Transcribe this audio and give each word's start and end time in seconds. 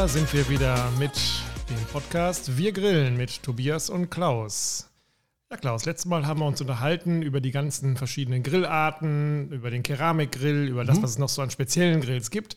Da 0.00 0.08
sind 0.08 0.32
wir 0.32 0.48
wieder 0.48 0.90
mit 0.98 1.12
dem 1.68 1.84
Podcast 1.92 2.56
Wir 2.56 2.72
grillen 2.72 3.18
mit 3.18 3.42
Tobias 3.42 3.90
und 3.90 4.08
Klaus. 4.08 4.88
Ja, 5.50 5.58
Klaus, 5.58 5.84
letztes 5.84 6.06
Mal 6.06 6.26
haben 6.26 6.40
wir 6.40 6.46
uns 6.46 6.58
unterhalten 6.58 7.20
über 7.20 7.42
die 7.42 7.50
ganzen 7.50 7.98
verschiedenen 7.98 8.42
Grillarten, 8.42 9.52
über 9.52 9.70
den 9.70 9.82
Keramikgrill, 9.82 10.68
über 10.68 10.86
das, 10.86 11.02
was 11.02 11.10
es 11.10 11.18
noch 11.18 11.28
so 11.28 11.42
an 11.42 11.50
speziellen 11.50 12.00
Grills 12.00 12.30
gibt. 12.30 12.56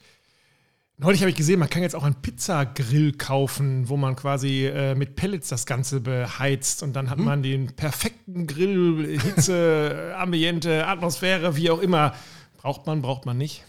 Neulich 0.96 1.20
habe 1.20 1.32
ich 1.32 1.36
gesehen, 1.36 1.60
man 1.60 1.70
kann 1.70 1.82
jetzt 1.82 1.98
auch 1.98 2.06
einen 2.06 2.22
Pizzagrill 2.22 3.12
kaufen, 3.12 3.90
wo 3.90 3.98
man 3.98 4.16
quasi 4.16 4.66
äh, 4.66 4.96
mit 4.96 5.18
Pellets 5.18 5.50
das 5.50 5.66
Ganze 5.66 6.00
beheizt 6.00 6.82
und 6.82 6.94
dann 6.94 7.10
hat 7.10 7.20
man 7.20 7.44
den 7.44 7.76
perfekten 7.76 8.48
Grill, 8.48 9.20
Hitze, 9.20 10.14
Ambiente, 10.18 10.88
Atmosphäre, 10.88 11.58
wie 11.58 11.72
auch 11.72 11.80
immer. 11.80 12.16
Braucht 12.56 12.88
man, 12.88 13.02
braucht 13.02 13.26
man 13.26 13.38
nicht. 13.38 13.66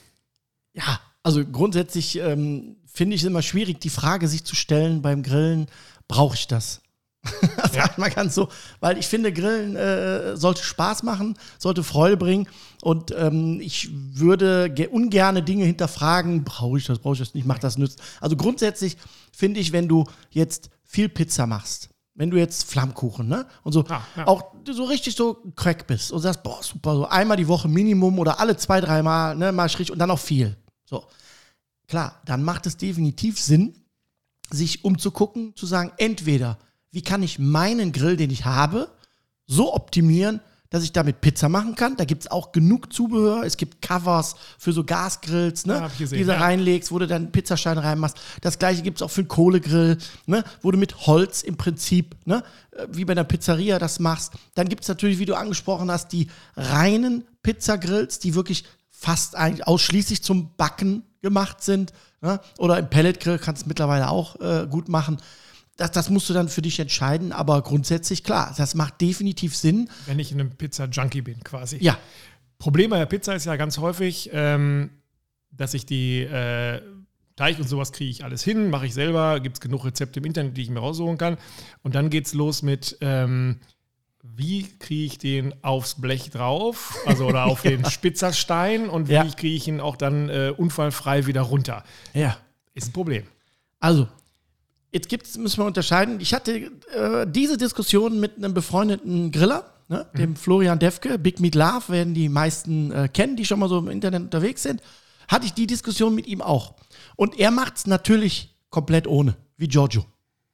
Ja, 0.74 1.00
also 1.24 1.44
grundsätzlich 1.44 2.18
ähm, 2.20 2.76
finde 2.86 3.16
ich 3.16 3.22
es 3.22 3.26
immer 3.26 3.42
schwierig, 3.42 3.80
die 3.80 3.90
Frage 3.90 4.28
sich 4.28 4.44
zu 4.44 4.54
stellen 4.54 5.02
beim 5.02 5.22
Grillen, 5.24 5.66
brauche 6.06 6.36
ich 6.36 6.46
das? 6.46 6.80
das 7.56 7.74
Ja. 7.74 7.90
man 7.96 8.10
ganz 8.12 8.34
so, 8.34 8.48
weil 8.80 8.98
ich 8.98 9.06
finde, 9.08 9.32
Grillen 9.32 9.74
äh, 9.76 10.36
sollte 10.36 10.62
Spaß 10.62 11.02
machen, 11.02 11.36
sollte 11.58 11.82
Freude 11.82 12.16
bringen 12.18 12.46
und 12.82 13.12
ähm, 13.16 13.58
ich 13.62 13.88
würde 13.92 14.68
ge- 14.70 14.88
ungerne 14.88 15.42
Dinge 15.42 15.64
hinterfragen, 15.64 16.44
brauche 16.44 16.76
ich 16.78 16.84
das, 16.86 16.98
brauche 16.98 17.14
ich 17.14 17.20
das 17.20 17.32
nicht, 17.34 17.46
macht 17.46 17.64
das 17.64 17.78
nützt. 17.78 18.00
Also 18.20 18.36
grundsätzlich 18.36 18.96
finde 19.32 19.58
ich, 19.60 19.72
wenn 19.72 19.88
du 19.88 20.04
jetzt 20.30 20.68
viel 20.84 21.08
Pizza 21.08 21.46
machst, 21.46 21.88
wenn 22.14 22.30
du 22.30 22.36
jetzt 22.36 22.70
Flammkuchen, 22.70 23.26
ne? 23.26 23.46
Und 23.64 23.72
so 23.72 23.84
Ah, 23.88 24.02
ja. 24.16 24.26
auch 24.28 24.52
so 24.70 24.84
richtig 24.84 25.16
so 25.16 25.38
crack 25.56 25.86
bist 25.88 26.12
und 26.12 26.20
sagst, 26.20 26.42
boah, 26.44 26.62
super, 26.62 26.94
so 26.94 27.06
einmal 27.08 27.36
die 27.38 27.48
Woche 27.48 27.66
Minimum 27.68 28.18
oder 28.20 28.38
alle 28.38 28.56
zwei, 28.56 28.80
dreimal, 28.82 29.34
ne, 29.34 29.50
mal 29.50 29.62
richtig 29.64 29.90
und 29.90 29.98
dann 29.98 30.10
auch 30.12 30.18
viel. 30.20 30.56
So. 30.84 31.04
Klar, 31.86 32.20
dann 32.24 32.42
macht 32.42 32.66
es 32.66 32.76
definitiv 32.76 33.40
Sinn, 33.40 33.74
sich 34.50 34.84
umzugucken, 34.84 35.54
zu 35.56 35.66
sagen, 35.66 35.92
entweder, 35.98 36.58
wie 36.90 37.02
kann 37.02 37.22
ich 37.22 37.38
meinen 37.38 37.92
Grill, 37.92 38.16
den 38.16 38.30
ich 38.30 38.44
habe, 38.44 38.90
so 39.46 39.74
optimieren, 39.74 40.40
dass 40.74 40.82
ich 40.82 40.90
damit 40.90 41.20
Pizza 41.20 41.48
machen 41.48 41.76
kann. 41.76 41.96
Da 41.96 42.04
gibt 42.04 42.22
es 42.22 42.30
auch 42.30 42.50
genug 42.50 42.92
Zubehör. 42.92 43.44
Es 43.44 43.56
gibt 43.56 43.80
Covers 43.80 44.34
für 44.58 44.72
so 44.72 44.82
Gasgrills, 44.82 45.66
ne? 45.66 45.74
Ja, 45.74 45.88
gesehen, 45.96 46.18
die 46.18 46.24
du 46.24 46.32
ja. 46.32 46.40
reinlegst, 46.40 46.90
wo 46.90 46.98
du 46.98 47.06
dann 47.06 47.30
Pizzasteine 47.30 47.84
reinmachst. 47.84 48.16
Das 48.40 48.58
gleiche 48.58 48.82
gibt 48.82 48.98
es 48.98 49.02
auch 49.02 49.10
für 49.10 49.20
einen 49.20 49.28
Kohlegrill, 49.28 49.98
ne? 50.26 50.42
wo 50.62 50.72
du 50.72 50.78
mit 50.78 51.06
Holz 51.06 51.42
im 51.42 51.56
Prinzip, 51.56 52.16
ne? 52.24 52.42
äh, 52.72 52.88
wie 52.90 53.04
bei 53.04 53.12
einer 53.12 53.22
Pizzeria 53.22 53.78
das 53.78 54.00
machst. 54.00 54.32
Dann 54.56 54.68
gibt 54.68 54.82
es 54.82 54.88
natürlich, 54.88 55.20
wie 55.20 55.26
du 55.26 55.36
angesprochen 55.36 55.92
hast, 55.92 56.08
die 56.08 56.26
reinen 56.56 57.22
Pizzagrills, 57.44 58.18
die 58.18 58.34
wirklich 58.34 58.64
fast 59.04 59.36
eigentlich 59.36 59.66
ausschließlich 59.66 60.22
zum 60.22 60.56
Backen 60.56 61.02
gemacht 61.20 61.62
sind. 61.62 61.92
Ne? 62.22 62.40
Oder 62.58 62.78
im 62.78 62.88
Pelletgrill 62.88 63.38
kannst 63.38 63.62
du 63.62 63.64
es 63.64 63.68
mittlerweile 63.68 64.08
auch 64.08 64.40
äh, 64.40 64.66
gut 64.66 64.88
machen. 64.88 65.18
Das, 65.76 65.90
das 65.90 66.08
musst 66.08 66.30
du 66.30 66.32
dann 66.32 66.48
für 66.48 66.62
dich 66.62 66.80
entscheiden, 66.80 67.32
aber 67.32 67.60
grundsätzlich 67.60 68.24
klar, 68.24 68.54
das 68.56 68.74
macht 68.74 69.00
definitiv 69.02 69.54
Sinn. 69.56 69.90
Wenn 70.06 70.18
ich 70.18 70.32
in 70.32 70.40
einem 70.40 70.52
Pizza-Junkie 70.52 71.20
bin, 71.20 71.44
quasi. 71.44 71.76
Ja, 71.82 71.98
Problem 72.58 72.90
bei 72.90 72.98
der 72.98 73.06
Pizza 73.06 73.34
ist 73.34 73.44
ja 73.44 73.56
ganz 73.56 73.76
häufig, 73.76 74.30
ähm, 74.32 74.90
dass 75.50 75.74
ich 75.74 75.84
die 75.84 76.20
äh, 76.20 76.80
Teig 77.36 77.58
und 77.58 77.68
sowas 77.68 77.92
kriege 77.92 78.10
ich 78.10 78.24
alles 78.24 78.42
hin, 78.42 78.70
mache 78.70 78.86
ich 78.86 78.94
selber, 78.94 79.38
gibt 79.40 79.56
es 79.56 79.60
genug 79.60 79.84
Rezepte 79.84 80.20
im 80.20 80.24
Internet, 80.24 80.56
die 80.56 80.62
ich 80.62 80.70
mir 80.70 80.80
raussuchen 80.80 81.18
kann. 81.18 81.36
Und 81.82 81.94
dann 81.94 82.08
geht 82.08 82.26
es 82.26 82.32
los 82.32 82.62
mit, 82.62 82.96
ähm, 83.02 83.60
wie 84.26 84.66
kriege 84.78 85.04
ich 85.04 85.18
den 85.18 85.54
aufs 85.62 86.00
Blech 86.00 86.30
drauf, 86.30 86.96
also 87.06 87.26
oder 87.26 87.44
auf 87.44 87.60
den 87.62 87.84
Spitzerstein 87.84 88.88
und 88.88 89.08
wie 89.08 89.12
Ja. 89.12 89.24
kriege 89.24 89.54
ich 89.54 89.68
ihn 89.68 89.80
auch 89.80 89.96
dann 89.96 90.28
äh, 90.28 90.52
unfallfrei 90.56 91.26
wieder 91.26 91.42
runter. 91.42 91.84
ja. 92.12 92.36
Ist 92.76 92.88
ein 92.88 92.92
Problem. 92.92 93.22
Also, 93.78 94.08
jetzt 94.90 95.08
gibt's, 95.08 95.36
müssen 95.38 95.58
wir 95.60 95.66
unterscheiden. 95.66 96.18
Ich 96.20 96.34
hatte 96.34 96.72
äh, 96.92 97.24
diese 97.28 97.56
Diskussion 97.56 98.18
mit 98.18 98.36
einem 98.36 98.52
befreundeten 98.52 99.30
Griller, 99.30 99.70
ne, 99.88 100.06
dem 100.18 100.34
Florian 100.34 100.80
Defke, 100.80 101.16
Big 101.20 101.38
Meat 101.38 101.54
Love, 101.54 101.82
werden 101.90 102.14
die 102.14 102.28
meisten 102.28 102.90
äh, 102.90 103.08
kennen, 103.08 103.36
die 103.36 103.44
schon 103.44 103.60
mal 103.60 103.68
so 103.68 103.78
im 103.78 103.88
Internet 103.88 104.22
unterwegs 104.22 104.64
sind. 104.64 104.82
Hatte 105.28 105.46
ich 105.46 105.52
die 105.52 105.68
Diskussion 105.68 106.16
mit 106.16 106.26
ihm 106.26 106.42
auch. 106.42 106.74
Und 107.14 107.38
er 107.38 107.52
macht's 107.52 107.86
natürlich 107.86 108.56
komplett 108.70 109.06
ohne, 109.06 109.36
wie 109.56 109.68
Giorgio. 109.68 110.04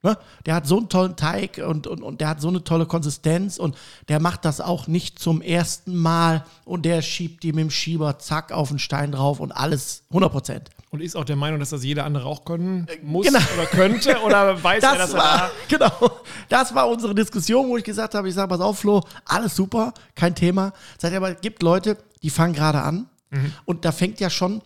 Ne? 0.03 0.17
Der 0.45 0.55
hat 0.55 0.65
so 0.65 0.77
einen 0.77 0.89
tollen 0.89 1.15
Teig 1.15 1.61
und, 1.63 1.85
und, 1.85 2.01
und 2.01 2.21
der 2.21 2.29
hat 2.29 2.41
so 2.41 2.47
eine 2.47 2.63
tolle 2.63 2.87
Konsistenz 2.87 3.57
und 3.57 3.77
der 4.09 4.19
macht 4.19 4.45
das 4.45 4.59
auch 4.59 4.87
nicht 4.87 5.19
zum 5.19 5.41
ersten 5.41 5.95
Mal 5.95 6.43
und 6.65 6.85
der 6.85 7.01
schiebt 7.03 7.43
die 7.43 7.53
mit 7.53 7.61
dem 7.65 7.69
Schieber 7.71 8.17
zack 8.17 8.51
auf 8.51 8.69
den 8.69 8.79
Stein 8.79 9.11
drauf 9.11 9.39
und 9.39 9.51
alles 9.51 10.03
100 10.09 10.31
Prozent. 10.31 10.69
Und 10.89 11.01
ist 11.01 11.15
auch 11.15 11.23
der 11.23 11.35
Meinung, 11.35 11.59
dass 11.59 11.69
das 11.69 11.83
jeder 11.83 12.03
andere 12.05 12.25
auch 12.25 12.43
können 12.45 12.87
muss 13.03 13.27
genau. 13.27 13.39
oder 13.55 13.65
könnte 13.67 14.19
oder 14.21 14.61
weiß 14.63 14.83
er, 14.83 14.97
dass 14.97 15.11
Das 15.11 15.13
er 15.13 15.19
da 15.19 15.23
war, 15.23 15.51
genau, 15.69 16.11
das 16.49 16.73
war 16.75 16.89
unsere 16.89 17.13
Diskussion, 17.15 17.69
wo 17.69 17.77
ich 17.77 17.83
gesagt 17.83 18.15
habe, 18.15 18.27
ich 18.27 18.33
sage, 18.35 18.49
pass 18.49 18.59
auf, 18.59 18.79
Flo, 18.79 19.01
alles 19.25 19.55
super, 19.55 19.93
kein 20.15 20.35
Thema. 20.35 20.73
Er 21.01 21.15
aber, 21.15 21.35
es 21.35 21.41
gibt 21.41 21.61
Leute, 21.63 21.97
die 22.23 22.29
fangen 22.29 22.53
gerade 22.53 22.81
an 22.81 23.07
Mhm. 23.31 23.53
und 23.65 23.85
da 23.85 23.91
fängt 23.91 24.19
ja 24.19 24.29
schon, 24.29 24.61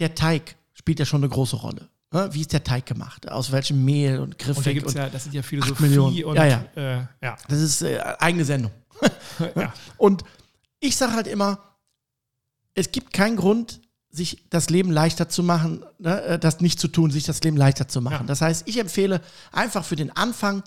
der 0.00 0.14
Teig 0.14 0.56
spielt 0.74 0.98
ja 0.98 1.04
schon 1.04 1.20
eine 1.22 1.28
große 1.28 1.56
Rolle. 1.56 1.88
Ne? 2.12 2.28
Wie 2.32 2.40
ist 2.40 2.52
der 2.52 2.64
Teig 2.64 2.86
gemacht? 2.86 3.30
Aus 3.30 3.52
welchem 3.52 3.84
Mehl 3.84 4.18
und 4.18 4.38
Griffig? 4.38 4.84
Und 4.84 4.96
da 4.96 5.04
ja, 5.04 5.10
das 5.10 5.24
sind 5.24 5.34
ja 5.34 5.42
Philosophie 5.42 5.84
Millionen. 5.84 6.24
und 6.24 6.36
Ja, 6.36 6.44
ja. 6.44 6.64
Äh, 6.74 7.06
ja. 7.22 7.36
Das 7.48 7.60
ist 7.60 7.82
äh, 7.82 8.00
eigene 8.18 8.44
Sendung. 8.44 8.72
ja. 9.56 9.72
Und 9.96 10.24
ich 10.80 10.96
sage 10.96 11.12
halt 11.12 11.26
immer, 11.26 11.58
es 12.74 12.90
gibt 12.90 13.12
keinen 13.12 13.36
Grund, 13.36 13.80
sich 14.10 14.44
das 14.50 14.70
Leben 14.70 14.90
leichter 14.90 15.28
zu 15.28 15.42
machen, 15.44 15.84
ne, 15.98 16.20
äh, 16.22 16.38
das 16.38 16.60
nicht 16.60 16.80
zu 16.80 16.88
tun, 16.88 17.12
sich 17.12 17.24
das 17.24 17.42
Leben 17.42 17.56
leichter 17.56 17.86
zu 17.86 18.00
machen. 18.00 18.22
Ja. 18.22 18.26
Das 18.26 18.40
heißt, 18.40 18.66
ich 18.66 18.78
empfehle 18.78 19.20
einfach 19.52 19.84
für 19.84 19.96
den 19.96 20.14
Anfang 20.16 20.64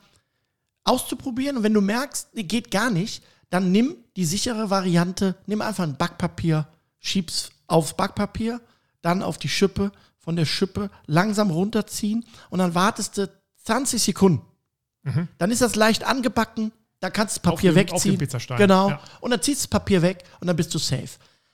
auszuprobieren 0.86 1.58
und 1.58 1.64
wenn 1.64 1.74
du 1.74 1.82
merkst, 1.82 2.30
geht 2.34 2.72
gar 2.72 2.90
nicht, 2.90 3.24
dann 3.50 3.72
nimm 3.72 3.96
die 4.16 4.26
sichere 4.26 4.70
Variante, 4.70 5.36
nimm 5.46 5.62
einfach 5.62 5.84
ein 5.84 5.98
Backpapier, 5.98 6.68
schieb's 7.00 7.52
aufs 7.68 7.96
Backpapier, 7.96 8.62
dann 9.02 9.22
auf 9.22 9.38
die 9.38 9.50
Schippe, 9.50 9.92
von 10.24 10.36
der 10.36 10.46
Schippe 10.46 10.90
langsam 11.06 11.52
runterziehen 11.52 12.26
und 12.50 12.60
dann 12.60 12.74
wartest 12.76 13.18
du 13.18 13.30
20 13.66 14.02
Sekunden. 14.02 14.42
Dann 15.38 15.52
ist 15.52 15.62
das 15.62 15.76
leicht 15.76 16.06
angebacken, 16.06 16.72
da 17.02 17.10
kannst 17.10 17.36
du 17.36 17.42
das 17.42 17.52
Papier 17.52 17.72
Mhm. 17.74 17.78
auf 17.78 17.82
wegziehen. 17.94 18.14
dem 18.16 18.20
Pizzastein, 18.20 18.58
Genau. 18.58 18.90
ja. 18.92 19.02
Und 19.20 19.32
dann 19.32 19.42
ziehst 19.42 19.62
du 19.62 19.64
das 19.66 19.68
Papier 19.80 20.02
weg 20.02 20.24
und 20.40 20.48
dann 20.48 20.56
bist 20.56 20.74
du 20.74 20.78
safe. 20.80 21.10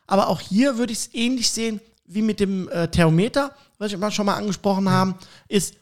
Aber 0.05 0.27
auch 0.27 0.39
hier 0.39 0.77
würde 0.77 0.93
ich 0.93 0.99
es 0.99 1.13
ähnlich 1.15 1.49
sehen 1.49 1.79
wie 2.05 2.21
mit 2.21 2.39
dem 2.39 2.69
äh, 2.69 2.87
Thermometer, 2.87 3.55
was 3.79 3.91
wir 3.91 4.11
schon 4.11 4.25
mal 4.27 4.35
angesprochen 4.35 4.87
haben, 4.89 5.15
ist 5.47 5.73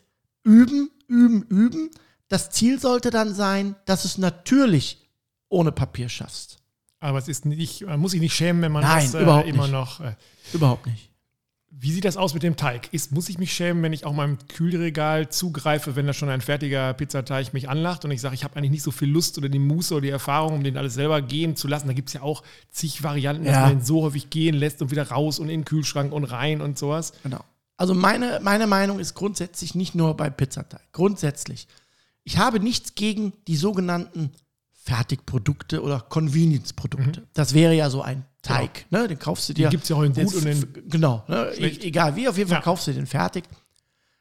üben, 0.43 0.89
üben, 1.07 1.43
üben. 1.43 1.89
Das 2.29 2.49
Ziel 2.51 2.79
sollte 2.79 3.09
dann 3.09 3.33
sein, 3.33 3.75
dass 3.85 4.03
du 4.03 4.07
es 4.07 4.17
natürlich 4.17 5.05
ohne 5.49 5.71
Papier 5.73 6.07
schaffst. 6.09 6.57
Aber 6.99 7.17
es 7.19 7.27
ist 7.27 7.45
nicht, 7.45 7.85
man 7.85 7.99
muss 7.99 8.11
sich 8.11 8.21
nicht 8.21 8.33
schämen, 8.35 8.61
wenn 8.61 8.71
man 8.71 8.83
Nein, 8.83 9.05
das 9.05 9.13
äh, 9.13 9.21
überhaupt 9.23 9.47
immer 9.47 9.63
nicht. 9.63 9.71
noch. 9.71 9.99
Äh, 9.99 10.15
Überhaupt 10.53 10.85
nicht. 10.87 11.06
Wie 11.69 11.91
sieht 11.91 12.05
das 12.05 12.17
aus 12.17 12.33
mit 12.33 12.43
dem 12.43 12.55
Teig? 12.55 12.91
Ist, 12.91 13.11
muss 13.11 13.29
ich 13.29 13.37
mich 13.37 13.53
schämen, 13.53 13.83
wenn 13.83 13.93
ich 13.93 14.05
auch 14.05 14.13
meinem 14.13 14.37
Kühlregal 14.47 15.29
zugreife, 15.29 15.95
wenn 15.95 16.07
da 16.07 16.13
schon 16.13 16.29
ein 16.29 16.41
fertiger 16.41 16.93
Pizzateig 16.93 17.53
mich 17.53 17.69
anlacht 17.69 18.03
und 18.03 18.11
ich 18.11 18.21
sage, 18.21 18.33
ich 18.35 18.43
habe 18.43 18.55
eigentlich 18.55 18.71
nicht 18.71 18.83
so 18.83 18.91
viel 18.91 19.09
Lust 19.09 19.37
oder 19.37 19.47
die 19.49 19.59
Muße 19.59 19.93
oder 19.93 20.01
die 20.01 20.09
Erfahrung, 20.09 20.55
um 20.55 20.63
den 20.63 20.77
alles 20.77 20.95
selber 20.95 21.21
gehen 21.21 21.55
zu 21.55 21.67
lassen? 21.67 21.87
Da 21.87 21.93
gibt 21.93 22.09
es 22.09 22.13
ja 22.13 22.21
auch 22.21 22.41
zig 22.71 23.03
Varianten, 23.03 23.43
dass 23.45 23.53
Ja. 23.53 23.61
man 23.67 23.77
den 23.79 23.85
so 23.85 24.01
häufig 24.03 24.29
gehen 24.29 24.55
lässt 24.55 24.81
und 24.81 24.89
wieder 24.91 25.09
raus 25.09 25.37
und 25.39 25.49
in 25.49 25.59
den 25.61 25.65
Kühlschrank 25.65 26.13
und 26.13 26.23
rein 26.23 26.61
und 26.61 26.79
sowas. 26.79 27.13
Genau. 27.23 27.43
Also 27.75 27.93
meine, 27.93 28.39
meine 28.41 28.65
Meinung 28.65 28.99
ist 28.99 29.13
grundsätzlich 29.13 29.75
nicht 29.75 29.93
nur 29.93 30.17
bei 30.17 30.31
Pizzateig. 30.31 30.81
Grundsätzlich. 30.93 31.67
Ich 32.23 32.39
habe 32.39 32.59
nichts 32.59 32.95
gegen 32.95 33.33
die 33.47 33.55
sogenannten 33.55 34.31
Fertigprodukte 34.73 35.83
oder 35.83 35.99
Convenience-Produkte. 35.99 37.27
Das 37.33 37.53
wäre 37.53 37.75
ja 37.75 37.89
so 37.89 38.01
ein 38.01 38.25
Teig. 38.47 38.85
Ne? 38.89 39.07
Den 39.07 39.19
kaufst 39.19 39.49
du 39.49 39.53
dir. 39.53 39.67
Den 39.67 39.71
gibt's 39.71 39.89
ja 39.89 39.95
auch 39.95 40.03
in 40.03 40.13
gut 40.13 40.33
und 40.33 40.45
in 40.45 40.89
Genau. 40.89 41.23
Ne? 41.27 41.51
E 41.57 41.67
egal 41.87 42.15
wie, 42.15 42.27
auf 42.27 42.37
jeden 42.37 42.49
Fall 42.49 42.59
Ja. 42.59 42.63
kaufst 42.63 42.87
du 42.87 42.93
den 42.93 43.05
fertig. 43.07 43.43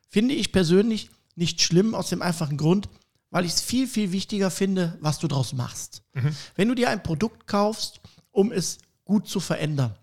Finde 0.08 0.34
ich 0.34 0.52
persönlich 0.52 1.11
nicht 1.34 1.61
schlimm 1.61 1.94
aus 1.94 2.08
dem 2.08 2.23
einfachen 2.23 2.56
Grund, 2.56 2.88
weil 3.31 3.44
ich 3.44 3.52
es 3.52 3.61
viel, 3.61 3.87
viel 3.87 4.12
wichtiger 4.12 4.50
finde, 4.50 4.96
was 5.00 5.19
du 5.19 5.28
draus 5.28 5.52
machst. 5.52 6.02
Mhm. 6.14 6.34
Wenn 6.55 6.69
du 6.69 6.75
dir 6.75 6.90
ein 6.90 7.02
Produkt 7.02 7.46
kaufst, 7.46 8.00
um 8.31 8.52
es 8.52 8.78
gut 9.05 9.28
zu 9.28 9.40
verändern, 9.40 9.94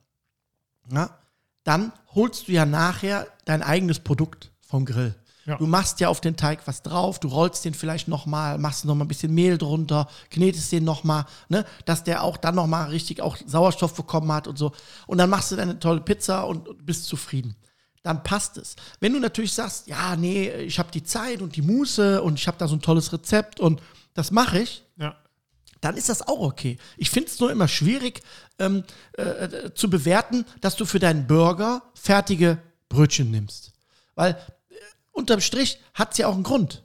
ja, 0.91 1.17
dann 1.63 1.91
holst 2.13 2.47
du 2.47 2.51
ja 2.51 2.65
nachher 2.65 3.27
dein 3.45 3.63
eigenes 3.63 3.99
Produkt 3.99 4.51
vom 4.61 4.85
Grill. 4.85 5.15
Ja. 5.45 5.57
Du 5.57 5.67
machst 5.67 5.99
ja 5.99 6.07
auf 6.07 6.21
den 6.21 6.37
Teig 6.37 6.65
was 6.67 6.83
drauf, 6.83 7.19
du 7.19 7.27
rollst 7.27 7.65
den 7.65 7.73
vielleicht 7.73 8.07
nochmal, 8.07 8.57
machst 8.57 8.85
noch 8.85 8.95
mal 8.95 9.03
ein 9.03 9.09
bisschen 9.09 9.33
Mehl 9.33 9.57
drunter, 9.57 10.07
knetest 10.29 10.71
den 10.71 10.85
nochmal, 10.85 11.25
ne, 11.49 11.65
dass 11.85 12.03
der 12.05 12.23
auch 12.23 12.37
dann 12.37 12.55
nochmal 12.55 12.89
richtig 12.89 13.21
auch 13.21 13.35
Sauerstoff 13.45 13.93
bekommen 13.93 14.31
hat 14.31 14.47
und 14.47 14.57
so. 14.57 14.71
Und 15.05 15.17
dann 15.17 15.29
machst 15.29 15.51
du 15.51 15.57
deine 15.57 15.79
tolle 15.79 15.99
Pizza 16.01 16.43
und, 16.47 16.67
und 16.69 16.85
bist 16.85 17.05
zufrieden. 17.05 17.55
Dann 18.03 18.23
passt 18.23 18.57
es. 18.57 18.75
Wenn 18.99 19.13
du 19.13 19.19
natürlich 19.19 19.53
sagst, 19.53 19.87
ja, 19.87 20.15
nee, 20.15 20.49
ich 20.49 20.79
habe 20.79 20.91
die 20.91 21.03
Zeit 21.03 21.41
und 21.41 21.55
die 21.55 21.61
Muße 21.61 22.21
und 22.21 22.39
ich 22.39 22.47
habe 22.47 22.57
da 22.57 22.67
so 22.67 22.75
ein 22.75 22.81
tolles 22.81 23.11
Rezept 23.11 23.59
und 23.59 23.81
das 24.13 24.31
mache 24.31 24.59
ich, 24.59 24.83
Ja. 24.97 25.15
dann 25.81 25.97
ist 25.97 26.07
das 26.09 26.21
auch 26.21 26.39
okay. 26.39 26.77
Ich 26.97 27.09
finde 27.09 27.29
es 27.29 27.39
nur 27.39 27.51
immer 27.51 27.67
schwierig 27.67 28.21
ähm, 28.59 28.83
äh, 29.13 29.71
zu 29.73 29.89
bewerten, 29.89 30.45
dass 30.61 30.75
du 30.77 30.85
für 30.85 30.99
deinen 30.99 31.27
Burger 31.27 31.81
fertige 31.95 32.59
Brötchen 32.89 33.31
nimmst. 33.31 33.71
Weil 34.15 34.31
äh, 34.31 34.35
unterm 35.13 35.39
Strich 35.39 35.79
hat 35.93 36.11
es 36.11 36.17
ja 36.17 36.27
auch 36.27 36.33
einen 36.33 36.43
Grund. 36.43 36.83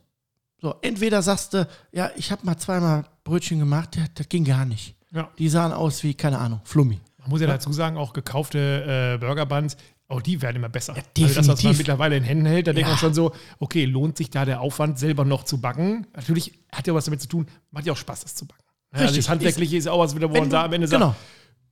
So, 0.60 0.74
entweder 0.82 1.22
sagst 1.22 1.54
du, 1.54 1.68
ja, 1.92 2.10
ich 2.16 2.30
habe 2.32 2.44
mal 2.46 2.56
zweimal 2.56 3.04
Brötchen 3.24 3.58
gemacht, 3.58 3.96
das, 3.96 4.08
das 4.14 4.28
ging 4.28 4.44
gar 4.44 4.64
nicht. 4.64 4.94
Ja. 5.12 5.30
Die 5.38 5.48
sahen 5.48 5.72
aus 5.72 6.02
wie, 6.02 6.14
keine 6.14 6.38
Ahnung, 6.38 6.60
Flummi. 6.64 7.00
Man 7.18 7.30
muss 7.30 7.40
ja 7.40 7.46
dazu 7.46 7.72
sagen, 7.72 7.96
auch 7.96 8.12
gekaufte 8.12 9.14
äh, 9.14 9.18
Burger 9.18 9.46
Buns, 9.46 9.76
auch 10.08 10.22
die 10.22 10.40
werden 10.40 10.56
immer 10.56 10.68
besser. 10.68 10.96
Ja, 10.96 11.02
also 11.02 11.26
das, 11.26 11.36
was 11.36 11.46
man 11.46 11.56
definitiv. 11.56 11.78
mittlerweile 11.78 12.16
in 12.16 12.24
Händen 12.24 12.46
hält, 12.46 12.66
da 12.66 12.72
denkt 12.72 12.88
Ja. 12.88 12.92
man 12.94 12.98
schon 12.98 13.14
so, 13.14 13.32
okay, 13.58 13.84
lohnt 13.84 14.16
sich 14.16 14.30
da 14.30 14.44
der 14.44 14.60
Aufwand, 14.60 14.98
selber 14.98 15.24
noch 15.24 15.44
zu 15.44 15.60
backen? 15.60 16.06
Natürlich 16.14 16.52
hat 16.72 16.86
ja 16.86 16.94
was 16.94 17.04
damit 17.04 17.20
zu 17.20 17.28
tun, 17.28 17.46
macht 17.70 17.86
ja 17.86 17.92
auch 17.92 17.96
Spaß, 17.96 18.22
das 18.22 18.34
zu 18.34 18.46
backen. 18.46 18.64
Ja, 18.94 19.00
also 19.00 19.16
das 19.16 19.28
Handwerkliche 19.28 19.76
ist 19.76 19.86
auch 19.86 19.98
was 19.98 20.16
wieder, 20.16 20.30
wo 20.30 20.38
man 20.38 20.48
da 20.48 20.64
am 20.64 20.72
Ende 20.72 20.88
genau. 20.88 21.08
sagt, 21.08 21.18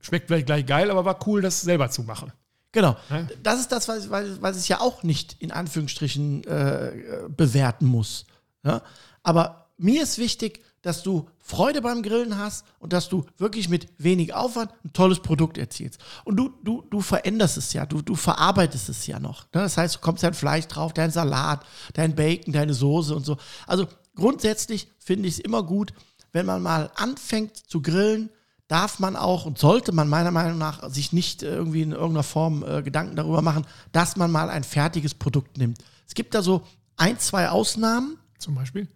schmeckt 0.01 0.27
vielleicht 0.27 0.45
gleich 0.45 0.65
geil, 0.65 0.91
aber 0.91 1.03
war 1.03 1.17
cool, 1.27 1.41
das 1.41 1.61
selber 1.61 1.89
zu 1.89 2.03
machen. 2.03 2.31
Genau. 2.77 2.95
Ja. 3.09 3.25
Das 3.41 3.59
ist 3.59 3.71
das, 3.71 3.87
was, 3.87 4.11
was, 4.11 4.39
was 4.39 4.55
es 4.55 4.67
ja 4.67 4.79
auch 4.81 5.01
nicht 5.01 5.35
in 5.39 5.51
Anführungsstrichen 5.51 6.43
äh, 6.43 6.91
bewerten 7.27 7.87
muss. 7.87 8.27
Ja? 8.63 8.83
Aber 9.23 9.71
mir 9.79 10.03
ist 10.03 10.19
wichtig, 10.19 10.61
dass 10.83 11.01
du 11.01 11.27
Freude 11.39 11.81
beim 11.81 12.03
Grillen 12.03 12.37
hast 12.37 12.67
und 12.77 12.93
dass 12.93 13.09
du 13.09 13.25
wirklich 13.39 13.67
mit 13.67 13.87
wenig 13.97 14.35
Aufwand 14.35 14.71
ein 14.85 14.93
tolles 14.93 15.21
Produkt 15.21 15.57
erzielst. 15.57 15.99
Und 16.23 16.37
du, 16.37 16.53
du, 16.63 16.83
du 16.91 17.01
veränderst 17.01 17.57
es 17.57 17.73
ja, 17.73 17.87
du, 17.87 18.03
du 18.03 18.13
verarbeitest 18.13 18.89
es 18.89 19.07
ja 19.07 19.19
noch. 19.19 19.45
Ne? 19.45 19.61
Das 19.61 19.75
heißt, 19.75 19.95
du 19.95 19.99
kommst 19.99 20.21
dein 20.21 20.35
Fleisch 20.35 20.67
drauf, 20.67 20.93
dein 20.93 21.09
Salat, 21.09 21.65
dein 21.95 22.13
Bacon, 22.13 22.53
deine 22.53 22.75
Soße 22.75 23.15
und 23.15 23.25
so. 23.25 23.37
Also 23.65 23.87
grundsätzlich 24.13 24.87
finde 24.99 25.29
ich 25.29 25.33
es 25.33 25.39
immer 25.39 25.63
gut, 25.63 25.93
wenn 26.31 26.45
man 26.45 26.61
mal 26.61 26.91
anfängt 26.93 27.57
zu 27.57 27.81
grillen, 27.81 28.29
darf 28.67 28.99
man 28.99 29.15
auch 29.15 29.45
und 29.45 29.57
sollte 29.57 29.91
man 29.91 30.09
meiner 30.09 30.31
Meinung 30.31 30.57
nach 30.57 30.89
sich 30.89 31.13
nicht 31.13 31.43
äh, 31.43 31.47
irgendwie 31.47 31.81
in 31.81 31.91
irgendeiner 31.91 32.23
Form 32.23 32.63
äh, 32.67 32.81
Gedanken 32.83 33.15
darüber 33.15 33.41
machen, 33.41 33.65
dass 33.91 34.15
man 34.17 34.31
mal 34.31 34.49
ein 34.49 34.63
fertiges 34.63 35.13
Produkt 35.13 35.57
nimmt. 35.57 35.79
Es 36.07 36.13
gibt 36.13 36.33
da 36.35 36.41
so 36.41 36.61
ein, 36.97 37.19
zwei 37.19 37.49
Ausnahmen. 37.49 38.17
Zum 38.39 38.55
Beispiel. 38.55 38.87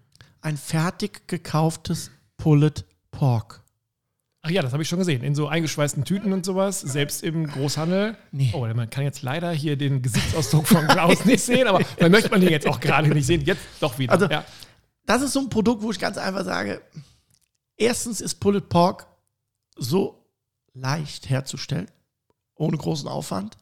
Ein 0.42 0.58
fertig 0.58 1.28
gekauftes 1.28 2.12
Pulled 2.38 2.86
Pork. 3.12 3.62
Ach 4.44 4.50
ja, 4.50 4.64
das 4.64 4.74
habe 4.74 4.82
ich 4.82 4.90
schon 4.90 4.98
gesehen. 4.98 5.24
In 5.24 5.36
so 5.36 5.48
eingeschweißten 5.48 6.04
Tüten 6.04 6.34
und 6.34 6.46
sowas, 6.46 6.82
selbst 6.82 7.22
im 7.22 7.46
Großhandel. 7.46 8.18
Nee. 8.32 8.50
Oh, 8.54 8.66
man 8.66 8.90
kann 8.90 9.04
jetzt 9.04 9.22
leider 9.22 9.52
hier 9.52 9.78
den 9.78 10.02
Gesichtsausdruck 10.02 10.68
von 10.68 10.88
Klaus 10.88 11.26
nicht 11.26 11.44
sehen, 11.44 11.68
aber 11.68 11.82
man 12.00 12.12
möchte 12.12 12.32
man 12.32 12.42
den 12.42 12.50
jetzt 12.50 12.68
auch 12.68 12.80
gerade 12.80 13.10
nicht 13.10 13.28
sehen. 13.28 13.42
Jetzt 13.42 13.62
doch 13.80 14.00
wieder. 14.00 14.14
Also- 14.14 14.26
ja. 14.28 14.44
Das 15.06 15.22
ist 15.22 15.34
so 15.34 15.40
ein 15.40 15.50
Produkt, 15.50 15.82
wo 15.84 15.92
ich 15.92 16.00
ganz 16.00 16.18
einfach 16.18 16.44
sage, 16.46 16.82
erstens 17.78 18.22
ist 18.22 18.36
Pulled 18.36 18.70
Pork 18.70 19.08
so 19.82 20.26
leicht 20.74 21.30
herzustellen, 21.30 21.90
ohne 22.56 22.78
großen 22.78 23.08
Aufwand. 23.08 23.58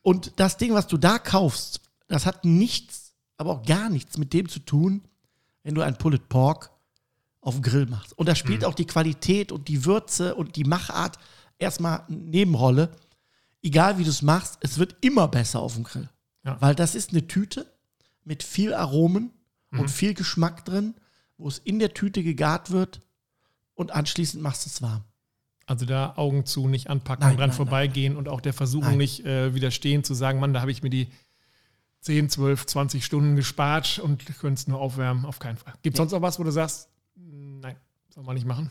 Und 0.00 0.32
das 0.36 0.56
Ding, 0.56 0.74
was 0.74 0.86
du 0.86 0.96
da 0.96 1.18
kaufst, 1.18 1.80
das 2.08 2.26
hat 2.26 2.44
nichts, 2.44 3.14
aber 3.36 3.50
auch 3.50 3.62
gar 3.64 3.90
nichts 3.90 4.18
mit 4.18 4.32
dem 4.32 4.48
zu 4.48 4.60
tun, 4.60 5.02
wenn 5.62 5.74
du 5.74 5.82
ein 5.82 5.98
Pulled 5.98 6.28
Pork 6.28 6.70
auf 7.40 7.54
dem 7.54 7.62
Grill 7.62 7.86
machst. 7.86 8.16
Und 8.18 8.28
da 8.28 8.34
spielt 8.34 8.64
auch 8.64 8.74
die 8.74 8.86
Qualität 8.86 9.52
und 9.52 9.68
die 9.68 9.84
Würze 9.84 10.34
und 10.34 10.56
die 10.56 10.64
Machart 10.64 11.18
erstmal 11.58 12.04
eine 12.08 12.16
Nebenrolle. 12.16 12.92
Egal 13.62 13.98
wie 13.98 14.04
du 14.04 14.10
es 14.10 14.22
machst, 14.22 14.58
es 14.60 14.78
wird 14.78 14.96
immer 15.00 15.28
besser 15.28 15.60
auf 15.60 15.74
dem 15.74 15.84
Grill. 15.84 16.08
Ja. 16.44 16.60
Weil 16.60 16.74
das 16.74 16.94
ist 16.94 17.10
eine 17.10 17.26
Tüte 17.26 17.72
mit 18.24 18.42
viel 18.42 18.74
Aromen 18.74 19.32
und 19.70 19.90
viel 19.90 20.14
Geschmack 20.14 20.64
drin, 20.64 20.94
wo 21.38 21.48
es 21.48 21.58
in 21.58 21.78
der 21.78 21.94
Tüte 21.94 22.22
gegart 22.22 22.70
wird 22.70 23.00
und 23.74 23.90
anschließend 23.90 24.42
machst 24.42 24.66
du 24.66 24.70
es 24.70 24.82
warm. 24.82 25.04
Also 25.72 25.86
da 25.86 26.12
Augen 26.16 26.44
zu, 26.44 26.68
nicht 26.68 26.90
anpacken, 26.90 27.24
Nein, 27.26 27.36
dran 27.38 27.48
nein, 27.48 27.56
vorbeigehen 27.56 28.14
und 28.18 28.28
auch 28.28 28.42
der 28.42 28.52
Versuchung 28.52 28.90
Nein. 28.90 28.98
nicht 28.98 29.24
äh, 29.24 29.54
widerstehen, 29.54 30.04
zu 30.04 30.12
sagen, 30.12 30.38
Mann, 30.38 30.52
da 30.52 30.60
habe 30.60 30.70
ich 30.70 30.82
mir 30.82 30.90
die 30.90 31.08
10, 32.00 32.28
12, 32.28 32.66
20 32.66 33.02
Stunden 33.02 33.36
gespart 33.36 33.98
und 33.98 34.26
könnte 34.38 34.60
es 34.60 34.68
nur 34.68 34.78
aufwärmen. 34.80 35.24
Auf 35.24 35.38
keinen 35.38 35.56
Fall. 35.56 35.72
Gibt 35.80 35.94
es 35.94 35.98
sonst 35.98 36.12
noch 36.12 36.20
was, 36.20 36.38
wo 36.38 36.44
du 36.44 36.50
sagst, 36.50 36.90
"Mm, 37.14 37.60
nein, 37.60 37.76
soll 38.14 38.22
man 38.22 38.34
nicht 38.34 38.46
machen? 38.46 38.70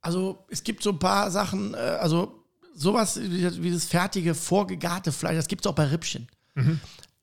Also 0.00 0.44
es 0.50 0.64
gibt 0.64 0.82
so 0.82 0.90
ein 0.90 0.98
paar 0.98 1.30
Sachen, 1.30 1.74
äh, 1.74 1.76
also 1.76 2.44
sowas 2.74 3.20
wie, 3.22 3.70
das- 3.70 3.84
fertige, 3.84 4.34
vorgegarte 4.34 5.12
Fleisch, 5.12 5.36
das 5.36 5.46
gibt 5.46 5.64
es 5.64 5.70
auch 5.70 5.74
bei 5.74 5.84
Rippchen. 5.84 6.26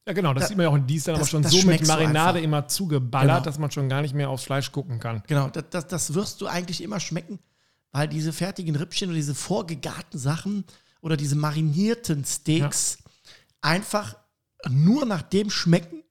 Ja, 0.07 0.13
genau, 0.13 0.33
das 0.33 0.44
Da- 0.44 0.47
sieht 0.47 0.57
man 0.57 0.65
ja 0.65 0.69
auch 0.69 0.75
in 0.75 0.88
dies 0.88 1.03
dann 1.06 1.15
aber 1.15 1.25
schon 1.25 1.44
so 1.44 1.65
mit 1.68 1.85
Marinade 1.85 2.29
einfach. 2.38 2.41
immer 2.44 2.68
zugeballert, 2.69 3.29
Genau. 3.39 3.44
dass 3.44 3.59
man 3.59 3.71
schon 3.71 3.89
gar 3.89 4.01
nicht 4.01 4.13
mehr 4.13 4.29
aufs 4.29 4.44
Fleisch 4.44 4.71
gucken 4.71 5.00
kann. 5.01 5.21
Genau, 5.27 5.50
das, 5.50 5.65
das, 5.69 5.88
das 5.88 6.13
wirst 6.13 6.39
du 6.39 6.47
eigentlich 6.47 6.81
immer 6.83 7.00
schmecken, 7.00 7.39
weil 7.95 8.09
diese 8.09 8.33
fertigen 8.33 8.75
Rippchen 8.75 9.07
oder 9.07 9.15
diese 9.15 9.33
vorgegarten 9.33 10.19
Sachen 10.19 10.65
oder 11.00 11.15
diese 11.15 11.38
marinierten 11.38 12.25
Steaks 12.25 12.97
einfach 13.62 14.18
nur 14.68 15.06
nach 15.06 15.21
dem 15.21 15.50
schmecken, 15.50 16.03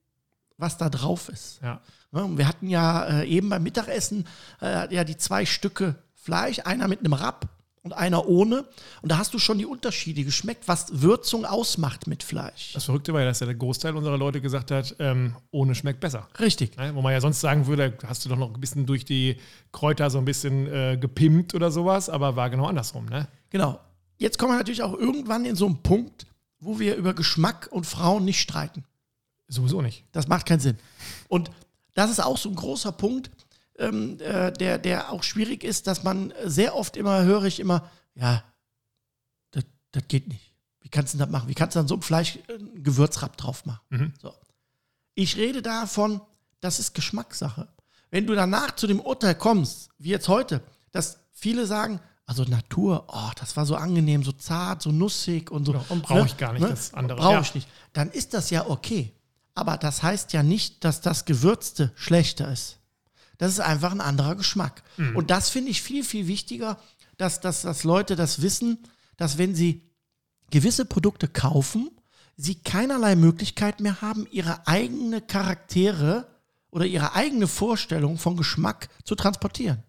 was 0.56 0.78
da 0.78 0.88
drauf 0.88 1.28
ist. 1.28 1.60
Ja. 1.60 1.82
Ja, 2.10 2.22
und 2.22 2.38
wir 2.38 2.48
hatten 2.48 2.70
ja 2.70 3.04
äh, 3.04 3.28
eben 3.28 3.50
beim 3.50 3.62
Mittagessen 3.62 4.26
äh, 4.62 4.94
ja 4.94 5.04
die 5.04 5.18
zwei 5.18 5.44
Stücke 5.44 6.02
Fleisch, 6.14 6.60
einer 6.60 6.88
mit 6.88 7.00
einem 7.00 7.12
Rapp 7.12 7.50
und 7.84 7.92
einer 7.92 8.26
ohne. 8.26 8.64
Und 9.02 9.12
da 9.12 9.18
hast 9.18 9.32
du 9.34 9.38
schon 9.38 9.58
die 9.58 9.66
Unterschiede 9.66 10.24
geschmeckt, 10.24 10.66
was 10.66 11.02
Würzung 11.02 11.44
ausmacht 11.44 12.06
mit 12.06 12.22
Fleisch. 12.22 12.72
Das 12.72 12.84
Verrückte 12.84 13.12
war 13.12 13.20
ja, 13.20 13.26
dass 13.26 13.40
ja 13.40 13.46
der 13.46 13.54
Großteil 13.54 13.94
unserer 13.94 14.16
Leute 14.16 14.40
gesagt 14.40 14.70
hat, 14.70 14.96
ähm, 14.98 15.36
ohne 15.50 15.74
schmeckt 15.74 16.00
besser. 16.00 16.26
Richtig. 16.40 16.76
Ne? 16.76 16.94
Wo 16.94 17.02
man 17.02 17.12
ja 17.12 17.20
sonst 17.20 17.40
sagen 17.40 17.66
würde, 17.66 17.96
hast 18.06 18.24
du 18.24 18.30
doch 18.30 18.38
noch 18.38 18.52
ein 18.52 18.60
bisschen 18.60 18.86
durch 18.86 19.04
die 19.04 19.36
Kräuter 19.70 20.08
so 20.08 20.18
ein 20.18 20.24
bisschen 20.24 20.66
äh, 20.66 20.96
gepimpt 20.98 21.54
oder 21.54 21.70
sowas, 21.70 22.08
aber 22.08 22.36
war 22.36 22.48
genau 22.48 22.66
andersrum. 22.66 23.04
Ne? 23.04 23.28
Genau. 23.50 23.78
Jetzt 24.16 24.38
kommen 24.38 24.52
wir 24.52 24.58
natürlich 24.58 24.82
auch 24.82 24.94
irgendwann 24.94 25.44
in 25.44 25.54
so 25.54 25.66
einen 25.66 25.82
Punkt, 25.82 26.26
wo 26.60 26.78
wir 26.78 26.96
über 26.96 27.12
Geschmack 27.12 27.68
und 27.70 27.84
Frauen 27.84 28.24
nicht 28.24 28.40
streiten. 28.40 28.84
Sowieso 29.48 29.82
nicht. 29.82 30.04
Das 30.12 30.26
macht 30.26 30.46
keinen 30.46 30.60
Sinn. 30.60 30.78
Und 31.28 31.50
das 31.92 32.10
ist 32.10 32.20
auch 32.20 32.38
so 32.38 32.48
ein 32.48 32.54
großer 32.54 32.92
Punkt, 32.92 33.30
ähm, 33.78 34.18
äh, 34.20 34.52
der, 34.52 34.78
der 34.78 35.10
auch 35.10 35.22
schwierig 35.22 35.64
ist, 35.64 35.86
dass 35.86 36.02
man 36.02 36.32
sehr 36.44 36.74
oft 36.76 36.96
immer 36.96 37.22
höre 37.24 37.44
ich 37.44 37.60
immer, 37.60 37.90
ja, 38.14 38.42
das, 39.50 39.64
geht 40.08 40.28
nicht. 40.28 40.52
Wie 40.80 40.88
kannst 40.88 41.14
du 41.14 41.18
das 41.18 41.28
machen? 41.28 41.48
Wie 41.48 41.54
kannst 41.54 41.76
du 41.76 41.80
an 41.80 41.88
so 41.88 41.94
einem 41.94 42.02
Fleisch 42.02 42.38
äh, 42.48 42.54
einen 42.54 42.82
Gewürzrapp 42.82 43.36
drauf 43.36 43.64
machen? 43.64 43.80
Mhm. 43.90 44.12
So. 44.20 44.34
Ich 45.14 45.36
rede 45.36 45.62
davon, 45.62 46.20
das 46.60 46.78
ist 46.80 46.94
Geschmackssache. 46.94 47.68
Wenn 48.10 48.26
du 48.26 48.34
danach 48.34 48.74
zu 48.76 48.86
dem 48.86 49.00
Urteil 49.00 49.34
kommst, 49.34 49.90
wie 49.98 50.10
jetzt 50.10 50.28
heute, 50.28 50.62
dass 50.92 51.18
viele 51.32 51.66
sagen, 51.66 52.00
also 52.26 52.44
Natur, 52.44 53.06
oh, 53.08 53.30
das 53.38 53.56
war 53.56 53.66
so 53.66 53.76
angenehm, 53.76 54.22
so 54.22 54.32
zart, 54.32 54.82
so 54.82 54.90
nussig 54.90 55.50
und 55.50 55.64
so. 55.64 55.72
Genau, 55.72 55.84
und 55.90 56.02
brauche 56.02 56.26
ich 56.26 56.36
gar 56.36 56.52
nicht, 56.52 56.64
das 56.64 56.94
andere. 56.94 57.18
Brauche 57.18 57.34
Ja. 57.34 57.40
ich 57.40 57.54
nicht. 57.54 57.68
Dann 57.92 58.10
ist 58.10 58.34
das 58.34 58.50
ja 58.50 58.68
okay. 58.68 59.12
Aber 59.54 59.76
das 59.76 60.02
heißt 60.02 60.32
ja 60.32 60.42
nicht, 60.42 60.84
dass 60.84 61.00
das 61.00 61.26
Gewürzte 61.26 61.92
schlechter 61.94 62.50
ist. 62.50 62.78
Das 63.38 63.52
ist 63.52 63.60
einfach 63.60 63.92
ein 63.92 64.00
anderer 64.00 64.36
Geschmack. 64.36 64.82
Mhm. 64.96 65.16
Und 65.16 65.30
das 65.30 65.50
finde 65.50 65.70
ich 65.70 65.82
viel, 65.82 66.04
viel 66.04 66.26
wichtiger, 66.26 66.78
dass, 67.16 67.40
dass, 67.40 67.62
dass 67.62 67.84
Leute 67.84 68.16
das 68.16 68.42
wissen, 68.42 68.78
dass 69.16 69.38
wenn 69.38 69.54
sie 69.54 69.82
gewisse 70.50 70.84
Produkte 70.84 71.28
kaufen, 71.28 71.90
sie 72.36 72.56
keinerlei 72.56 73.16
Möglichkeit 73.16 73.80
mehr 73.80 74.00
haben, 74.02 74.26
ihre 74.30 74.66
eigene 74.66 75.20
Charaktere 75.20 76.26
oder 76.70 76.86
ihre 76.86 77.14
eigene 77.14 77.46
Vorstellung 77.46 78.18
von 78.18 78.36
Geschmack 78.36 78.88
zu 79.04 79.14
transportieren. 79.14 79.82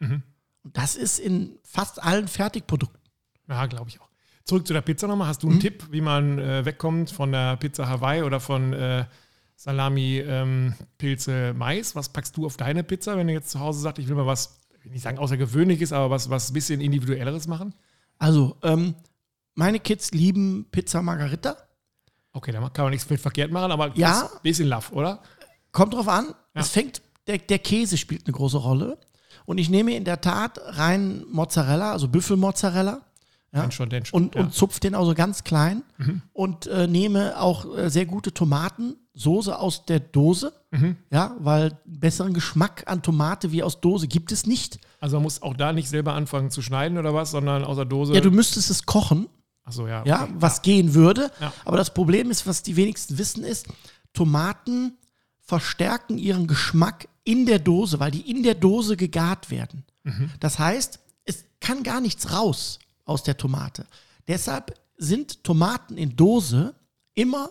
Mhm. 0.00 0.22
Und 0.64 0.76
das 0.76 0.96
ist 0.96 1.18
in 1.18 1.58
fast 1.62 2.02
allen 2.02 2.28
Fertigprodukten. 2.28 3.00
Ja, 3.48 3.66
glaube 3.66 3.88
ich 3.90 4.00
auch. 4.00 4.08
Zurück 4.44 4.66
zu 4.66 4.72
der 4.72 4.80
Pizza 4.80 5.06
nochmal. 5.06 5.28
Hast 5.28 5.42
du 5.42 5.46
Mhm. 5.46 5.52
einen 5.52 5.60
Tipp, 5.60 5.86
wie 5.90 6.00
man 6.00 6.38
äh, 6.38 6.64
wegkommt 6.64 7.10
von 7.10 7.30
der 7.30 7.56
Pizza 7.56 7.88
Hawaii 7.88 8.22
oder 8.22 8.40
von 8.40 8.72
äh, 8.72 9.04
Salami, 9.62 10.18
ähm, 10.18 10.74
Pilze, 10.98 11.54
Mais? 11.56 11.94
Was 11.94 12.08
packst 12.08 12.36
du 12.36 12.46
auf 12.46 12.56
deine 12.56 12.82
Pizza, 12.82 13.16
wenn 13.16 13.28
du 13.28 13.32
jetzt 13.32 13.50
zu 13.50 13.60
Hause 13.60 13.78
sagst, 13.78 14.00
ich 14.00 14.08
will 14.08 14.16
mal 14.16 14.26
was, 14.26 14.58
ich 14.76 14.84
will 14.84 14.90
nicht 14.90 15.02
sagen 15.02 15.18
außergewöhnliches, 15.18 15.92
aber 15.92 16.10
was, 16.10 16.28
was 16.30 16.50
ein 16.50 16.52
bisschen 16.54 16.80
individuelleres 16.80 17.46
machen? 17.46 17.72
Also, 18.18 18.56
ähm, 18.64 18.96
meine 19.54 19.78
Kids 19.78 20.10
lieben 20.10 20.66
Pizza 20.72 21.00
Margarita. 21.00 21.56
Okay, 22.32 22.50
da 22.50 22.58
kann 22.70 22.86
man 22.86 22.90
nichts 22.90 23.08
mit 23.08 23.20
verkehrt 23.20 23.52
machen, 23.52 23.70
aber 23.70 23.92
Ja. 23.96 24.22
ein 24.34 24.42
bisschen 24.42 24.68
Love, 24.68 24.92
oder? 24.94 25.20
Kommt 25.70 25.94
drauf 25.94 26.08
an. 26.08 26.34
Ja. 26.56 26.62
Es 26.62 26.70
fängt, 26.70 27.00
der, 27.28 27.38
der 27.38 27.60
Käse 27.60 27.96
spielt 27.98 28.26
eine 28.26 28.32
große 28.32 28.56
Rolle. 28.58 28.98
Und 29.44 29.58
ich 29.58 29.70
nehme 29.70 29.94
in 29.94 30.04
der 30.04 30.20
Tat 30.20 30.58
rein 30.60 31.24
Mozzarella, 31.30 31.92
also 31.92 32.08
Büffelmozzarella. 32.08 33.00
Ja. 33.52 33.60
Dann 33.60 33.70
schon, 33.70 33.90
denn 33.90 34.04
schon. 34.06 34.24
Und, 34.24 34.34
ja. 34.34 34.40
Mhm. 34.40 34.46
und 34.48 34.54
zupf 34.54 34.80
den 34.80 34.96
also 34.96 35.14
ganz 35.14 35.44
klein. 35.44 35.84
Und 36.32 36.66
äh, 36.66 36.88
nehme 36.88 37.40
auch 37.40 37.76
äh, 37.78 37.90
sehr 37.90 38.06
gute 38.06 38.34
Tomaten, 38.34 38.96
Soße 39.14 39.58
aus 39.58 39.84
der 39.84 40.00
Dose. 40.00 40.52
Mhm. 40.70 40.96
Ja, 41.10 41.36
weil 41.38 41.78
besseren 41.84 42.32
Geschmack 42.32 42.84
an 42.86 43.02
Tomate 43.02 43.52
wie 43.52 43.62
aus 43.62 43.80
Dose 43.80 44.08
gibt 44.08 44.32
es 44.32 44.46
nicht. 44.46 44.78
also 45.00 45.16
man 45.16 45.24
muss 45.24 45.42
auch 45.42 45.54
da 45.54 45.72
nicht 45.72 45.88
selber 45.88 46.14
anfangen 46.14 46.50
zu 46.50 46.62
schneiden 46.62 46.96
oder 46.96 47.12
was, 47.12 47.30
sondern 47.30 47.64
aus 47.64 47.76
der 47.76 47.84
Dose. 47.84 48.14
Ja, 48.14 48.20
du 48.20 48.30
müsstest 48.30 48.70
es 48.70 48.86
kochen. 48.86 49.28
Achso, 49.64 49.86
ja. 49.86 50.02
ja, 50.04 50.24
okay. 50.24 50.32
was 50.36 50.62
gehen 50.62 50.94
würde. 50.94 51.30
Ja. 51.40 51.52
Aber 51.64 51.76
das 51.76 51.94
Problem 51.94 52.30
ist, 52.30 52.46
was 52.46 52.62
die 52.62 52.76
wenigsten 52.76 53.18
wissen, 53.18 53.44
ist, 53.44 53.68
Tomaten 54.12 54.98
verstärken 55.40 56.18
ihren 56.18 56.46
Geschmack 56.46 57.08
in 57.24 57.46
der 57.46 57.58
Dose, 57.58 58.00
weil 58.00 58.10
die 58.10 58.28
in 58.28 58.42
der 58.42 58.54
Dose 58.54 58.96
gegart 58.96 59.50
werden. 59.50 59.84
Mhm. 60.02 60.30
Das 60.40 60.58
heißt, 60.58 60.98
es 61.24 61.44
kann 61.60 61.82
gar 61.82 62.00
nichts 62.00 62.32
raus 62.32 62.78
aus 63.04 63.22
der 63.22 63.36
Tomate. 63.36 63.86
Deshalb 64.26 64.74
sind 64.96 65.44
Tomaten 65.44 65.96
in 65.96 66.16
Dose 66.16 66.74
immer 67.14 67.50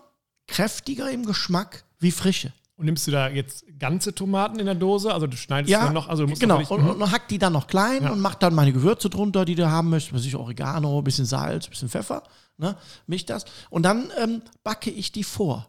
kräftiger 0.52 1.10
im 1.12 1.26
Geschmack 1.26 1.84
wie 2.00 2.12
frische. 2.12 2.54
Und 2.76 2.86
nimmst 2.86 3.06
du 3.08 3.12
da 3.12 3.28
jetzt 3.30 3.64
ganze 3.78 4.14
Tomaten 4.16 4.60
in 4.60 4.66
der 4.66 4.74
Dose? 4.76 5.14
Also 5.14 5.28
du 5.28 5.38
schneidest 5.38 5.70
Ja, 5.72 5.84
dann 5.86 5.94
noch, 5.94 6.08
also 6.10 6.24
du 6.24 6.30
musst 6.30 6.42
genau. 6.42 6.58
nicht- 6.58 6.72
Und, 6.72 6.88
und, 6.90 7.12
hack 7.12 7.28
die 7.28 7.38
dann 7.38 7.54
noch 7.54 7.68
klein 7.68 8.04
Ja. 8.04 8.10
und 8.12 8.20
mach 8.20 8.36
dann 8.36 8.56
meine 8.56 8.74
Gewürze 8.74 9.10
drunter, 9.10 9.46
die 9.46 9.54
du 9.56 9.70
haben 9.70 9.90
möchtest. 9.90 10.14
Was 10.16 10.26
ich 10.26 10.36
Oregano, 10.36 10.98
ein 11.00 11.04
bisschen 11.04 11.26
Salz, 11.26 11.66
ein 11.68 11.70
bisschen 11.70 11.90
Pfeffer. 11.90 12.24
Ne? 12.58 12.76
Mich 13.06 13.26
das. 13.26 13.46
Und 13.70 13.84
dann 13.84 14.12
ähm, 14.18 14.42
backe 14.64 14.90
ich 14.90 15.12
die 15.12 15.24
vor. 15.24 15.68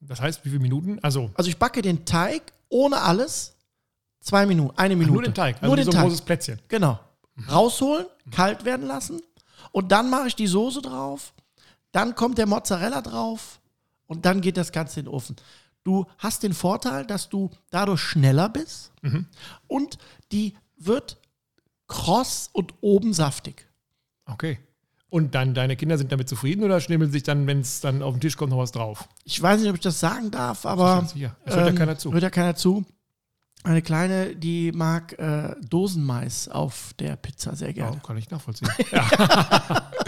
Das 0.00 0.20
heißt, 0.20 0.44
wie 0.44 0.50
viele 0.50 0.60
Minuten? 0.62 0.98
Also 1.02 1.30
Also 1.34 1.50
ich 1.50 1.56
backe 1.58 1.82
den 1.82 2.04
Teig 2.04 2.52
ohne 2.68 3.02
alles 3.02 3.54
zwei 4.20 4.46
Minuten, 4.46 4.76
eine 4.78 4.94
Minute. 4.94 5.12
nur 5.12 5.22
den 5.22 5.34
Teig, 5.34 5.56
also 5.56 5.66
nur 5.66 5.76
den 5.76 5.84
so 5.84 5.92
ein 5.92 6.02
großes 6.04 6.20
Plätzchen. 6.22 6.60
Genau. 6.68 6.98
Rausholen, 7.50 8.06
kalt 8.30 8.64
werden 8.64 8.86
lassen 8.86 9.20
und 9.72 9.90
dann 9.92 10.10
mache 10.10 10.28
ich 10.28 10.36
die 10.36 10.46
Soße 10.46 10.80
drauf. 10.82 11.32
Dann 11.92 12.14
kommt 12.14 12.38
der 12.38 12.46
Mozzarella 12.46 13.00
drauf 13.02 13.59
und 14.10 14.24
dann 14.26 14.40
geht 14.40 14.56
das 14.56 14.72
Ganze 14.72 14.98
in 15.00 15.06
den 15.06 15.14
Ofen. 15.14 15.36
Du 15.84 16.04
hast 16.18 16.42
den 16.42 16.52
Vorteil, 16.52 17.06
dass 17.06 17.28
du 17.28 17.48
dadurch 17.70 18.00
schneller 18.00 18.48
bist 18.48 18.92
und 19.68 19.98
die 20.32 20.56
wird 20.76 21.18
kross 21.86 22.50
und 22.52 22.74
oben 22.80 23.12
saftig. 23.14 23.66
Okay. 24.26 24.58
Und 25.08 25.34
dann 25.34 25.54
deine 25.54 25.76
Kinder 25.76 25.96
sind 25.96 26.10
damit 26.12 26.28
zufrieden 26.28 26.64
oder 26.64 26.80
schnimmeln 26.80 27.10
sich 27.10 27.22
dann, 27.22 27.46
wenn 27.46 27.60
es 27.60 27.80
dann 27.80 28.02
auf 28.02 28.14
den 28.14 28.20
Tisch 28.20 28.36
kommt, 28.36 28.50
noch 28.50 28.58
was 28.58 28.72
drauf? 28.72 29.08
Ich 29.24 29.40
weiß 29.40 29.60
nicht, 29.60 29.70
ob 29.70 29.76
ich 29.76 29.80
das 29.82 29.98
sagen 30.00 30.30
darf, 30.30 30.66
aber. 30.66 31.04
Es 31.04 31.14
hört 31.54 31.66
ja 31.66 31.72
keiner 31.72 31.96
zu. 31.98 32.12
Hört 32.12 32.22
ja 32.22 32.30
keiner 32.30 32.54
zu. 32.56 32.84
Eine 33.62 33.82
kleine, 33.82 34.34
die 34.36 34.72
mag 34.72 35.18
äh, 35.18 35.54
Dosenmais 35.68 36.48
auf 36.48 36.94
der 36.98 37.16
Pizza 37.16 37.54
sehr 37.56 37.68
Ja, 37.68 37.86
gerne. 37.88 38.00
kann 38.04 38.16
ich 38.16 38.30
nachvollziehen. 38.30 38.70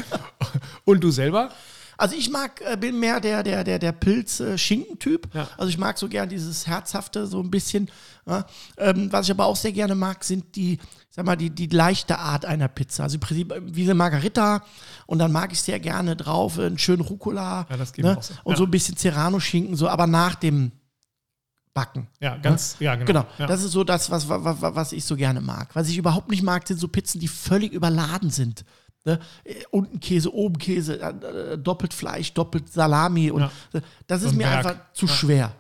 Und 0.85 1.03
du 1.05 1.11
selber? 1.11 1.51
Also 1.99 2.17
ich 2.17 2.31
mag, 2.31 2.61
äh, 2.63 2.77
bin 2.77 2.99
mehr 2.99 3.21
der, 3.21 3.43
der, 3.43 3.65
der, 3.65 3.79
der 3.79 3.93
Pilz-Schinken-Typ. 3.93 5.35
Ja. 5.35 5.49
Also 5.57 5.69
ich 5.69 5.79
mag 5.79 5.99
so 5.99 6.09
gern 6.09 6.29
dieses 6.29 6.67
Herzhafte 6.67 7.27
so 7.27 7.41
ein 7.41 7.51
bisschen. 7.51 7.91
Ja. 8.27 8.47
Ähm, 8.79 9.13
was 9.13 9.27
ich 9.27 9.31
aber 9.33 9.47
auch 9.47 9.57
sehr 9.57 9.73
gerne 9.73 9.95
mag, 9.95 10.25
sind 10.25 10.57
die, 10.57 10.79
sag 11.11 11.27
mal, 11.27 11.37
die, 11.37 11.51
die 11.51 11.67
leichte 11.67 12.19
Art 12.19 12.45
einer 12.45 12.69
Pizza. 12.69 13.03
Also 13.05 13.17
im 13.17 13.21
Prinzip 13.21 13.53
äh, 13.53 13.61
wie 13.65 13.83
eine 13.85 13.95
Margarita. 13.95 14.65
Und 15.07 15.19
dann 15.19 15.33
mag 15.33 15.53
ich 15.53 15.61
sehr 15.61 15.81
gerne 15.81 16.17
drauf 16.17 16.59
äh, 16.59 16.67
einen 16.67 16.79
schönen 16.79 17.03
Rucola. 17.03 17.67
Ja, 17.69 17.77
das 17.77 17.97
ne? 17.97 18.17
auch 18.17 18.23
so. 18.23 18.35
Und 18.45 18.53
Ja. 18.53 18.57
so 18.59 18.65
ein 18.65 18.71
bisschen 18.71 18.97
Serrano-Schinken, 18.97 19.77
so, 19.77 19.89
aber 19.89 20.07
nach 20.07 20.35
dem 20.37 20.73
Backen. 21.75 22.09
Ja, 22.21 22.37
ganz, 22.37 22.77
ja, 22.81 22.95
genau. 22.97 23.07
Genau, 23.23 23.27
Ja. 23.39 23.47
das 23.47 23.63
ist 23.63 23.73
so 23.73 23.83
das, 23.83 24.11
was, 24.11 24.29
was, 24.29 24.57
was 24.61 24.93
ich 24.93 25.05
so 25.07 25.17
gerne 25.17 25.41
mag. 25.41 25.75
Was 25.75 25.89
ich 25.89 25.97
überhaupt 25.97 26.31
nicht 26.31 26.43
mag, 26.43 26.69
sind 26.69 26.79
so 26.79 26.87
Pizzen, 26.89 27.19
die 27.19 27.29
völlig 27.29 27.73
überladen 27.73 28.29
sind. 28.31 28.65
Ne? 29.05 29.19
Äh, 29.45 29.55
Unten 29.71 29.99
Käse, 30.01 30.33
oben 30.33 30.59
Käse, 30.59 31.01
äh, 31.01 31.59
doppelt 31.59 31.93
Fleisch, 31.95 32.33
doppelt 32.35 32.73
Salami. 32.73 33.31
Und 33.31 33.43
Ja. 33.43 33.51
äh, 33.75 33.81
das 34.07 34.23
ist 34.23 34.33
ein 34.33 34.37
mir 34.39 34.45
Berg. 34.45 34.67
einfach 34.67 34.93
zu 34.93 35.07
Ja. 35.07 35.13
schwer. 35.13 35.55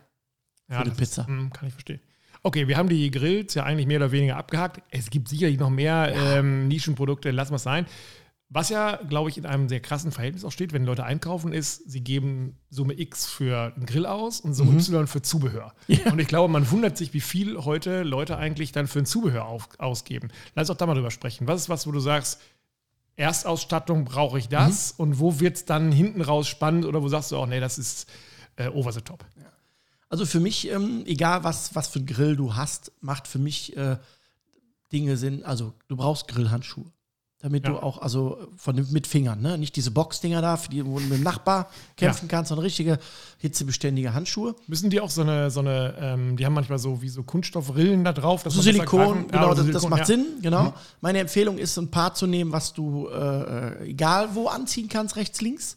ja, 0.68 0.78
für 0.78 0.84
die 0.84 0.90
das 0.90 0.98
Pizza. 0.98 1.22
Ist, 1.22 1.28
mm, 1.28 1.48
kann 1.50 1.68
ich 1.68 1.74
verstehen. 1.74 2.00
Okay, 2.44 2.66
wir 2.66 2.76
haben 2.76 2.88
die 2.88 3.10
Grills 3.10 3.54
ja 3.54 3.64
eigentlich 3.64 3.86
mehr 3.86 3.98
oder 3.98 4.10
weniger 4.12 4.36
abgehakt. 4.36 4.80
Es 4.90 5.10
gibt 5.10 5.28
sicherlich 5.28 5.58
noch 5.58 5.70
mehr 5.70 6.12
ähm, 6.14 6.66
Nischenprodukte, 6.68 7.30
lassen 7.30 7.52
wir 7.52 7.56
es 7.56 7.62
sein. 7.62 7.86
Was 8.54 8.68
ja, 8.68 8.96
glaube 9.08 9.30
ich, 9.30 9.38
in 9.38 9.46
einem 9.46 9.68
sehr 9.68 9.80
krassen 9.80 10.12
Verhältnis 10.12 10.44
auch 10.44 10.50
steht, 10.52 10.72
wenn 10.74 10.84
Leute 10.84 11.04
einkaufen, 11.04 11.52
ist, 11.54 11.90
sie 11.90 12.02
geben 12.02 12.58
Summe 12.68 12.98
X 12.98 13.26
für 13.26 13.72
einen 13.74 13.86
Grill 13.86 14.04
aus 14.06 14.40
und 14.40 14.50
Mhm. 14.50 14.54
Summe 14.54 14.72
Y 14.78 15.06
für 15.06 15.22
Zubehör. 15.22 15.72
Und 16.10 16.18
ich 16.18 16.28
glaube, 16.28 16.52
man 16.52 16.70
wundert 16.70 16.98
sich, 16.98 17.14
wie 17.14 17.20
viel 17.20 17.56
heute 17.64 18.02
Leute 18.02 18.36
eigentlich 18.36 18.70
dann 18.72 18.88
für 18.88 18.98
ein 18.98 19.06
Zubehör 19.06 19.46
auf, 19.46 19.68
ausgeben. 19.78 20.28
Lass 20.54 20.68
uns 20.68 20.76
auch 20.76 20.78
da 20.78 20.86
mal 20.86 20.94
drüber 20.94 21.10
sprechen. 21.10 21.46
Was 21.46 21.62
ist 21.62 21.68
was, 21.70 21.86
wo 21.86 21.92
du 21.92 22.00
sagst, 22.00 22.40
Erstausstattung 23.16 24.04
brauche 24.04 24.38
ich 24.38 24.48
das 24.48 24.94
Mhm. 24.98 25.02
und 25.04 25.18
wo 25.18 25.40
wird 25.40 25.56
es 25.56 25.64
dann 25.64 25.92
hinten 25.92 26.22
raus 26.22 26.48
spannend 26.48 26.84
oder 26.86 27.02
wo 27.02 27.08
sagst 27.08 27.30
du 27.32 27.36
auch, 27.36 27.46
nee, 27.46 27.60
das 27.60 27.78
ist 27.78 28.08
äh, 28.56 28.68
over 28.68 28.92
the 28.92 29.00
top? 29.00 29.24
Also 30.08 30.26
für 30.26 30.40
mich, 30.40 30.68
ähm, 30.70 31.04
egal 31.06 31.42
was, 31.44 31.74
was 31.74 31.88
für 31.88 31.98
einen 32.00 32.06
Grill 32.06 32.36
du 32.36 32.54
hast, 32.54 32.92
macht 33.00 33.26
für 33.26 33.38
mich 33.38 33.76
äh, 33.76 33.96
Dinge 34.92 35.16
Sinn. 35.16 35.42
Also 35.44 35.72
du 35.88 35.96
brauchst 35.96 36.28
Grillhandschuhe. 36.28 36.84
Damit 37.42 37.64
Ja. 37.66 37.72
du 37.72 37.78
auch, 37.82 38.00
also 38.00 38.38
von 38.56 38.76
mit 38.92 39.08
Fingern, 39.08 39.40
ne? 39.42 39.58
Nicht 39.58 39.74
diese 39.74 39.90
Boxdinger 39.90 40.40
da, 40.40 40.56
für 40.56 40.68
die, 40.70 40.86
wo 40.86 40.98
du 41.00 41.04
mit 41.06 41.18
dem 41.18 41.24
Nachbar 41.24 41.68
kämpfen 41.96 42.28
kannst, 42.28 42.50
sondern 42.50 42.62
richtige 42.64 43.00
hitzebeständige 43.38 44.14
Handschuhe. 44.14 44.54
Müssen 44.68 44.90
die 44.90 45.00
auch 45.00 45.10
so 45.10 45.22
eine, 45.22 45.50
so 45.50 45.58
eine 45.58 45.94
ähm, 46.00 46.36
die 46.36 46.46
haben 46.46 46.54
manchmal 46.54 46.78
so 46.78 47.02
wie 47.02 47.08
so 47.08 47.24
Kunststoffrillen 47.24 48.04
da 48.04 48.12
drauf. 48.12 48.44
dass 48.44 48.54
So 48.54 48.62
Silikon, 48.62 49.00
greifen- 49.00 49.26
genau, 49.28 49.48
Ja, 49.48 49.54
das, 49.54 49.58
so 49.66 49.72
das 49.72 49.82
Silikon, 49.82 49.90
macht 49.90 49.98
ja. 50.00 50.06
Sinn, 50.06 50.26
genau. 50.40 50.72
Meine 51.00 51.18
Empfehlung 51.18 51.58
ist, 51.58 51.76
ein 51.78 51.90
Paar 51.90 52.14
zu 52.14 52.28
nehmen, 52.28 52.52
was 52.52 52.72
du 52.72 53.08
äh, 53.08 53.88
egal 53.90 54.28
wo 54.34 54.46
anziehen 54.46 54.88
kannst, 54.88 55.16
rechts, 55.16 55.40
links. 55.40 55.76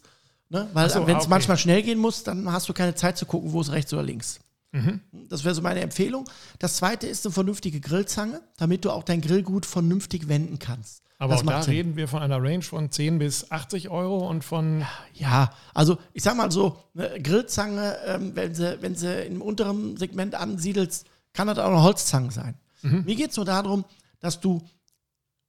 Ne? 0.50 0.70
Weil 0.74 0.88
so, 0.92 1.08
wenn 1.08 1.16
ah, 1.16 1.18
es 1.18 1.24
okay. 1.24 1.30
manchmal 1.32 1.58
schnell 1.58 1.82
gehen 1.82 1.98
muss, 1.98 2.22
dann 2.24 2.52
hast 2.52 2.70
du 2.70 2.74
keine 2.74 2.94
Zeit 2.94 3.18
zu 3.18 3.26
gucken, 3.26 3.52
wo 3.52 3.62
es 3.62 3.72
rechts 3.72 3.92
oder 3.92 4.04
links. 4.04 4.40
Mhm. 4.76 5.02
Das 5.30 5.44
wäre 5.44 5.56
so 5.56 5.62
meine 5.62 5.80
Empfehlung. 5.80 6.26
Das 6.60 6.78
zweite 6.78 7.08
ist 7.08 7.26
eine 7.26 7.34
vernünftige 7.34 7.80
Grillzange, 7.80 8.42
damit 8.58 8.84
du 8.84 8.92
auch 8.92 9.04
dein 9.04 9.22
Grillgut 9.22 9.66
vernünftig 9.66 10.28
wenden 10.28 10.60
kannst. 10.60 11.02
Aber 11.18 11.36
auch 11.36 11.44
da 11.44 11.62
Sinn. 11.62 11.74
reden 11.74 11.96
wir 11.96 12.10
von 12.10 12.22
einer 12.22 12.44
Range 12.44 12.62
von 12.62 12.92
10 12.92 13.20
bis 13.20 13.50
80 13.50 13.90
Euro 13.90 14.30
und 14.30 14.44
von. 14.44 14.86
Ja, 15.14 15.54
also 15.74 15.98
ich 16.12 16.24
sag 16.24 16.36
mal 16.36 16.52
so, 16.52 16.78
eine 16.94 17.22
Grillzange, 17.22 17.98
ähm, 18.06 18.36
wenn, 18.36 18.54
sie, 18.54 18.82
wenn 18.82 18.96
sie 18.96 19.22
im 19.26 19.42
unteren 19.42 19.96
Segment 19.96 20.36
ansiedelst, 20.36 21.08
kann 21.32 21.48
das 21.48 21.58
auch 21.58 21.70
eine 21.70 21.84
Holzzange 21.84 22.32
sein. 22.32 22.56
Mir 22.82 23.16
geht 23.16 23.32
es 23.32 23.38
nur 23.38 23.46
darum, 23.46 23.86
dass 24.20 24.40
du 24.42 24.62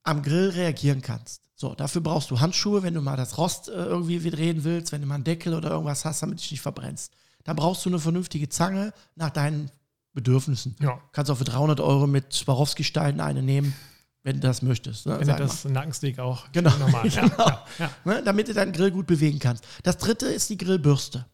am 0.05 0.23
Grill 0.23 0.51
reagieren 0.51 1.03
kannst. 1.03 1.43
So, 1.55 1.75
dafür 1.75 2.01
brauchst 2.01 2.31
du 2.31 2.41
Handschuhe, 2.41 2.83
wenn 2.83 2.95
du 2.95 3.01
mal 3.01 3.17
das 3.17 3.39
Rost 3.39 3.69
äh, 3.69 3.73
irgendwie 3.73 4.31
drehen 4.31 4.63
willst, 4.63 4.93
wenn 4.93 5.01
du 5.01 5.07
mal 5.07 5.17
einen 5.17 5.25
Deckel 5.25 5.55
oder 5.55 5.71
irgendwas 5.71 6.05
hast, 6.05 6.23
damit 6.23 6.39
du 6.39 6.43
dich 6.43 6.53
nicht 6.53 6.61
verbrennst. 6.61 7.13
Dann 7.47 7.57
brauchst 7.57 7.85
du 7.85 7.89
eine 7.91 7.99
vernünftige 7.99 8.49
Zange 8.49 8.93
nach 9.15 9.31
deinen 9.31 9.71
Bedürfnissen. 10.13 10.77
Ja. 10.81 11.01
Kannst 11.13 11.31
auch 11.31 11.39
für 11.39 11.45
300 11.45 11.81
Euro 11.81 12.07
mit 12.07 12.33
Swarovski-Steinen 12.33 13.21
eine 13.21 13.43
nehmen, 13.43 13.75
wenn 14.23 14.37
du 14.37 14.41
das 14.47 14.63
möchtest. 14.63 15.07
Ne, 15.07 15.13
Wenn 15.15 15.21
du 15.21 15.27
sag 15.27 15.39
mal. 15.39 15.47
das 15.47 15.65
Nackensteak 15.65 16.19
auch 16.19 16.51
Genau. 16.53 16.75
normal. 16.79 17.09
Genau. 17.11 17.37
ja, 17.39 17.65
ja, 17.79 17.91
ne, 18.05 18.23
damit 18.25 18.49
du 18.49 18.55
deinen 18.55 18.73
Grill 18.73 18.91
gut 18.91 19.07
bewegen 19.07 19.39
kannst. 19.39 19.65
Das 19.83 19.99
dritte 19.99 20.27
ist 20.27 20.51
die 20.51 20.57
Grillbürste. 20.59 21.27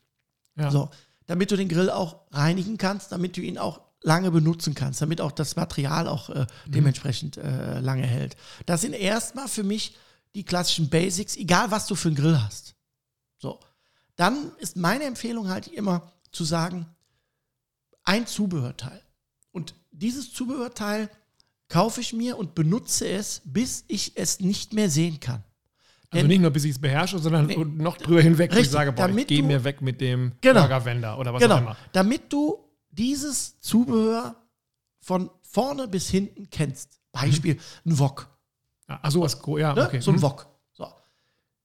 ja. 0.56 0.70
So, 0.70 0.90
damit 1.26 1.50
du 1.50 1.56
den 1.56 1.68
Grill 1.68 1.88
auch 1.90 2.16
reinigen 2.32 2.76
kannst, 2.76 3.12
damit 3.12 3.36
du 3.36 3.40
ihn 3.40 3.56
auch 3.56 3.80
lange 4.02 4.32
benutzen 4.32 4.74
kannst, 4.74 5.00
damit 5.00 5.20
auch 5.20 5.30
das 5.30 5.54
Material 5.54 6.08
auch 6.08 6.28
äh, 6.30 6.44
dementsprechend 6.66 7.36
äh, 7.36 7.78
lange 7.78 8.04
hält. 8.04 8.36
Das 8.66 8.80
sind 8.80 8.92
erstmal 8.94 9.46
für 9.46 9.62
mich 9.62 9.94
die 10.34 10.44
klassischen 10.44 10.88
Basics, 10.90 11.36
egal 11.36 11.70
was 11.70 11.86
du 11.86 11.94
für 11.94 12.08
einen 12.08 12.16
Grill 12.16 12.38
hast. 12.42 12.74
So, 13.38 13.60
dann 14.16 14.52
ist 14.58 14.76
meine 14.76 15.04
Empfehlung 15.04 15.48
halt 15.48 15.68
immer 15.68 16.12
zu 16.30 16.44
sagen, 16.44 16.86
ein 18.04 18.26
Zubehörteil. 18.26 19.00
Und 19.52 19.74
dieses 19.90 20.32
Zubehörteil 20.32 21.10
kaufe 21.68 22.00
ich 22.00 22.12
mir 22.12 22.36
und 22.36 22.54
benutze 22.54 23.08
es, 23.08 23.42
bis 23.44 23.84
ich 23.88 24.16
es 24.16 24.40
nicht 24.40 24.72
mehr 24.72 24.90
sehen 24.90 25.20
kann. 25.20 25.42
Also 26.10 26.22
Denn- 26.22 26.26
nicht 26.26 26.40
nur, 26.40 26.50
bis 26.50 26.64
ich 26.64 26.72
es 26.72 26.80
beherrsche, 26.80 27.18
sondern 27.18 27.46
noch 27.78 27.96
drüber 27.96 28.20
hinweg, 28.20 28.50
wo 28.50 28.54
ich 28.54 28.58
Richtig, 28.60 28.72
sage, 28.72 28.92
boah, 28.92 29.08
ich 29.08 29.26
gehe 29.26 29.42
mir 29.42 29.64
weg 29.64 29.80
mit 29.80 30.00
dem 30.00 30.32
Genau. 30.42 30.60
Burgerwender 30.60 31.18
oder 31.18 31.32
was 31.32 31.42
auch 31.42 31.46
Genau, 31.48 31.58
immer. 31.58 31.76
damit 31.92 32.30
du 32.32 32.58
dieses 32.90 33.58
Zubehör 33.60 34.36
von 35.00 35.30
vorne 35.42 35.88
bis 35.88 36.10
hinten 36.10 36.50
kennst. 36.50 37.00
Beispiel 37.12 37.58
ein 37.86 37.98
Wok. 37.98 38.28
Ja, 38.88 39.00
Ach, 39.02 39.10
sowas, 39.10 39.40
gro- 39.40 39.56
ja, 39.58 39.74
Ne? 39.74 39.86
okay. 39.86 40.00
So 40.00 40.10
ein 40.10 40.16
hm. 40.16 40.22
Wok. 40.22 40.46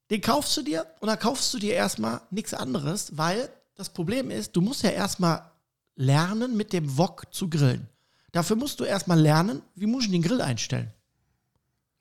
Den 0.09 0.21
kaufst 0.21 0.55
du 0.55 0.61
dir 0.61 0.85
und 0.99 1.07
dann 1.07 1.19
kaufst 1.19 1.53
du 1.53 1.59
dir 1.59 1.73
erstmal 1.73 2.21
nichts 2.31 2.53
anderes, 2.53 3.17
weil 3.17 3.49
das 3.75 3.89
Problem 3.89 4.31
ist, 4.31 4.55
du 4.55 4.61
musst 4.61 4.83
ja 4.83 4.89
erstmal 4.89 5.51
lernen, 5.95 6.55
mit 6.55 6.73
dem 6.73 6.97
Wok 6.97 7.25
zu 7.31 7.49
grillen. 7.49 7.87
Dafür 8.31 8.55
musst 8.55 8.79
du 8.79 8.83
erstmal 8.83 9.19
lernen, 9.19 9.61
wie 9.75 9.85
muss 9.85 10.05
ich 10.05 10.11
den 10.11 10.21
Grill 10.21 10.41
einstellen. 10.41 10.91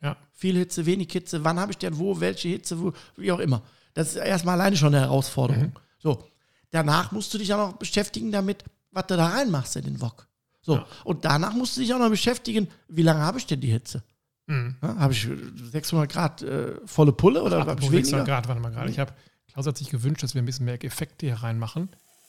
Ja. 0.02 0.16
Viel 0.32 0.56
Hitze, 0.56 0.86
wenig 0.86 1.10
Hitze, 1.10 1.42
wann 1.44 1.58
habe 1.58 1.72
ich 1.72 1.78
denn 1.78 1.98
wo, 1.98 2.20
welche 2.20 2.48
Hitze, 2.48 2.80
wo, 2.80 2.92
wie 3.16 3.32
auch 3.32 3.38
immer. 3.38 3.62
Das 3.94 4.08
ist 4.08 4.16
erstmal 4.16 4.60
alleine 4.60 4.76
schon 4.76 4.94
eine 4.94 5.00
Herausforderung. 5.00 5.64
Mhm. 5.64 5.72
So. 5.98 6.24
Danach 6.70 7.12
musst 7.12 7.32
du 7.32 7.38
dich 7.38 7.52
auch 7.54 7.70
noch 7.70 7.76
beschäftigen 7.78 8.30
damit, 8.30 8.64
was 8.90 9.06
du 9.06 9.16
da 9.16 9.28
reinmachst 9.28 9.76
in 9.76 9.84
den 9.84 10.00
Wok. 10.00 10.28
So. 10.60 10.74
Ja. 10.74 10.86
Und 11.04 11.24
danach 11.24 11.54
musst 11.54 11.76
du 11.76 11.80
dich 11.80 11.94
auch 11.94 11.98
noch 11.98 12.10
beschäftigen, 12.10 12.68
wie 12.88 13.02
lange 13.02 13.20
habe 13.20 13.38
ich 13.38 13.46
denn 13.46 13.60
die 13.60 13.70
Hitze? 13.70 14.02
Mhm. 14.46 14.76
Ja, 14.82 14.96
habe 14.96 15.12
ich 15.12 15.28
600 15.72 16.10
Grad 16.10 16.42
äh, 16.42 16.74
volle 16.86 17.12
Pulle 17.12 17.42
oder 17.42 17.60
habe 17.60 17.72
ich 17.80 17.90
600 17.90 18.04
weniger? 18.06 18.24
Grad, 18.24 18.48
warte 18.48 18.60
mal 18.60 18.70
gerade. 18.70 18.90
Ich 18.90 18.98
habe, 18.98 19.12
Klaus 19.52 19.66
hat 19.66 19.76
sich 19.78 19.90
gewünscht, 19.90 20.22
dass 20.22 20.34
wir 20.34 20.42
ein 20.42 20.46
bisschen 20.46 20.66
mehr 20.66 20.82
Effekte 20.84 21.26
hier 21.26 21.36
reinmachen. 21.36 21.88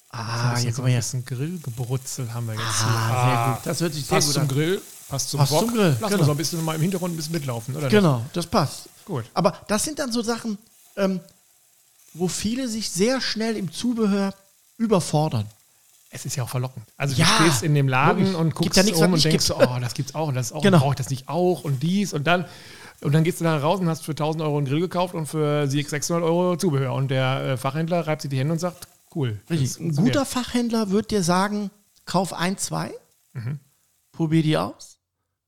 Ah, 0.10 0.50
hier, 0.50 0.54
bisschen, 0.56 0.72
guck 0.72 0.78
mal 0.80 0.86
ein 0.86 0.90
hier. 0.92 1.00
bisschen 1.00 1.26
Grillgebrutzel 1.26 2.34
haben 2.34 2.48
wir 2.48 2.54
jetzt 2.54 2.64
hier. 2.64 2.88
Ah, 2.88 3.26
sehr 3.46 3.54
gut. 3.56 3.66
Das 3.66 3.82
hört 3.82 3.94
sich 3.94 4.06
sehr 4.06 4.16
Passt 4.18 4.28
gut 4.28 4.34
zum 4.36 4.42
an. 4.44 4.48
Grill, 4.48 4.82
passt 5.10 5.30
zum 5.30 5.38
Passt 5.40 5.52
Wok. 5.52 5.60
zum 5.66 5.74
Grill, 5.74 5.98
Lass 6.00 6.10
genau. 6.10 6.14
uns 6.20 6.26
so 6.26 6.32
ein 6.32 6.38
bisschen 6.38 6.66
mal 6.66 6.76
im 6.76 6.82
Hintergrund 6.82 7.14
ein 7.14 7.18
bisschen 7.18 7.34
mitlaufen, 7.34 7.76
oder? 7.76 7.84
nicht? 7.86 7.92
Genau, 7.92 8.26
das 8.34 8.48
passt. 8.48 8.90
Gut. 9.06 9.26
Aber 9.34 9.62
das 9.68 9.84
sind 9.84 10.00
dann 10.00 10.12
so 10.12 10.22
Sachen, 10.22 10.58
ähm, 10.96 11.20
wo 12.14 12.28
viele 12.28 12.68
sich 12.68 12.90
sehr 12.90 13.22
schnell 13.22 13.58
im 13.58 13.72
Zubehör 13.72 14.34
überfordern. 14.78 15.46
Es 16.10 16.26
ist 16.26 16.36
ja 16.36 16.44
auch 16.44 16.50
verlockend. 16.50 16.86
Also 16.96 17.16
Ja, 17.16 17.26
du 17.38 17.44
stehst 17.44 17.64
in 17.64 17.76
dem 17.76 17.88
Laden 17.88 18.24
logisch. 18.24 18.36
und 18.40 18.56
guckst 18.56 18.78
ja 18.78 18.96
um 18.96 19.14
und 19.14 19.24
denkst, 19.24 19.30
gibt. 19.30 19.42
so, 19.44 19.58
oh, 19.58 19.78
das 19.82 19.94
gibt's 19.94 20.16
auch 20.16 20.30
und 20.30 20.36
das 20.36 20.52
auch. 20.54 20.62
Genau. 20.62 20.78
Und 20.78 20.82
brauche 20.84 20.94
ich 20.94 20.98
das 20.98 21.10
nicht 21.10 21.28
auch 21.28 21.64
und 21.64 21.84
dies 21.84 22.14
und 22.14 22.26
dann. 22.28 22.46
Und 23.02 23.14
dann 23.14 23.24
gehst 23.24 23.40
du 23.42 23.44
da 23.44 23.58
raus 23.58 23.80
und 23.80 23.88
hast 23.90 24.04
für 24.06 24.12
1000 24.14 24.42
Euro 24.44 24.58
einen 24.58 24.66
Grill 24.66 24.80
gekauft 24.80 25.14
und 25.14 25.28
für 25.28 25.68
600 25.68 26.24
Euro 26.24 26.56
Zubehör. 26.58 26.94
Und 26.94 27.10
der 27.10 27.42
äh, 27.44 27.58
Fachhändler 27.58 28.08
reibt 28.08 28.24
sich 28.24 28.32
die 28.32 28.40
Hände 28.40 28.54
und 28.54 28.60
sagt, 28.60 28.88
cool. 29.14 29.40
Richtig. 29.50 29.80
Ein 29.80 29.96
guter 29.96 30.26
Fachhändler 30.26 30.90
wird 30.90 31.12
dir 31.12 31.22
sagen, 31.22 31.70
kauf 32.06 32.34
ein, 32.34 32.58
zwei, 32.58 32.92
Mhm. 33.34 33.60
probier 34.14 34.42
die 34.42 34.58
aus. 34.58 34.98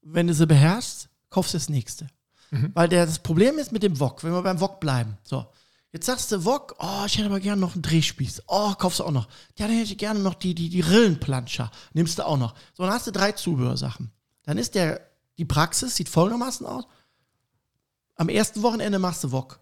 Wenn 0.02 0.28
du 0.28 0.34
sie 0.34 0.46
beherrschst, 0.46 1.08
kaufst 1.28 1.54
du 1.54 1.58
das 1.58 1.68
nächste. 1.68 2.06
Mhm. 2.52 2.70
Weil 2.74 2.88
der, 2.88 3.04
das 3.06 3.18
Problem 3.18 3.58
ist 3.58 3.72
mit 3.72 3.82
dem 3.82 3.98
Wok, 3.98 4.22
wenn 4.22 4.32
wir 4.32 4.42
beim 4.42 4.60
Wok 4.60 4.78
bleiben. 4.78 5.18
So, 5.24 5.44
jetzt 5.92 6.06
sagst 6.06 6.30
du 6.32 6.44
Wok, 6.44 6.76
oh, 6.78 7.04
ich 7.06 7.16
hätte 7.18 7.26
aber 7.26 7.40
gerne 7.40 7.60
noch 7.60 7.74
einen 7.74 7.82
Drehspieß. 7.82 8.42
Oh, 8.46 8.72
kaufst 8.74 9.00
du 9.00 9.04
auch 9.04 9.10
noch. 9.10 9.26
Ja, 9.58 9.66
dann 9.66 9.76
hätte 9.76 9.92
ich 9.92 9.98
gerne 9.98 10.20
noch 10.20 10.34
die, 10.34 10.54
die, 10.54 10.68
die 10.68 10.80
Rillenplanscher. 10.80 11.70
Nimmst 11.92 12.18
du 12.18 12.26
auch 12.26 12.36
noch. 12.38 12.54
So, 12.74 12.82
dann 12.84 12.92
hast 12.92 13.06
du 13.06 13.12
drei 13.12 13.32
Zubehörsachen. 13.32 14.10
Dann 14.44 14.58
ist 14.58 14.74
der, 14.74 15.00
die 15.38 15.44
Praxis, 15.44 15.96
sieht 15.96 16.08
folgendermaßen 16.08 16.66
aus. 16.66 16.84
Am 18.16 18.28
ersten 18.28 18.62
Wochenende 18.62 18.98
machst 18.98 19.24
du 19.24 19.32
Wok. 19.32 19.60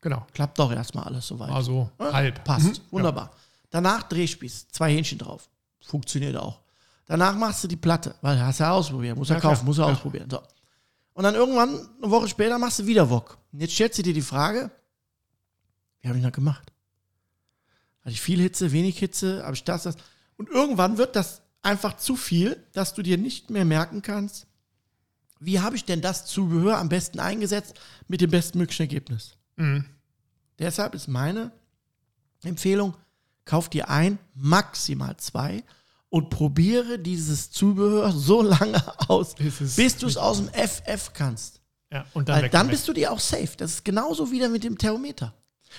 Genau. 0.00 0.26
Klappt 0.32 0.58
doch 0.58 0.72
erstmal 0.72 1.04
alles 1.04 1.26
soweit. 1.26 1.50
Also 1.50 1.90
Ja, 2.00 2.12
halb. 2.12 2.44
Passt. 2.44 2.66
Mhm. 2.66 2.78
Wunderbar. 2.90 3.30
Danach 3.70 4.02
Drehspieß, 4.04 4.68
zwei 4.68 4.92
Hähnchen 4.92 5.18
drauf. 5.18 5.48
Funktioniert 5.80 6.36
auch. 6.36 6.60
Danach 7.06 7.34
machst 7.36 7.64
du 7.64 7.68
die 7.68 7.76
Platte, 7.76 8.14
weil 8.20 8.40
hast 8.40 8.60
du 8.60 8.64
ja 8.64 8.72
ausprobieren, 8.72 9.18
muss 9.18 9.28
ja, 9.28 9.36
Ja, 9.36 9.40
kaufen, 9.40 9.56
klar. 9.56 9.64
muss 9.66 9.78
ja, 9.78 9.86
Ja. 9.86 9.92
ausprobieren. 9.92 10.30
So. 10.30 10.40
Und 11.14 11.24
dann 11.24 11.34
irgendwann, 11.34 11.88
eine 12.00 12.10
Woche 12.10 12.28
später, 12.28 12.58
machst 12.58 12.78
du 12.78 12.86
wieder 12.86 13.10
Wok. 13.10 13.38
Und 13.52 13.60
jetzt 13.60 13.74
stellst 13.74 13.98
du 13.98 14.02
dir 14.02 14.14
die 14.14 14.22
Frage, 14.22 14.70
wie 16.02 16.08
habe 16.08 16.18
ich 16.18 16.24
das 16.24 16.32
gemacht? 16.32 16.72
Hatte 18.00 18.10
ich 18.10 18.20
viel 18.20 18.40
Hitze, 18.40 18.72
wenig 18.72 18.98
Hitze, 18.98 19.44
habe 19.44 19.54
ich 19.54 19.64
das, 19.64 19.84
das. 19.84 19.96
Und 20.36 20.50
irgendwann 20.50 20.98
wird 20.98 21.16
das 21.16 21.42
einfach 21.62 21.96
zu 21.96 22.16
viel, 22.16 22.62
dass 22.72 22.94
du 22.94 23.02
dir 23.02 23.16
nicht 23.16 23.50
mehr 23.50 23.64
merken 23.64 24.02
kannst, 24.02 24.46
wie 25.38 25.60
habe 25.60 25.76
ich 25.76 25.84
denn 25.84 26.00
das 26.00 26.26
Zubehör 26.26 26.78
am 26.78 26.88
besten 26.88 27.20
eingesetzt 27.20 27.74
mit 28.08 28.20
dem 28.20 28.30
bestmöglichen 28.30 28.84
Ergebnis. 28.84 29.36
Mhm. 29.56 29.84
Deshalb 30.58 30.94
ist 30.94 31.08
meine 31.08 31.52
Empfehlung, 32.42 32.96
kauf 33.44 33.68
dir 33.68 33.88
ein, 33.88 34.18
maximal 34.34 35.16
zwei 35.16 35.64
und 36.08 36.30
probiere 36.30 36.98
dieses 36.98 37.50
Zubehör 37.50 38.12
so 38.16 38.42
lange 38.42 38.82
aus, 39.08 39.34
Bis 39.34 39.96
du 39.96 40.06
es 40.06 40.16
aus 40.16 40.38
dem 40.38 40.48
FF 40.48 41.12
kannst. 41.12 41.60
Ja, 41.90 42.06
und 42.14 42.28
dann, 42.28 42.42
Weil 42.42 42.48
dann 42.48 42.68
bist 42.68 42.88
du 42.88 42.92
dir 42.92 43.12
auch 43.12 43.20
safe. 43.20 43.50
Das 43.56 43.72
ist 43.72 43.84
genauso 43.84 44.30
wieder 44.30 44.48
mit 44.48 44.64
dem 44.64 44.78
Thermometer. 44.78 45.34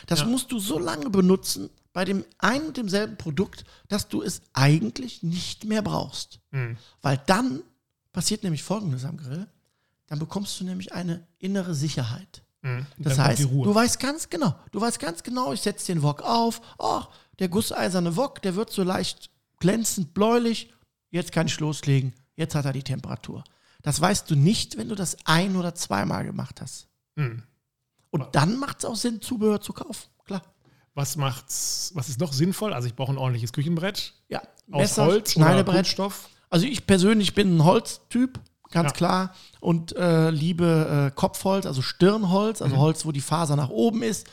Das 0.07 0.19
Ja. 0.19 0.25
musst 0.25 0.51
du 0.51 0.59
so 0.59 0.79
lange 0.79 1.09
benutzen 1.09 1.69
bei 1.93 2.05
dem 2.05 2.25
ein 2.39 2.63
und 2.63 2.77
demselben 2.77 3.17
Produkt, 3.17 3.65
dass 3.88 4.07
du 4.07 4.21
es 4.21 4.41
eigentlich 4.53 5.23
nicht 5.23 5.65
mehr 5.65 5.81
brauchst. 5.81 6.39
Mhm. 6.51 6.77
Weil 7.01 7.21
dann 7.27 7.62
passiert 8.12 8.43
nämlich 8.43 8.63
Folgendes 8.63 9.05
am 9.05 9.17
Grill. 9.17 9.47
Dann 10.07 10.19
bekommst 10.19 10.59
du 10.59 10.63
nämlich 10.63 10.93
eine 10.93 11.25
innere 11.39 11.75
Sicherheit. 11.75 12.43
Mhm. 12.62 12.85
Das 12.97 13.19
heißt, 13.19 13.43
du 13.43 13.73
weißt 13.75 14.00
ganz 14.00 14.29
genau, 14.29 14.55
du 14.71 14.81
weißt 14.81 15.00
ganz 15.00 15.23
genau, 15.23 15.53
ich 15.53 15.62
setze 15.62 15.88
den 15.93 16.01
Wok 16.01 16.21
auf, 16.21 16.62
oh, 16.79 17.01
der 17.39 17.50
gusseiserne 17.50 18.15
Wok, 18.15 18.41
der 18.41 18.55
wird 18.55 18.71
so 18.71 18.83
leicht 18.83 19.29
glänzend 19.59 20.13
bläulich, 20.13 20.71
jetzt 21.09 21.31
kann 21.31 21.47
ich 21.47 21.59
loslegen, 21.59 22.13
jetzt 22.35 22.55
hat 22.55 22.65
er 22.65 22.73
die 22.73 22.83
Temperatur. 22.83 23.43
Das 23.81 24.00
weißt 24.00 24.29
du 24.31 24.35
nicht, 24.35 24.77
wenn 24.77 24.89
du 24.89 24.95
das 24.95 25.17
ein- 25.25 25.55
oder 25.57 25.75
zweimal 25.75 26.23
gemacht 26.25 26.62
hast. 26.62 26.88
Mhm. 27.15 27.43
Und 28.13 28.36
dann 28.36 28.58
macht 28.58 28.77
es 28.79 28.86
auch 28.86 28.96
Sinn, 28.96 29.22
Zubehör 29.22 29.60
zu 29.60 29.74
kaufen, 29.74 30.08
klar. 30.25 30.41
Was 30.93 31.15
macht's, 31.17 31.91
was 31.96 32.08
ist 32.10 32.20
noch 32.20 32.32
sinnvoll? 32.34 32.72
Also 32.74 32.88
ich 32.88 32.96
brauche 32.96 33.12
ein 33.12 33.17
ordentliches 33.17 33.51
Küchenbrett 33.53 34.13
Ja, 34.29 34.41
aus 34.72 34.98
Holz 35.00 35.32
Schneidebrett. 35.34 35.78
Kunststoff. 35.78 36.30
Also 36.52 36.67
ich 36.67 36.86
persönlich 36.86 37.34
bin 37.34 37.58
ein 37.58 37.63
Holztyp, 37.63 38.39
ganz 38.69 38.91
Ja. 38.91 38.93
klar. 38.95 39.34
Und 39.60 39.95
äh, 39.95 40.30
liebe 40.30 41.10
äh, 41.12 41.15
Kopfholz, 41.15 41.65
also 41.65 41.82
Stirnholz, 41.82 42.60
Mhm. 42.60 42.65
also 42.65 42.78
Holz, 42.78 43.06
wo 43.08 43.12
die 43.12 43.21
Faser 43.21 43.56
nach 43.56 43.69
oben 43.69 44.04
ist, 44.04 44.28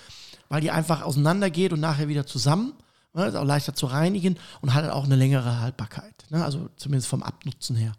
weil 0.50 0.60
die 0.60 0.70
einfach 0.70 1.00
auseinandergeht 1.02 1.72
und 1.72 1.80
nachher 1.80 2.08
wieder 2.08 2.26
zusammen. 2.26 2.74
Ne, 3.14 3.24
ist 3.26 3.34
auch 3.34 3.44
leichter 3.44 3.74
zu 3.74 3.86
reinigen 3.86 4.38
und 4.60 4.72
hat 4.74 4.88
auch 4.90 5.04
eine 5.04 5.16
längere 5.16 5.60
Haltbarkeit. 5.60 6.14
Ne? 6.28 6.44
Also 6.44 6.68
zumindest 6.76 7.08
vom 7.08 7.22
Abnutzen 7.24 7.74
her. 7.74 7.92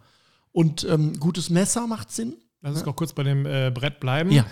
Und 0.53 0.83
ähm, 0.85 1.19
gutes 1.19 1.49
Messer 1.49 1.85
macht 1.87 2.11
Sinn. 2.11 2.35
Lass 2.61 2.75
uns 2.75 2.85
noch 2.85 2.95
kurz 2.95 3.11
bei 3.11 3.23
dem 3.23 3.45
äh, 3.45 3.71
Brett 3.73 3.99
bleiben. 3.99 4.31
Ja. 4.31 4.45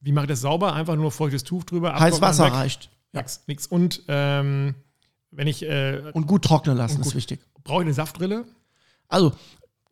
Wie 0.00 0.12
mache 0.12 0.24
ich 0.26 0.30
das 0.30 0.40
sauber? 0.40 0.72
Einfach 0.74 0.96
nur 0.96 1.10
feuchtes 1.10 1.42
Tuch 1.44 1.64
drüber. 1.64 1.94
Heiß 1.94 2.14
abtrocknen, 2.14 2.22
Wasser 2.22 2.46
reicht. 2.52 2.90
Ja. 3.12 3.20
Nix, 3.20 3.40
nix. 3.46 3.66
Und 3.66 4.02
ähm, 4.08 4.74
wenn 5.30 5.46
ich, 5.46 5.62
äh, 5.64 6.02
Und 6.12 6.26
gut 6.26 6.44
trocknen 6.44 6.76
lassen 6.76 6.98
gut- 6.98 7.06
ist 7.06 7.14
wichtig. 7.14 7.40
brauche 7.64 7.82
ich 7.82 7.86
eine 7.86 7.94
Saftrille? 7.94 8.44
Also 9.08 9.32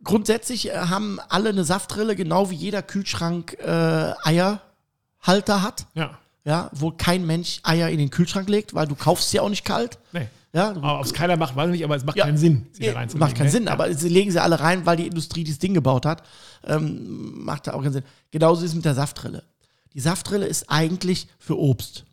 grundsätzlich 0.03 0.71
äh, 0.71 0.77
haben 0.77 1.19
alle 1.29 1.49
eine 1.51 1.65
Saftrille, 1.65 2.17
genau 2.17 2.51
wie 2.51 2.55
jeder 2.57 2.83
Kühlschrank 2.83 3.55
äh, 3.61 4.13
Eierhalter 4.23 5.63
hat. 5.63 5.87
Ja. 5.95 6.19
ja, 6.45 6.71
wo 6.73 6.91
kein 6.91 7.27
Mensch 7.27 7.61
Eier 7.63 7.89
in 7.89 7.99
den 7.99 8.11
Kühlschrank 8.11 8.49
legt, 8.49 8.75
weil 8.75 8.87
du 8.87 8.95
kaufst 8.95 9.31
sie 9.31 9.41
auch 9.41 9.49
nicht 9.49 9.65
kalt. 9.65 9.99
Nee. 10.13 10.29
Ja, 10.53 10.71
Aber 10.71 11.01
ob 11.01 11.05
es 11.05 11.13
keiner 11.13 11.37
macht, 11.37 11.57
weiß 11.57 11.67
ich 11.67 11.73
nicht, 11.73 11.85
aber 11.85 11.97
es 11.97 12.05
macht 12.05 12.17
Ja. 12.17 12.27
keinen 12.27 12.39
Sinn, 12.39 12.67
sie 12.71 12.85
da 12.87 12.93
reinzulegen. 12.93 13.19
macht 13.27 13.37
keinen 13.37 13.47
ne? 13.47 13.51
Sinn, 13.51 13.65
Ja. 13.65 13.73
aber 13.73 13.93
sie 13.93 14.09
legen 14.09 14.31
sie 14.31 14.41
alle 14.41 14.61
rein, 14.61 14.87
weil 14.87 14.97
die 14.97 15.07
Industrie 15.09 15.43
dieses 15.43 15.59
Ding 15.59 15.75
gebaut 15.75 16.07
hat. 16.07 16.23
Ähm, 16.65 17.43
macht 17.45 17.67
da 17.67 17.73
auch 17.73 17.83
keinen 17.83 17.93
Sinn. 17.95 18.05
Genauso 18.31 18.63
ist 18.65 18.71
es 18.71 18.75
mit 18.77 18.85
der 18.85 18.95
Saftrille. 18.95 19.43
Die 19.95 20.01
Saftrille 20.01 20.47
ist 20.47 20.69
eigentlich 20.69 21.29
für 21.39 21.59
Obst. 21.59 22.05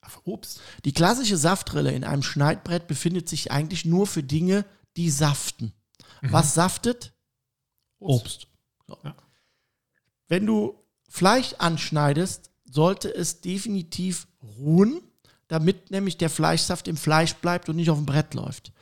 Ach, 0.00 0.20
Obst. 0.24 0.60
Die 0.84 0.92
klassische 0.92 1.36
Saftrille 1.36 1.92
in 1.92 2.04
einem 2.04 2.22
Schneidbrett 2.22 2.86
befindet 2.86 3.28
sich 3.28 3.50
eigentlich 3.50 3.84
nur 3.84 4.06
für 4.06 4.22
Dinge, 4.22 4.66
die 4.96 5.10
saften. 5.10 5.72
Was 6.22 6.54
saftet? 6.54 7.12
Obst. 7.98 8.48
So. 8.86 8.98
Ja. 9.04 9.16
Wenn 10.28 10.46
du 10.46 10.82
Fleisch 11.08 11.54
anschneidest, 11.58 12.50
sollte 12.64 13.14
es 13.14 13.40
definitiv 13.40 14.26
ruhen, 14.58 15.00
damit 15.48 15.90
nämlich 15.90 16.16
der 16.16 16.30
Fleischsaft 16.30 16.88
im 16.88 16.96
Fleisch 16.96 17.34
bleibt 17.36 17.68
und 17.68 17.76
nicht 17.76 17.90
auf 17.90 17.98
dem 17.98 18.06
Brett 18.06 18.34
läuft. 18.34 18.72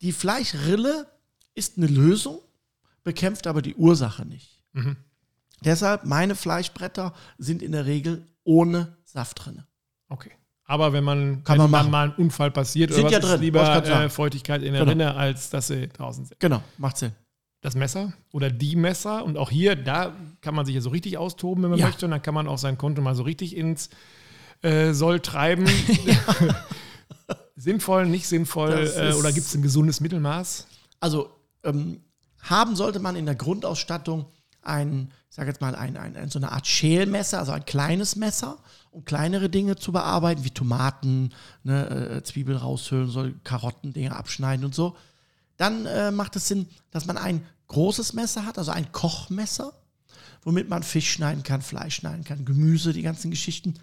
Die 0.00 0.12
Fleischrille 0.12 1.10
ist 1.54 1.76
eine 1.76 1.88
Lösung, 1.88 2.40
bekämpft 3.02 3.46
aber 3.46 3.62
die 3.62 3.74
Ursache 3.74 4.24
nicht. 4.24 4.62
Mhm. 4.72 4.96
Deshalb 5.64 6.04
meine 6.04 6.34
Fleischbretter 6.34 7.12
sind 7.38 7.62
in 7.62 7.72
der 7.72 7.86
Regel 7.86 8.26
ohne 8.44 8.96
Saftrinne. 9.04 9.66
Okay. 10.08 10.30
Aber 10.64 10.92
wenn 10.92 11.04
man, 11.04 11.42
Kann 11.44 11.54
wenn 11.54 11.62
man 11.62 11.70
machen. 11.70 11.90
mal 11.90 12.08
ein 12.10 12.14
Unfall 12.16 12.50
passiert, 12.50 12.90
Sind 12.92 13.00
oder 13.00 13.06
was 13.06 13.12
ja 13.12 13.18
ist 13.20 13.28
drin, 13.32 13.40
lieber 13.40 13.84
äh, 13.86 14.08
Feuchtigkeit 14.10 14.62
in 14.62 14.72
der 14.74 14.82
Genau. 14.82 14.90
Rinne, 14.92 15.14
als 15.14 15.48
dass 15.50 15.68
sie 15.68 15.88
draußen 15.88 16.26
sind. 16.26 16.38
Genau, 16.40 16.62
macht 16.76 16.98
Sinn. 16.98 17.12
Das 17.62 17.74
Messer 17.74 18.12
oder 18.32 18.50
die 18.50 18.76
Messer 18.76 19.24
und 19.24 19.36
auch 19.36 19.50
hier, 19.50 19.74
da 19.76 20.12
kann 20.42 20.54
man 20.54 20.64
sich 20.66 20.74
ja 20.74 20.80
so 20.80 20.90
richtig 20.90 21.18
austoben, 21.18 21.62
wenn 21.64 21.70
man 21.70 21.78
Ja. 21.80 21.86
möchte. 21.86 22.04
Und 22.04 22.12
dann 22.12 22.22
kann 22.22 22.34
man 22.34 22.46
auch 22.46 22.58
sein 22.58 22.78
Konto 22.78 23.00
mal 23.02 23.14
so 23.14 23.22
richtig 23.24 23.56
ins 23.56 23.88
äh, 24.62 24.92
Soll 24.92 25.20
treiben. 25.20 25.66
sinnvoll, 27.56 28.06
nicht 28.06 28.28
sinnvoll 28.28 28.90
äh, 28.96 29.12
oder 29.14 29.32
gibt 29.32 29.46
es 29.46 29.54
ein 29.54 29.62
gesundes 29.62 30.00
Mittelmaß? 30.00 30.66
Also 31.00 31.30
ähm, 31.64 32.00
haben 32.40 32.76
sollte 32.76 33.00
man 33.00 33.16
in 33.16 33.26
der 33.26 33.34
Grundausstattung 33.34 34.26
ein, 34.62 35.10
ich 35.10 35.17
sage 35.28 35.48
jetzt 35.50 35.60
mal, 35.60 35.74
ein, 35.74 35.96
ein, 35.96 36.16
ein, 36.16 36.30
so 36.30 36.38
eine 36.38 36.52
Art 36.52 36.66
Schälmesser, 36.66 37.38
also 37.38 37.52
ein 37.52 37.64
kleines 37.64 38.16
Messer, 38.16 38.58
um 38.90 39.04
kleinere 39.04 39.48
Dinge 39.48 39.76
zu 39.76 39.92
bearbeiten, 39.92 40.44
wie 40.44 40.50
Tomaten, 40.50 41.34
ne, 41.64 42.16
äh, 42.16 42.22
Zwiebel 42.22 42.56
raushöhlen, 42.56 43.10
soll 43.10 43.34
Karotten, 43.44 43.92
Dinge 43.92 44.16
abschneiden 44.16 44.64
und 44.64 44.74
so. 44.74 44.96
Dann 45.56 45.86
äh, 45.86 46.10
macht 46.10 46.36
es 46.36 46.48
Sinn, 46.48 46.66
dass 46.90 47.06
man 47.06 47.18
ein 47.18 47.44
großes 47.68 48.14
Messer 48.14 48.46
hat, 48.46 48.58
also 48.58 48.70
ein 48.70 48.90
Kochmesser, 48.92 49.72
womit 50.42 50.68
man 50.68 50.82
Fisch 50.82 51.10
schneiden 51.10 51.42
kann, 51.42 51.60
Fleisch 51.60 51.96
schneiden 51.96 52.24
kann, 52.24 52.44
Gemüse, 52.44 52.92
die 52.92 53.02
ganzen 53.02 53.30
Geschichten. 53.30 53.74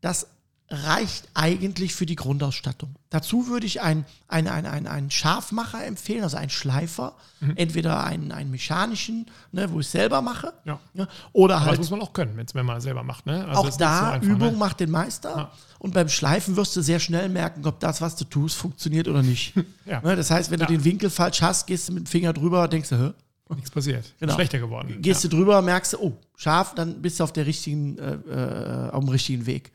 Das 0.00 0.26
reicht 0.70 1.28
eigentlich 1.34 1.94
für 1.94 2.04
die 2.04 2.14
Grundausstattung. 2.16 2.94
Dazu 3.08 3.46
würde 3.48 3.64
ich 3.64 3.80
einen, 3.80 4.04
einen, 4.28 4.48
einen, 4.48 4.66
einen, 4.66 4.86
einen 4.86 5.10
Scharfmacher 5.10 5.82
empfehlen, 5.86 6.22
also 6.22 6.36
einen 6.36 6.50
Schleifer. 6.50 7.14
Entweder 7.54 8.02
einen, 8.04 8.32
einen 8.32 8.50
mechanischen, 8.50 9.26
ne, 9.52 9.70
wo 9.72 9.78
ich 9.78 9.86
selber 9.86 10.20
mache, 10.20 10.52
Ja. 10.64 10.80
ne, 10.92 11.06
oder 11.32 11.54
Aber 11.54 11.60
das 11.60 11.68
halt 11.68 11.78
muss 11.78 11.90
man 11.92 12.00
auch 12.02 12.12
können, 12.12 12.36
wenn 12.52 12.66
man 12.66 12.80
selber 12.80 13.04
macht. 13.04 13.26
Ne? 13.26 13.46
Also 13.46 13.60
auch 13.60 13.66
das 13.66 13.76
da 13.78 13.98
so 13.98 14.04
einfach, 14.06 14.28
Übung 14.28 14.52
Ne? 14.52 14.58
macht 14.58 14.80
den 14.80 14.90
Meister. 14.90 15.30
Ja. 15.30 15.52
Und 15.78 15.94
beim 15.94 16.08
Schleifen 16.08 16.56
wirst 16.56 16.74
du 16.74 16.82
sehr 16.82 16.98
schnell 16.98 17.28
merken, 17.28 17.64
ob 17.64 17.78
das, 17.78 18.00
was 18.00 18.16
du 18.16 18.24
tust, 18.24 18.56
funktioniert 18.56 19.06
oder 19.08 19.22
nicht. 19.22 19.54
Ja. 19.86 20.00
ne, 20.02 20.16
das 20.16 20.30
heißt, 20.32 20.50
wenn 20.50 20.58
Ja. 20.60 20.66
du 20.66 20.72
den 20.72 20.84
Winkel 20.84 21.08
falsch 21.10 21.40
hast, 21.40 21.66
gehst 21.68 21.88
du 21.88 21.92
mit 21.92 22.02
dem 22.02 22.06
Finger 22.06 22.32
drüber, 22.32 22.66
denkst 22.66 22.88
du, 22.90 22.96
hä? 22.98 23.54
Nichts 23.54 23.70
passiert. 23.70 24.04
Genau. 24.20 24.34
Schlechter 24.34 24.58
geworden. 24.58 24.98
Gehst 25.00 25.22
du 25.24 25.28
drüber, 25.28 25.62
merkst 25.62 25.92
du, 25.92 25.98
oh, 25.98 26.12
scharf, 26.36 26.74
dann 26.74 27.00
bist 27.00 27.20
du 27.20 27.24
auf 27.24 27.32
der 27.32 27.46
richtigen, 27.46 27.96
äh, 27.98 28.14
äh, 28.14 28.90
auf 28.90 29.00
dem 29.04 29.08
richtigen 29.10 29.46
Weg. 29.46 29.70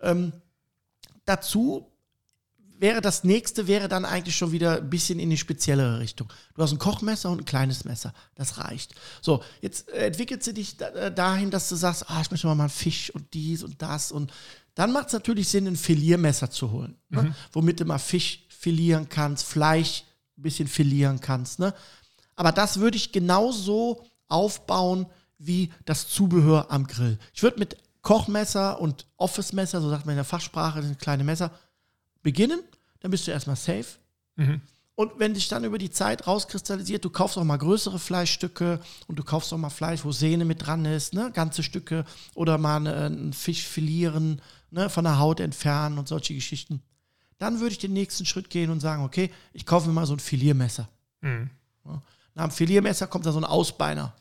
Ähm, 0.00 0.32
dazu 1.24 1.90
wäre 2.80 3.02
das 3.02 3.24
nächste 3.24 3.66
wäre 3.66 3.88
dann 3.88 4.06
eigentlich 4.06 4.36
schon 4.36 4.52
wieder 4.52 4.78
ein 4.78 4.88
bisschen 4.88 5.18
in 5.18 5.28
die 5.28 5.36
speziellere 5.36 6.00
Richtung. 6.00 6.32
Du 6.54 6.62
hast 6.62 6.72
ein 6.72 6.78
Kochmesser 6.78 7.30
und 7.30 7.42
ein 7.42 7.44
kleines 7.44 7.84
Messer. 7.84 8.14
Das 8.34 8.56
reicht. 8.58 8.94
So, 9.20 9.42
jetzt 9.60 9.90
äh, 9.90 10.06
entwickelt 10.06 10.42
sie 10.42 10.54
dich 10.54 10.80
äh, 10.80 11.12
dahin, 11.12 11.50
dass 11.50 11.68
du 11.68 11.76
sagst, 11.76 12.08
ah, 12.08 12.20
ich 12.22 12.30
möchte 12.30 12.46
mal 12.46 12.58
einen 12.58 12.70
Fisch 12.70 13.10
und 13.10 13.34
dies 13.34 13.62
und 13.62 13.82
das. 13.82 14.10
Und 14.10 14.32
dann 14.74 14.92
macht 14.92 15.08
es 15.08 15.12
natürlich 15.12 15.48
Sinn, 15.48 15.66
ein 15.66 15.76
Filiermesser 15.76 16.50
zu 16.50 16.70
holen. 16.70 16.96
Ne? 17.10 17.34
Womit 17.52 17.80
du 17.80 17.84
mal 17.84 17.98
Fisch 17.98 18.46
filieren 18.48 19.08
kannst, 19.08 19.44
Fleisch 19.44 20.04
ein 20.38 20.42
bisschen 20.42 20.68
filieren 20.68 21.20
kannst. 21.20 21.58
Ne? 21.58 21.74
Aber 22.34 22.50
das 22.50 22.80
würde 22.80 22.96
ich 22.96 23.12
genauso 23.12 24.06
aufbauen 24.28 25.06
wie 25.36 25.70
das 25.84 26.08
Zubehör 26.08 26.70
am 26.70 26.86
Grill. 26.86 27.18
Ich 27.34 27.42
würde 27.42 27.58
mit 27.58 27.76
Kochmesser 28.10 28.80
und 28.80 29.06
Office-Messer, 29.18 29.80
so 29.80 29.88
sagt 29.88 30.04
man 30.04 30.14
in 30.14 30.16
der 30.16 30.24
Fachsprache, 30.24 30.82
sind 30.82 30.98
kleine 30.98 31.22
Messer, 31.22 31.52
beginnen, 32.24 32.58
dann 32.98 33.12
bist 33.12 33.24
du 33.24 33.30
erstmal 33.30 33.54
safe. 33.54 33.86
Mhm. 34.34 34.60
Und 34.96 35.12
wenn 35.18 35.32
sich 35.32 35.46
dann 35.46 35.62
über 35.62 35.78
die 35.78 35.90
Zeit 35.90 36.26
rauskristallisiert, 36.26 37.04
du 37.04 37.10
kaufst 37.10 37.38
auch 37.38 37.44
mal 37.44 37.56
größere 37.56 38.00
Fleischstücke 38.00 38.80
und 39.06 39.16
du 39.16 39.22
kaufst 39.22 39.52
auch 39.52 39.58
mal 39.58 39.70
Fleisch, 39.70 40.04
wo 40.04 40.10
Sehne 40.10 40.44
mit 40.44 40.66
dran 40.66 40.86
ist, 40.86 41.14
ne? 41.14 41.30
ganze 41.32 41.62
Stücke 41.62 42.04
oder 42.34 42.58
mal 42.58 42.84
äh, 42.84 42.90
einen 42.90 43.32
Fisch 43.32 43.62
filieren, 43.62 44.42
ne? 44.72 44.90
von 44.90 45.04
der 45.04 45.20
Haut 45.20 45.38
entfernen 45.38 45.96
und 45.96 46.08
solche 46.08 46.34
Geschichten. 46.34 46.82
Dann 47.38 47.60
würde 47.60 47.74
ich 47.74 47.78
den 47.78 47.92
nächsten 47.92 48.26
Schritt 48.26 48.50
gehen 48.50 48.70
und 48.70 48.80
sagen, 48.80 49.04
okay, 49.04 49.30
ich 49.52 49.66
kaufe 49.66 49.86
mir 49.86 49.94
mal 49.94 50.06
so 50.06 50.14
ein 50.14 50.18
Filiermesser. 50.18 50.88
Mhm. 51.20 51.48
Nach 52.34 52.48
dem 52.48 52.50
Filiermesser 52.50 53.06
kommt 53.06 53.24
da 53.24 53.30
so 53.30 53.38
ein 53.38 53.44
Ausbeiner 53.44 54.16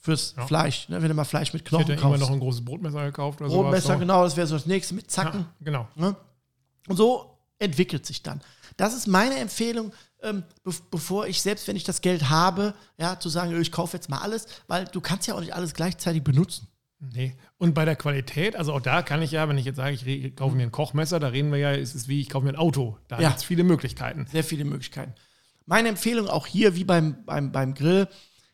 fürs 0.00 0.34
Ja. 0.36 0.46
Fleisch, 0.46 0.88
ne? 0.88 1.00
wenn 1.02 1.08
du 1.08 1.14
mal 1.14 1.24
Fleisch 1.24 1.52
mit 1.52 1.62
Ich 1.62 1.68
Knochen 1.68 1.86
hätte 1.86 1.92
immer 2.00 2.02
kaufst. 2.02 2.20
noch 2.20 2.30
ein 2.30 2.40
großes 2.40 2.64
Brotmesser 2.64 3.04
gekauft 3.04 3.40
oder 3.40 3.50
Brotmesser, 3.50 3.80
sowas. 3.82 3.94
so. 3.94 3.98
genau, 4.00 4.24
das 4.24 4.36
wäre 4.36 4.46
so 4.46 4.54
das 4.56 4.66
nächste 4.66 4.94
mit 4.94 5.10
Zacken. 5.10 5.40
Ja, 5.40 5.46
genau. 5.64 5.88
Ne? 5.96 6.14
Und 6.88 6.96
so 6.96 7.36
entwickelt 7.58 8.06
sich 8.06 8.22
dann. 8.22 8.40
Das 8.76 8.94
ist 8.94 9.06
meine 9.08 9.34
Empfehlung, 9.36 9.92
ähm, 10.22 10.44
be 10.62 10.72
bevor 10.90 11.26
ich, 11.26 11.42
selbst 11.42 11.66
wenn 11.68 11.74
ich 11.76 11.84
das 11.84 12.00
Geld 12.00 12.28
habe, 12.30 12.74
ja, 12.96 13.18
zu 13.18 13.28
sagen, 13.28 13.60
ich 13.60 13.72
kaufe 13.72 13.96
jetzt 13.96 14.08
mal 14.08 14.18
alles, 14.18 14.46
weil 14.68 14.84
du 14.86 15.00
kannst 15.00 15.26
ja 15.26 15.34
auch 15.34 15.40
nicht 15.40 15.54
alles 15.54 15.74
gleichzeitig 15.74 16.22
benutzen. 16.22 16.68
Nee. 17.00 17.36
Und 17.58 17.74
bei 17.74 17.84
der 17.84 17.94
Qualität, 17.96 18.56
also 18.56 18.72
auch 18.72 18.80
da 18.80 19.02
kann 19.02 19.22
ich 19.22 19.30
ja, 19.32 19.48
wenn 19.48 19.58
ich 19.58 19.64
jetzt 19.64 19.76
sage, 19.76 19.92
ich 19.94 20.34
kaufe 20.36 20.56
mir 20.56 20.64
ein 20.64 20.72
Kochmesser, 20.72 21.20
da 21.20 21.28
reden 21.28 21.50
wir 21.52 21.58
ja, 21.58 21.72
es 21.72 21.94
ist 21.94 22.08
wie, 22.08 22.20
ich 22.20 22.28
kaufe 22.28 22.44
mir 22.44 22.52
ein 22.52 22.56
Auto. 22.56 22.96
Da 23.08 23.20
Ja. 23.20 23.28
gibt 23.28 23.38
es 23.40 23.44
viele 23.44 23.62
Möglichkeiten. 23.64 24.26
Sehr 24.30 24.42
viele 24.44 24.64
Möglichkeiten. 24.64 25.14
Meine 25.66 25.88
Empfehlung 25.90 26.28
auch 26.28 26.46
hier, 26.46 26.74
wie 26.74 26.84
beim, 26.84 27.24
beim, 27.24 27.52
beim 27.52 27.74
Grill, 27.74 28.08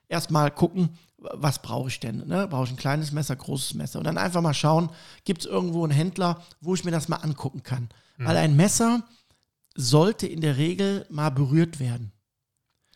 erstmal 0.09 0.51
gucken, 0.51 0.99
was 1.33 1.61
brauche 1.63 1.89
ich 1.89 2.01
denn? 2.01 2.27
Ne? 2.27 2.47
Brauche 2.49 2.65
ich 2.65 2.71
ein 2.71 2.77
kleines 2.77 3.13
Messer, 3.13 3.35
großes 3.37 3.75
Messer? 3.75 3.99
Und 3.99 4.05
dann 4.05 4.19
einfach 4.19 4.41
mal 4.43 4.55
schauen, 4.55 4.91
gibt 5.25 5.41
es 5.41 5.47
irgendwo 5.47 5.83
einen 5.85 5.93
Händler, 5.93 6.43
wo 6.61 6.75
ich 6.75 6.85
mir 6.85 6.91
das 6.91 7.09
mal 7.09 7.17
angucken 7.17 7.63
kann. 7.63 7.89
Weil 8.19 8.37
ein 8.37 8.55
Messer 8.57 9.03
sollte 9.75 10.27
in 10.27 10.41
der 10.41 10.57
Regel 10.57 11.07
mal 11.11 11.31
berührt 11.31 11.81
werden. 11.81 12.13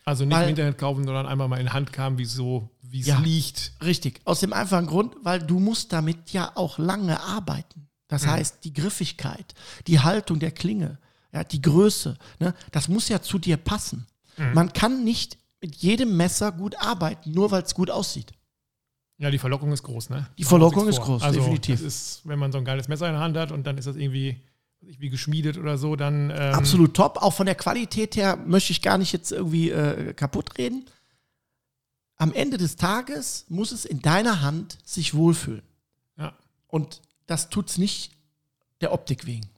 Also 0.05 0.25
nicht 0.25 0.37
Weil- 0.37 0.45
im 0.45 0.51
Internet 0.51 0.79
kaufen, 0.79 1.05
sondern 1.05 1.27
einmal 1.27 1.49
mal 1.49 1.61
in 1.61 1.73
Hand 1.73 1.93
kam, 1.93 2.17
wie 2.19 2.25
so, 2.25 2.71
wie 2.81 3.01
es 3.01 3.07
Ja. 3.07 3.19
liegt. 3.19 3.73
Richtig. 3.85 4.21
Aus 4.25 4.41
dem 4.41 4.53
einfachen 4.53 4.87
Grund, 4.87 5.17
weil 5.23 5.41
du 5.41 5.59
musst 5.59 5.93
damit 5.93 6.31
ja 6.31 6.53
auch 6.55 6.79
lange 6.79 7.21
arbeiten. 7.21 7.89
Das 8.07 8.27
heißt, 8.27 8.65
die 8.65 8.73
Griffigkeit, 8.73 9.55
die 9.87 10.01
Haltung 10.01 10.39
der 10.39 10.51
Klinge, 10.53 10.99
ja, 11.31 11.45
die 11.45 11.61
Größe, 11.61 12.17
ne, 12.41 12.55
das 12.73 12.89
muss 12.89 13.09
ja 13.11 13.21
zu 13.21 13.39
dir 13.39 13.59
passen. 13.59 14.07
Man 14.55 14.73
kann 14.73 15.05
nicht 15.05 15.37
mit 15.61 15.75
jedem 15.77 16.17
Messer 16.17 16.53
gut 16.53 16.77
arbeiten, 16.77 17.33
nur 17.33 17.51
weil 17.51 17.63
es 17.63 17.75
gut 17.75 17.91
aussieht. 17.91 18.33
Ja, 19.19 19.31
die 19.31 19.39
Verlockung 19.39 19.73
ist 19.73 19.83
groß, 19.83 20.11
ne? 20.11 20.29
Die 20.39 20.45
Verlockung 20.45 20.87
ist 20.87 21.01
groß, 21.01 21.23
also, 21.23 21.41
definitiv. 21.41 21.83
Ist, 21.83 22.21
wenn 22.25 22.39
man 22.39 22.53
so 22.53 22.59
ein 22.59 22.65
geiles 22.65 22.87
Messer 22.87 23.07
in 23.07 23.15
der 23.15 23.21
Hand 23.21 23.37
hat 23.37 23.51
und 23.51 23.67
dann 23.67 23.77
ist 23.77 23.87
das 23.87 23.97
irgendwie 23.97 24.41
wie 24.81 25.11
geschmiedet 25.11 25.59
oder 25.59 25.77
so, 25.77 25.97
dann. 25.97 26.31
Ähm, 26.31 26.55
Absolut 26.55 26.95
top. 26.95 27.19
Auch 27.21 27.33
von 27.33 27.47
der 27.47 27.57
Qualität 27.57 28.15
her 28.15 28.37
möchte 28.37 28.71
ich 28.71 28.81
gar 28.81 28.97
nicht 28.97 29.13
jetzt 29.13 29.33
irgendwie 29.33 29.71
äh, 29.71 30.15
kaputt 30.15 30.57
reden. 30.57 30.87
Am 32.17 32.33
Ende 32.33 32.59
des 32.59 32.77
Tages 32.77 33.45
muss 33.49 33.73
es 33.73 33.85
in 33.85 34.03
deiner 34.03 34.41
Hand 34.41 34.79
sich 34.85 35.15
wohlfühlen. 35.15 35.63
Ja. 36.17 36.33
Und 36.69 37.01
das 37.27 37.51
tut 37.51 37.71
es 37.71 37.79
nicht 37.79 38.13
der 38.81 38.93
Optik 38.93 39.27
wegen. 39.27 39.49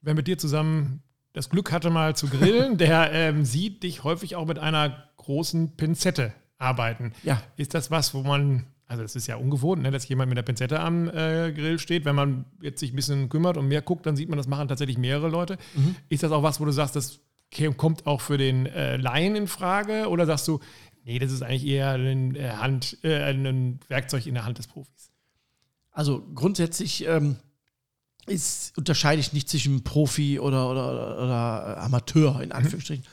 Wer 0.00 0.14
mit 0.14 0.26
dir 0.26 0.38
zusammen 0.38 1.02
das 1.34 1.50
Glück 1.50 1.72
hatte, 1.72 1.90
mal 1.90 2.16
zu 2.16 2.28
grillen, 2.28 2.78
der 2.78 3.12
ähm, 3.12 3.44
sieht 3.44 3.82
dich 3.82 4.04
häufig 4.04 4.36
auch 4.36 4.46
mit 4.46 4.58
einer 4.58 5.10
großen 5.18 5.76
Pinzette 5.76 6.32
arbeiten. 6.56 7.12
Ja. 7.22 7.42
Ist 7.56 7.74
das 7.74 7.90
was, 7.90 8.14
wo 8.14 8.22
man, 8.22 8.66
also 8.86 9.02
das 9.02 9.16
ist 9.16 9.26
ja 9.26 9.36
ungewohnt, 9.36 9.82
ne, 9.82 9.90
dass 9.90 10.08
jemand 10.08 10.30
mit 10.30 10.38
der 10.38 10.42
Pinzette 10.42 10.80
am 10.80 11.08
äh, 11.08 11.52
Grill 11.52 11.78
steht. 11.78 12.04
Wenn 12.04 12.14
man 12.14 12.46
jetzt 12.62 12.80
sich 12.80 12.92
ein 12.92 12.96
bisschen 12.96 13.28
kümmert 13.28 13.56
und 13.56 13.68
mehr 13.68 13.82
guckt, 13.82 14.06
dann 14.06 14.16
sieht 14.16 14.28
man, 14.28 14.38
das 14.38 14.46
machen 14.46 14.68
tatsächlich 14.68 14.96
mehrere 14.96 15.28
Leute. 15.28 15.58
Mhm. 15.74 15.96
Ist 16.08 16.22
das 16.22 16.32
auch 16.32 16.42
was, 16.42 16.60
wo 16.60 16.64
du 16.64 16.72
sagst, 16.72 16.96
das 16.96 17.20
kommt 17.76 18.06
auch 18.06 18.20
für 18.20 18.38
den 18.38 18.66
äh, 18.66 18.96
Laien 18.96 19.36
in 19.36 19.48
Frage? 19.48 20.08
Oder 20.08 20.26
sagst 20.26 20.46
du, 20.48 20.60
nee, 21.04 21.18
das 21.18 21.32
ist 21.32 21.42
eigentlich 21.42 21.66
eher 21.66 21.90
ein, 21.90 22.36
äh, 22.36 22.50
Hand, 22.50 22.98
äh, 23.02 23.30
ein 23.30 23.80
Werkzeug 23.88 24.26
in 24.26 24.34
der 24.34 24.44
Hand 24.44 24.58
des 24.58 24.68
Profis? 24.68 25.10
Also 25.90 26.26
grundsätzlich 26.34 27.06
ähm, 27.06 27.36
ist, 28.26 28.76
unterscheide 28.76 29.20
ich 29.20 29.32
nicht 29.32 29.48
zwischen 29.48 29.84
Profi 29.84 30.38
oder, 30.38 30.70
oder, 30.70 30.92
oder, 30.92 31.22
oder 31.22 31.78
Amateur, 31.82 32.40
in 32.42 32.52
Anführungsstrichen. 32.52 33.04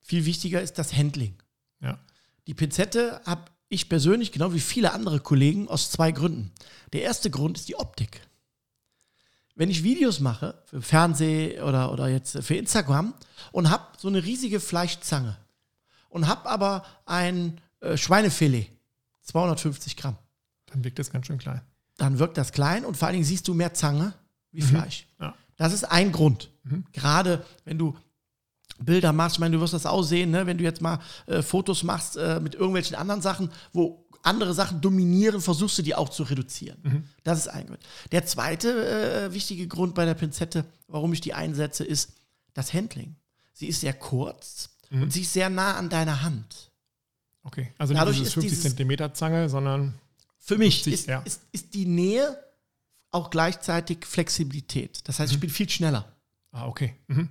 Viel 0.00 0.24
wichtiger 0.24 0.60
ist 0.62 0.78
das 0.78 0.94
Handling. 0.94 1.34
Ja. 1.80 1.98
Die 2.46 2.54
Pinzette 2.54 3.20
habe 3.24 3.44
ich 3.68 3.88
persönlich, 3.88 4.32
genau 4.32 4.52
wie 4.52 4.60
viele 4.60 4.92
andere 4.92 5.20
Kollegen, 5.20 5.68
aus 5.68 5.90
zwei 5.90 6.12
Gründen. 6.12 6.52
Der 6.92 7.02
erste 7.02 7.30
Grund 7.30 7.58
ist 7.58 7.68
die 7.68 7.76
Optik. 7.76 8.20
Wenn 9.54 9.70
ich 9.70 9.82
Videos 9.82 10.20
mache, 10.20 10.62
für 10.64 10.82
Fernseh 10.82 11.60
oder, 11.60 11.92
oder 11.92 12.08
jetzt 12.08 12.38
für 12.42 12.54
Instagram 12.56 13.14
und 13.52 13.70
habe 13.70 13.86
so 13.98 14.08
eine 14.08 14.24
riesige 14.24 14.60
Fleischzange 14.60 15.36
und 16.08 16.26
habe 16.26 16.48
aber 16.48 16.84
ein 17.06 17.60
äh, 17.80 17.96
Schweinefilet, 17.96 18.68
250 19.22 19.96
Gramm, 19.96 20.16
Dann 20.66 20.84
wirkt 20.84 20.98
das 20.98 21.10
ganz 21.10 21.26
schön 21.26 21.38
klein. 21.38 21.60
dann 21.98 22.18
wirkt 22.18 22.38
das 22.38 22.52
klein 22.52 22.84
und 22.84 22.96
vor 22.96 23.06
allen 23.08 23.14
Dingen 23.14 23.26
siehst 23.26 23.46
du 23.46 23.54
mehr 23.54 23.74
Zange 23.74 24.14
wie 24.52 24.62
Fleisch. 24.62 25.06
Ja. 25.20 25.34
Das 25.56 25.72
ist 25.72 25.84
ein 25.84 26.12
Grund. 26.12 26.50
Gerade 26.92 27.44
wenn 27.64 27.78
du 27.78 27.96
Bilder 28.78 29.12
machst, 29.12 29.36
ich 29.36 29.40
meine, 29.40 29.54
du 29.56 29.60
wirst 29.62 29.74
das 29.74 29.86
auch 29.86 30.02
sehen, 30.02 30.30
ne? 30.30 30.46
wenn 30.46 30.58
du 30.58 30.64
jetzt 30.64 30.80
mal 30.80 30.98
äh, 31.26 31.42
Fotos 31.42 31.82
machst 31.82 32.16
äh, 32.16 32.40
mit 32.40 32.54
irgendwelchen 32.54 32.96
anderen 32.96 33.22
Sachen, 33.22 33.50
wo 33.72 34.04
andere 34.22 34.54
Sachen 34.54 34.80
dominieren, 34.80 35.40
versuchst 35.40 35.78
du 35.78 35.82
die 35.82 35.94
auch 35.94 36.08
zu 36.08 36.22
reduzieren. 36.22 37.08
Das 37.24 37.38
ist 37.38 37.48
ein 37.48 37.66
Grund. 37.66 37.80
Der 38.12 38.24
zweite 38.24 39.26
äh, 39.28 39.32
wichtige 39.34 39.66
Grund 39.66 39.94
bei 39.96 40.04
der 40.04 40.14
Pinzette, 40.14 40.64
warum 40.86 41.12
ich 41.12 41.20
die 41.20 41.34
einsetze, 41.34 41.84
ist 41.84 42.12
das 42.54 42.72
Handling. 42.72 43.16
Sie 43.52 43.66
ist 43.66 43.80
sehr 43.80 43.94
kurz 43.94 44.70
und 44.90 45.12
sie 45.12 45.22
ist 45.22 45.32
sehr 45.32 45.48
nah 45.50 45.74
an 45.76 45.88
deiner 45.88 46.22
Hand. 46.22 46.70
Okay. 47.44 47.72
Also 47.78 47.92
nicht 47.94 48.00
Dadurch 48.00 48.20
ist 48.20 48.34
50 48.34 48.50
dieses- 48.50 48.62
Zentimeter 48.62 49.12
Zange, 49.14 49.48
sondern 49.48 49.94
Für 50.38 50.56
mich 50.58 50.82
50, 50.84 50.92
ist, 50.92 51.06
ja. 51.08 51.20
ist, 51.22 51.40
ist 51.50 51.74
die 51.74 51.86
Nähe 51.86 52.36
auch 53.12 53.30
gleichzeitig 53.30 54.04
Flexibilität. 54.04 55.06
Das 55.08 55.18
heißt, 55.18 55.32
ich 55.32 55.40
bin 55.40 55.50
viel 55.50 55.68
schneller. 55.68 56.16
Ah, 56.50 56.66
okay. 56.66 56.96
Mhm. 57.06 57.28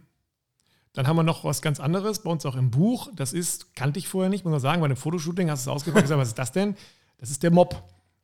Dann 0.94 1.08
haben 1.08 1.16
wir 1.16 1.24
noch 1.24 1.44
was 1.44 1.62
ganz 1.62 1.80
anderes, 1.80 2.24
bei 2.24 2.30
uns 2.30 2.46
auch 2.46 2.56
im 2.56 2.70
Buch. 2.70 3.10
Das 3.16 3.34
ist, 3.34 3.76
kannte 3.76 4.00
ich 4.00 4.08
vorher 4.08 4.30
nicht, 4.30 4.44
muss 4.44 4.52
man 4.52 4.60
sagen, 4.60 4.82
bei 4.82 4.86
einem 4.86 4.98
Fotoshooting 4.98 5.50
hast 5.50 5.66
du 5.66 5.70
es 5.70 5.76
ausgepackt 5.76 6.04
und 6.04 6.04
gesagt, 6.04 6.22
was 6.22 6.28
ist 6.30 6.40
das 6.40 6.52
denn? 6.52 6.76
Das 7.18 7.30
ist 7.30 7.44
der 7.44 7.52
Mob. 7.52 7.84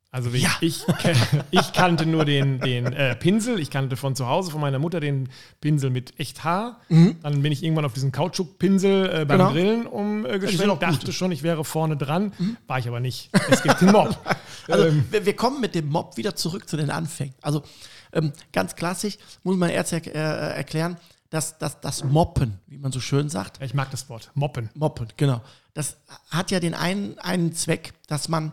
Also 0.10 0.30
Ja. 0.30 0.50
ich, 0.62 0.84
ich 1.52 1.74
kannte 1.74 2.06
nur 2.06 2.24
den, 2.26 2.60
den 2.60 2.86
äh, 2.94 3.16
Pinsel, 3.16 3.60
ich 3.60 3.70
kannte 3.70 3.98
von 3.98 4.16
zu 4.16 4.28
Hause 4.28 4.52
von 4.52 4.62
meiner 4.62 4.80
Mutter 4.80 5.00
den 5.00 5.30
Pinsel 5.62 5.90
mit 5.90 6.20
echt 6.20 6.44
Haar. 6.44 6.80
Dann 6.90 7.42
bin 7.42 7.52
ich 7.52 7.62
irgendwann 7.62 7.86
auf 7.86 7.94
diesen 7.94 8.12
Kautschukpinsel 8.12 9.06
äh, 9.22 9.26
beim 9.26 9.38
Genau. 9.40 9.52
Grillen 9.52 9.86
umgeschwenkt, 9.88 10.68
gut. 10.74 10.82
dachte 10.82 11.14
schon, 11.14 11.32
ich 11.32 11.44
wäre 11.44 11.64
vorne 11.66 11.98
dran, 11.98 12.32
war 12.68 12.80
ich 12.80 12.88
aber 12.88 13.00
nicht. 13.00 13.30
Es 13.50 13.62
gibt 13.64 13.82
den 13.82 13.92
Mob. 13.92 14.18
Also 14.70 14.88
Ähm, 14.88 15.06
wir, 15.12 15.26
wir 15.26 15.36
kommen 15.36 15.62
mit 15.62 15.76
dem 15.76 15.88
Mob 15.88 16.18
wieder 16.18 16.36
zurück 16.36 16.68
zu 16.68 16.76
den 16.76 16.90
Anfängen. 16.90 17.34
Also 17.42 17.64
ähm, 18.12 18.34
ganz 18.52 18.76
klassisch 18.76 19.18
muss 19.44 19.56
man 19.56 19.70
erst 19.70 19.94
er, 19.94 20.06
äh, 20.08 20.58
erklären, 20.58 20.98
dass, 21.30 21.58
dass 21.58 21.80
das 21.80 22.04
Moppen, 22.04 22.60
wie 22.68 22.78
man 22.78 22.92
so 22.92 23.00
schön 23.00 23.30
sagt, 23.30 23.62
ich 23.62 23.74
mag 23.74 23.92
das 23.92 24.10
Wort, 24.10 24.30
Moppen. 24.34 24.70
Moppen, 24.76 25.08
genau, 25.16 25.42
das 25.74 25.98
hat 26.30 26.52
ja 26.52 26.60
den 26.60 26.74
einen, 26.74 27.18
einen 27.20 27.54
Zweck, 27.54 27.94
dass 28.08 28.28
man 28.30 28.52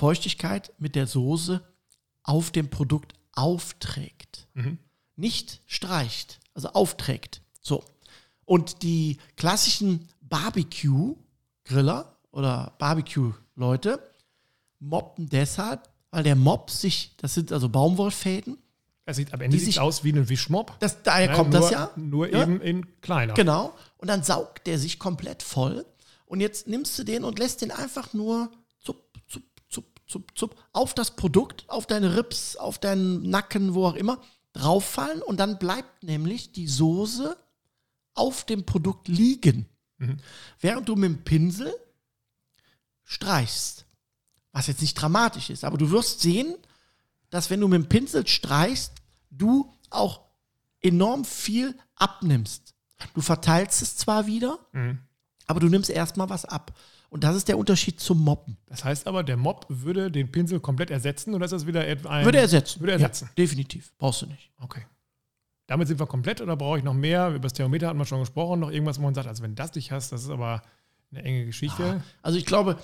Feuchtigkeit 0.00 0.72
mit 0.78 0.94
der 0.94 1.06
Soße 1.06 1.62
auf 2.22 2.50
dem 2.50 2.68
Produkt 2.68 3.14
aufträgt. 3.32 4.46
Nicht 5.16 5.60
streicht, 5.66 6.38
also 6.54 6.68
aufträgt. 6.70 7.40
So. 7.62 7.82
Und 8.44 8.82
die 8.82 9.16
klassischen 9.36 10.08
Barbecue-Griller 10.20 12.16
oder 12.30 12.74
Barbecue-Leute 12.78 14.00
moppen 14.78 15.28
deshalb, 15.28 15.88
weil 16.10 16.22
der 16.22 16.36
Mob 16.36 16.70
sich, 16.70 17.14
das 17.16 17.34
sind 17.34 17.50
also 17.52 17.68
Baumwollfäden, 17.68 18.58
Es 19.06 19.16
sieht 19.16 19.32
am 19.32 19.40
Ende 19.40 19.56
sieht 19.56 19.66
sich- 19.66 19.80
aus 19.80 20.04
wie 20.04 20.12
ein 20.12 20.28
Wischmob. 20.28 20.78
das, 20.80 21.02
daher 21.02 21.28
Ne, 21.30 21.34
kommt 21.36 21.52
nur, 21.52 21.60
das 21.60 21.70
ja. 21.70 21.90
Nur 21.96 22.28
Ja. 22.30 22.42
eben 22.42 22.60
in 22.60 23.00
kleiner. 23.00 23.34
Genau. 23.34 23.74
Und 23.98 24.08
dann 24.08 24.22
saugt 24.22 24.66
der 24.66 24.78
sich 24.78 24.98
komplett 24.98 25.42
voll. 25.42 25.86
Und 26.26 26.40
jetzt 26.40 26.66
nimmst 26.66 26.98
du 26.98 27.04
den 27.04 27.24
und 27.24 27.38
lässt 27.38 27.62
den 27.62 27.70
einfach 27.70 28.12
nur 28.12 28.50
zup, 28.80 29.00
zup, 29.28 29.42
zup, 30.06 30.36
zup, 30.36 30.56
auf 30.72 30.94
das 30.94 31.16
Produkt, 31.16 31.64
auf 31.68 31.86
deine 31.86 32.16
Rips, 32.16 32.56
auf 32.56 32.78
deinen 32.78 33.28
Nacken, 33.28 33.74
wo 33.74 33.86
auch 33.86 33.94
immer, 33.94 34.20
drauffallen. 34.52 35.22
Und 35.22 35.38
dann 35.38 35.58
bleibt 35.58 36.02
nämlich 36.02 36.52
die 36.52 36.68
Soße 36.68 37.36
auf 38.14 38.44
dem 38.44 38.64
Produkt 38.64 39.08
liegen. 39.08 39.68
Während 40.60 40.88
du 40.88 40.94
mit 40.94 41.10
dem 41.10 41.24
Pinsel 41.24 41.74
streichst. 43.02 43.86
Was 44.52 44.66
jetzt 44.66 44.80
nicht 44.80 44.94
dramatisch 44.94 45.50
ist, 45.50 45.64
aber 45.64 45.78
du 45.78 45.90
wirst 45.90 46.20
sehen, 46.20 46.54
dass 47.30 47.50
wenn 47.50 47.60
du 47.60 47.68
mit 47.68 47.82
dem 47.82 47.88
Pinsel 47.88 48.26
streichst, 48.26 48.92
du 49.30 49.72
auch 49.90 50.22
enorm 50.80 51.24
viel 51.24 51.76
abnimmst. 51.94 52.74
Du 53.14 53.20
verteilst 53.20 53.82
es 53.82 53.96
zwar 53.96 54.26
wieder, 54.26 54.58
aber 55.46 55.60
du 55.60 55.68
nimmst 55.68 55.90
erstmal 55.90 56.30
was 56.30 56.44
ab. 56.46 56.72
Und 57.16 57.24
das 57.24 57.34
ist 57.34 57.48
der 57.48 57.56
Unterschied 57.56 57.98
zum 57.98 58.22
Moppen. 58.22 58.58
Das 58.66 58.84
heißt 58.84 59.06
aber, 59.06 59.22
der 59.22 59.38
Mob 59.38 59.64
würde 59.70 60.10
den 60.10 60.30
Pinsel 60.30 60.60
komplett 60.60 60.90
ersetzen 60.90 61.32
oder 61.32 61.46
ist 61.46 61.50
das 61.52 61.66
wieder 61.66 61.80
ein. 61.80 62.24
Würde 62.26 62.36
ersetzen. 62.38 62.78
Würde 62.80 62.92
ersetzen. 62.92 63.24
Ja, 63.28 63.32
definitiv. 63.38 63.90
Brauchst 63.96 64.20
du 64.20 64.26
nicht. 64.26 64.50
Okay. 64.60 64.84
damit 65.66 65.88
sind 65.88 65.98
wir 65.98 66.06
komplett 66.06 66.42
oder 66.42 66.56
brauche 66.56 66.76
ich 66.76 66.84
noch 66.84 66.92
mehr? 66.92 67.30
Über 67.30 67.38
das 67.40 67.54
Thermometer 67.54 67.88
hatten 67.88 67.98
wir 67.98 68.04
schon 68.04 68.20
gesprochen, 68.20 68.60
noch 68.60 68.70
irgendwas, 68.70 68.98
wo 68.98 69.02
man 69.04 69.14
sagt, 69.14 69.26
also 69.28 69.42
wenn 69.42 69.54
das 69.54 69.74
nicht 69.74 69.92
hast, 69.92 70.12
das 70.12 70.24
ist 70.24 70.30
aber 70.30 70.62
eine 71.10 71.22
enge 71.22 71.46
Geschichte. 71.46 72.02
Also 72.20 72.36
ich 72.36 72.44
glaube, 72.44 72.76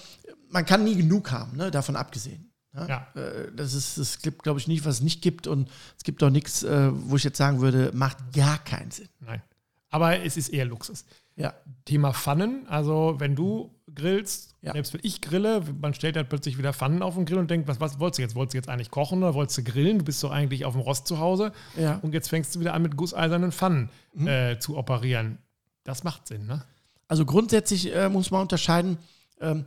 man 0.48 0.64
kann 0.64 0.82
nie 0.82 0.96
genug 0.96 1.30
haben, 1.30 1.54
ne, 1.58 1.70
davon 1.70 1.94
abgesehen. 1.94 2.50
Ne? 2.72 2.86
Ja. 2.88 3.06
Äh, 3.20 3.52
Das 3.54 3.74
ist, 3.74 3.98
es 3.98 4.22
gibt, 4.22 4.42
glaube 4.44 4.60
ich, 4.60 4.66
nicht, 4.66 4.86
was 4.86 4.94
es 4.94 5.00
nicht 5.02 5.20
gibt 5.20 5.46
und 5.46 5.68
es 5.98 6.04
gibt 6.04 6.22
auch 6.22 6.30
nichts, 6.30 6.62
äh, 6.62 6.88
wo 6.90 7.16
ich 7.16 7.24
jetzt 7.24 7.36
sagen 7.36 7.60
würde, 7.60 7.90
macht 7.92 8.16
gar 8.32 8.56
keinen 8.64 8.90
Sinn. 8.90 9.10
Nein. 9.20 9.42
Aber 9.90 10.20
es 10.24 10.38
ist 10.38 10.48
eher 10.48 10.64
Luxus. 10.64 11.04
Ja. 11.36 11.52
Thema 11.84 12.12
Pfannen, 12.14 12.66
also 12.68 13.16
wenn 13.18 13.34
du 13.36 13.74
grillst, 13.94 14.54
Ja. 14.62 14.72
selbst 14.72 14.92
wenn 14.94 15.00
ich 15.02 15.20
grille, 15.20 15.62
man 15.80 15.92
stellt 15.94 16.16
halt 16.16 16.28
plötzlich 16.28 16.56
wieder 16.58 16.72
Pfannen 16.72 17.02
auf 17.02 17.14
den 17.14 17.24
Grill 17.24 17.38
und 17.38 17.50
denkt, 17.50 17.68
was, 17.68 17.80
was 17.80 17.98
wolltest 17.98 18.18
du 18.18 18.22
jetzt? 18.22 18.34
Wolltest 18.34 18.54
du 18.54 18.58
jetzt 18.58 18.68
eigentlich 18.68 18.90
kochen 18.90 19.18
oder 19.22 19.34
wolltest 19.34 19.58
du 19.58 19.64
grillen? 19.64 19.98
Du 19.98 20.04
bist 20.04 20.22
doch 20.22 20.30
eigentlich 20.30 20.64
auf 20.64 20.74
dem 20.74 20.80
Rost 20.82 21.06
zu 21.06 21.18
Hause 21.18 21.52
Ja. 21.76 21.96
und 22.02 22.14
jetzt 22.14 22.28
fängst 22.28 22.54
du 22.54 22.60
wieder 22.60 22.74
an 22.74 22.82
mit 22.82 22.96
gusseisernen 22.96 23.52
Pfannen 23.52 23.90
Mhm. 24.14 24.26
äh, 24.28 24.58
zu 24.58 24.76
operieren. 24.76 25.38
Das 25.84 26.04
macht 26.04 26.28
Sinn, 26.28 26.46
ne? 26.46 26.64
Also 27.08 27.24
grundsätzlich 27.26 27.94
äh, 27.94 28.08
muss 28.08 28.30
man 28.30 28.42
unterscheiden, 28.42 28.98
ähm, 29.40 29.64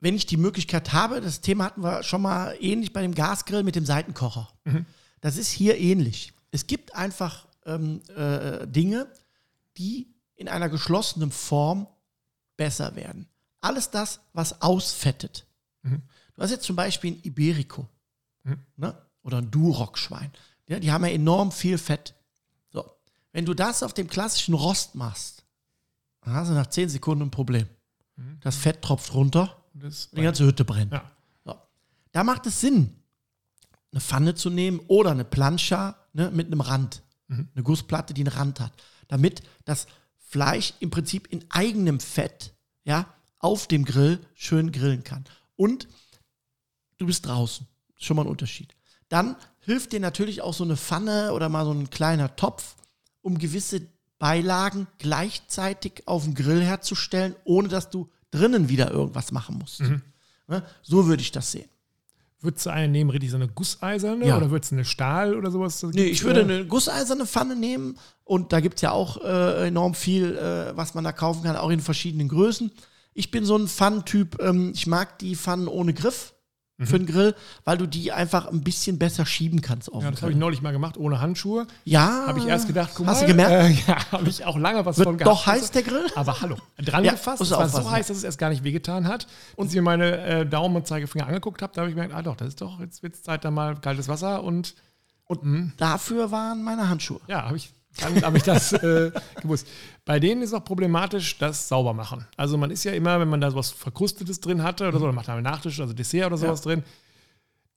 wenn 0.00 0.14
ich 0.16 0.26
die 0.26 0.36
Möglichkeit 0.36 0.92
habe, 0.92 1.20
das 1.20 1.40
Thema 1.40 1.64
hatten 1.66 1.82
wir 1.82 2.02
schon 2.02 2.22
mal 2.22 2.56
ähnlich 2.60 2.92
bei 2.92 3.02
dem 3.02 3.14
Gasgrill 3.14 3.62
mit 3.62 3.76
dem 3.76 3.86
Seitenkocher. 3.86 4.48
Das 5.20 5.36
ist 5.36 5.50
hier 5.50 5.78
ähnlich. 5.78 6.32
Es 6.50 6.66
gibt 6.66 6.94
einfach 6.94 7.46
ähm, 7.66 8.00
äh, 8.16 8.66
Dinge, 8.66 9.06
die 9.78 10.08
in 10.34 10.48
einer 10.48 10.68
geschlossenen 10.68 11.30
Form 11.30 11.86
besser 12.64 12.94
werden. 12.94 13.26
Alles 13.60 13.90
das, 13.90 14.20
was 14.32 14.60
ausfettet. 14.62 15.46
Du 15.82 16.42
hast 16.42 16.50
jetzt 16.50 16.64
zum 16.64 16.76
Beispiel 16.76 17.12
ein 17.12 17.20
Iberico 17.24 17.88
ne? 18.76 18.94
oder 19.22 19.38
ein 19.38 19.50
Duroc-Schwein. 19.50 20.30
Ja, 20.68 20.78
die 20.78 20.90
haben 20.92 21.04
ja 21.04 21.10
enorm 21.10 21.50
viel 21.52 21.76
Fett. 21.78 22.14
So. 22.70 22.84
Wenn 23.32 23.44
du 23.44 23.54
das 23.54 23.82
auf 23.82 23.94
dem 23.94 24.08
klassischen 24.08 24.54
Rost 24.54 24.94
machst, 24.94 25.44
dann 26.22 26.34
hast 26.34 26.48
du 26.50 26.54
nach 26.54 26.68
10 26.68 26.88
Sekunden 26.88 27.24
ein 27.24 27.30
Problem. 27.30 27.66
Das 28.40 28.56
Fett 28.56 28.80
tropft 28.82 29.12
runter, 29.14 29.56
Das, 29.74 30.10
die 30.10 30.22
ganze 30.22 30.44
Hütte 30.44 30.64
brennt. 30.64 30.92
ja. 30.92 31.10
So. 31.44 31.54
Da 32.12 32.22
macht 32.22 32.46
es 32.46 32.60
Sinn, 32.60 32.94
eine 33.90 34.00
Pfanne 34.00 34.34
zu 34.34 34.50
nehmen 34.50 34.80
oder 34.86 35.10
eine 35.10 35.24
Plancha 35.24 35.96
ne, 36.12 36.30
mit 36.30 36.46
einem 36.46 36.60
Rand. 36.60 37.02
Eine 37.28 37.62
Gussplatte, 37.62 38.12
die 38.14 38.22
einen 38.22 38.36
Rand 38.36 38.60
hat. 38.60 38.72
Damit 39.08 39.42
das 39.64 39.86
Fleisch 40.32 40.72
im 40.80 40.88
Prinzip 40.88 41.30
in 41.30 41.44
eigenem 41.50 42.00
Fett 42.00 42.54
ja, 42.84 43.06
auf 43.38 43.66
dem 43.66 43.84
Grill 43.84 44.18
schön 44.34 44.72
grillen 44.72 45.04
kann. 45.04 45.26
Und 45.56 45.88
du 46.96 47.04
bist 47.04 47.26
draußen. 47.26 47.66
Schon 47.98 48.16
mal 48.16 48.22
ein 48.22 48.30
Unterschied. 48.30 48.74
Dann 49.10 49.36
hilft 49.60 49.92
dir 49.92 50.00
natürlich 50.00 50.40
auch 50.40 50.54
so 50.54 50.64
eine 50.64 50.78
Pfanne 50.78 51.34
oder 51.34 51.50
mal 51.50 51.66
so 51.66 51.72
ein 51.72 51.90
kleiner 51.90 52.34
Topf, 52.34 52.76
um 53.20 53.36
gewisse 53.36 53.86
Beilagen 54.18 54.86
gleichzeitig 54.96 56.08
auf 56.08 56.24
dem 56.24 56.34
Grill 56.34 56.62
herzustellen, 56.62 57.36
ohne 57.44 57.68
dass 57.68 57.90
du 57.90 58.10
drinnen 58.30 58.70
wieder 58.70 58.90
irgendwas 58.90 59.32
machen 59.32 59.58
musst. 59.58 59.80
Ne? 60.48 60.64
So 60.82 61.06
würde 61.06 61.22
ich 61.22 61.30
das 61.30 61.52
sehen. 61.52 61.68
Würdest 62.42 62.66
du 62.66 62.70
eine 62.70 62.88
nehmen, 62.88 63.10
richtig 63.10 63.30
so 63.30 63.36
eine 63.36 63.48
gusseiserne 63.48 64.26
Ja. 64.26 64.36
oder 64.36 64.50
würdest 64.50 64.72
du 64.72 64.76
eine 64.76 64.84
Stahl 64.84 65.36
oder 65.36 65.50
sowas? 65.50 65.82
Nee, 65.82 66.04
ich 66.04 66.24
würde 66.24 66.40
eine 66.40 66.66
gusseiserne 66.66 67.24
Pfanne 67.26 67.54
nehmen 67.56 67.96
und 68.24 68.52
da 68.52 68.60
gibt 68.60 68.76
es 68.76 68.82
ja 68.82 68.90
auch 68.90 69.22
äh, 69.22 69.68
enorm 69.68 69.94
viel, 69.94 70.36
äh, 70.36 70.76
was 70.76 70.94
man 70.94 71.04
da 71.04 71.12
kaufen 71.12 71.42
kann, 71.44 71.56
auch 71.56 71.70
in 71.70 71.80
verschiedenen 71.80 72.28
Größen. 72.28 72.72
Ich 73.14 73.30
bin 73.30 73.44
so 73.44 73.56
ein 73.56 73.68
Pfannentyp, 73.68 74.40
ähm, 74.42 74.72
ich 74.74 74.86
mag 74.86 75.18
die 75.20 75.36
Pfannen 75.36 75.68
ohne 75.68 75.94
Griff 75.94 76.34
für 76.80 76.98
den 76.98 77.06
Grill, 77.06 77.34
weil 77.64 77.78
du 77.78 77.86
die 77.86 78.10
einfach 78.10 78.46
ein 78.46 78.62
bisschen 78.64 78.98
besser 78.98 79.24
schieben 79.24 79.60
kannst 79.60 79.92
auf 79.92 80.02
Ja, 80.02 80.10
das 80.10 80.20
habe 80.22 80.32
ich 80.32 80.38
neulich 80.38 80.62
mal 80.62 80.72
gemacht, 80.72 80.96
ohne 80.96 81.20
Handschuhe. 81.20 81.66
Ja, 81.84 82.24
Habe 82.26 82.40
ich 82.40 82.46
erst 82.46 82.66
gedacht, 82.66 82.90
guck 82.96 83.06
Hast 83.06 83.20
mal, 83.20 83.26
du 83.26 83.32
gemerkt? 83.32 83.52
Äh, 83.52 83.82
ja, 83.92 84.12
habe 84.12 84.28
ich 84.28 84.44
auch 84.44 84.58
lange 84.58 84.84
was 84.84 84.98
Wird 84.98 85.06
von 85.06 85.16
gehabt. 85.16 85.36
doch 85.36 85.46
heiß 85.46 85.70
der 85.70 85.82
Grill? 85.82 86.06
Aber 86.16 86.40
hallo, 86.40 86.56
dran 86.78 87.04
Ja, 87.04 87.12
gefasst. 87.12 87.40
Es 87.40 87.50
war 87.52 87.68
so 87.68 87.88
heiß, 87.88 88.08
dass 88.08 88.16
es 88.16 88.24
erst 88.24 88.38
gar 88.38 88.48
nicht 88.50 88.64
wehgetan 88.64 89.06
hat. 89.06 89.28
Und 89.54 89.68
ich 89.68 89.74
mir 89.76 89.82
meine 89.82 90.18
äh, 90.24 90.46
Daumen 90.46 90.74
und 90.76 90.86
Zeigefinger 90.88 91.26
angeguckt 91.26 91.62
habe, 91.62 91.72
da 91.72 91.82
habe 91.82 91.90
ich 91.90 91.94
gemerkt, 91.94 92.14
ah 92.14 92.22
doch, 92.22 92.34
das 92.36 92.48
ist 92.48 92.60
doch, 92.60 92.80
jetzt 92.80 93.02
wird 93.04 93.14
es 93.14 93.22
Zeit, 93.22 93.44
da 93.44 93.50
mal 93.52 93.76
kaltes 93.80 94.08
Wasser 94.08 94.42
und 94.42 94.74
Dafür 95.78 96.30
waren 96.30 96.62
meine 96.62 96.88
Handschuhe. 96.90 97.20
ja, 97.26 97.44
habe 97.46 97.56
ich, 97.56 97.72
dann 97.98 98.22
habe 98.22 98.38
ich 98.38 98.42
das 98.42 98.72
äh, 98.72 99.10
gewusst. 99.40 99.66
Bei 100.04 100.18
denen 100.18 100.42
ist 100.42 100.54
auch 100.54 100.64
problematisch 100.64 101.38
das 101.38 101.68
Saubermachen. 101.68 102.26
Also 102.36 102.56
man 102.56 102.70
ist 102.70 102.84
ja 102.84 102.92
immer, 102.92 103.20
wenn 103.20 103.28
man 103.28 103.40
da 103.40 103.50
sowas 103.50 103.70
Verkrustetes 103.70 104.40
drin 104.40 104.62
hatte 104.62 104.88
oder 104.88 104.98
so, 104.98 105.04
oder 105.04 105.12
macht 105.12 105.28
da 105.28 105.34
einen 105.34 105.44
Nachtisch, 105.44 105.80
also 105.80 105.92
Dessert 105.92 106.26
oder 106.26 106.38
sowas 106.38 106.62
drin, 106.62 106.82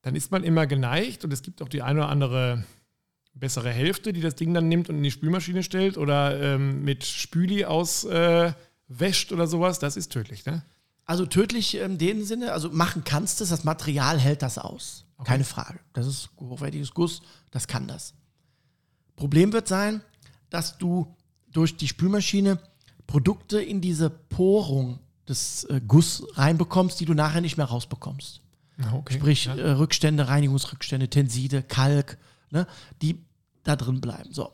dann 0.02 0.16
ist 0.16 0.32
man 0.32 0.44
immer 0.44 0.68
geneigt 0.68 1.26
und 1.26 1.34
es 1.34 1.42
gibt 1.42 1.62
auch 1.62 1.70
die 1.70 1.82
eine 1.82 2.02
oder 2.02 2.10
andere 2.10 2.64
bessere 3.34 3.70
Hälfte, 3.70 4.14
die 4.14 4.22
das 4.22 4.36
Ding 4.36 4.54
dann 4.54 4.70
nimmt 4.70 4.90
und 4.90 4.98
in 4.98 5.04
die 5.04 5.12
Spülmaschine 5.12 5.64
stellt 5.64 5.98
oder 5.98 6.40
ähm, 6.40 6.84
mit 6.84 7.04
Spüli 7.04 7.66
auswäscht 7.66 9.32
äh, 9.32 9.34
oder 9.34 9.48
sowas. 9.48 9.80
Das 9.80 9.98
ist 9.98 10.12
tödlich, 10.12 10.46
ne? 10.46 10.64
Also 11.06 11.26
tödlich 11.26 11.76
in 11.76 11.98
dem 11.98 12.24
Sinne, 12.24 12.52
also 12.54 12.72
machen 12.72 13.04
kannst 13.04 13.42
es, 13.42 13.50
das 13.50 13.64
Material 13.64 14.20
hält 14.20 14.42
das 14.42 14.58
aus. 14.58 15.06
Keine 15.24 15.44
Frage. 15.44 15.80
Das 15.94 16.08
ist 16.08 16.30
hochwertiges 16.40 16.94
Guss, 16.94 17.22
das 17.52 17.68
kann 17.68 17.88
das. 17.88 18.14
Problem 19.16 19.54
wird 19.54 19.68
sein, 19.68 20.02
dass 20.50 20.78
du 20.78 21.16
durch 21.52 21.78
die 21.78 21.88
Spülmaschine 21.88 22.60
Produkte 23.08 23.62
in 23.62 23.82
diese 23.82 24.10
Porung 24.10 25.00
des 25.28 25.64
äh, 25.66 25.82
Guss 25.88 26.26
reinbekommst, 26.34 27.00
die 27.00 27.06
du 27.06 27.14
nachher 27.14 27.42
nicht 27.42 27.58
mehr 27.58 27.68
rausbekommst. 27.68 28.42
Okay. 28.94 29.14
Sprich, 29.16 29.46
ja. 29.46 29.56
äh, 29.56 29.72
Rückstände, 29.72 30.28
Reinigungsrückstände, 30.28 31.10
Tenside, 31.10 31.64
Kalk, 31.64 32.18
ne, 32.52 32.68
die 33.02 33.24
da 33.64 33.76
drin 33.76 34.02
bleiben. 34.02 34.34
So. 34.34 34.52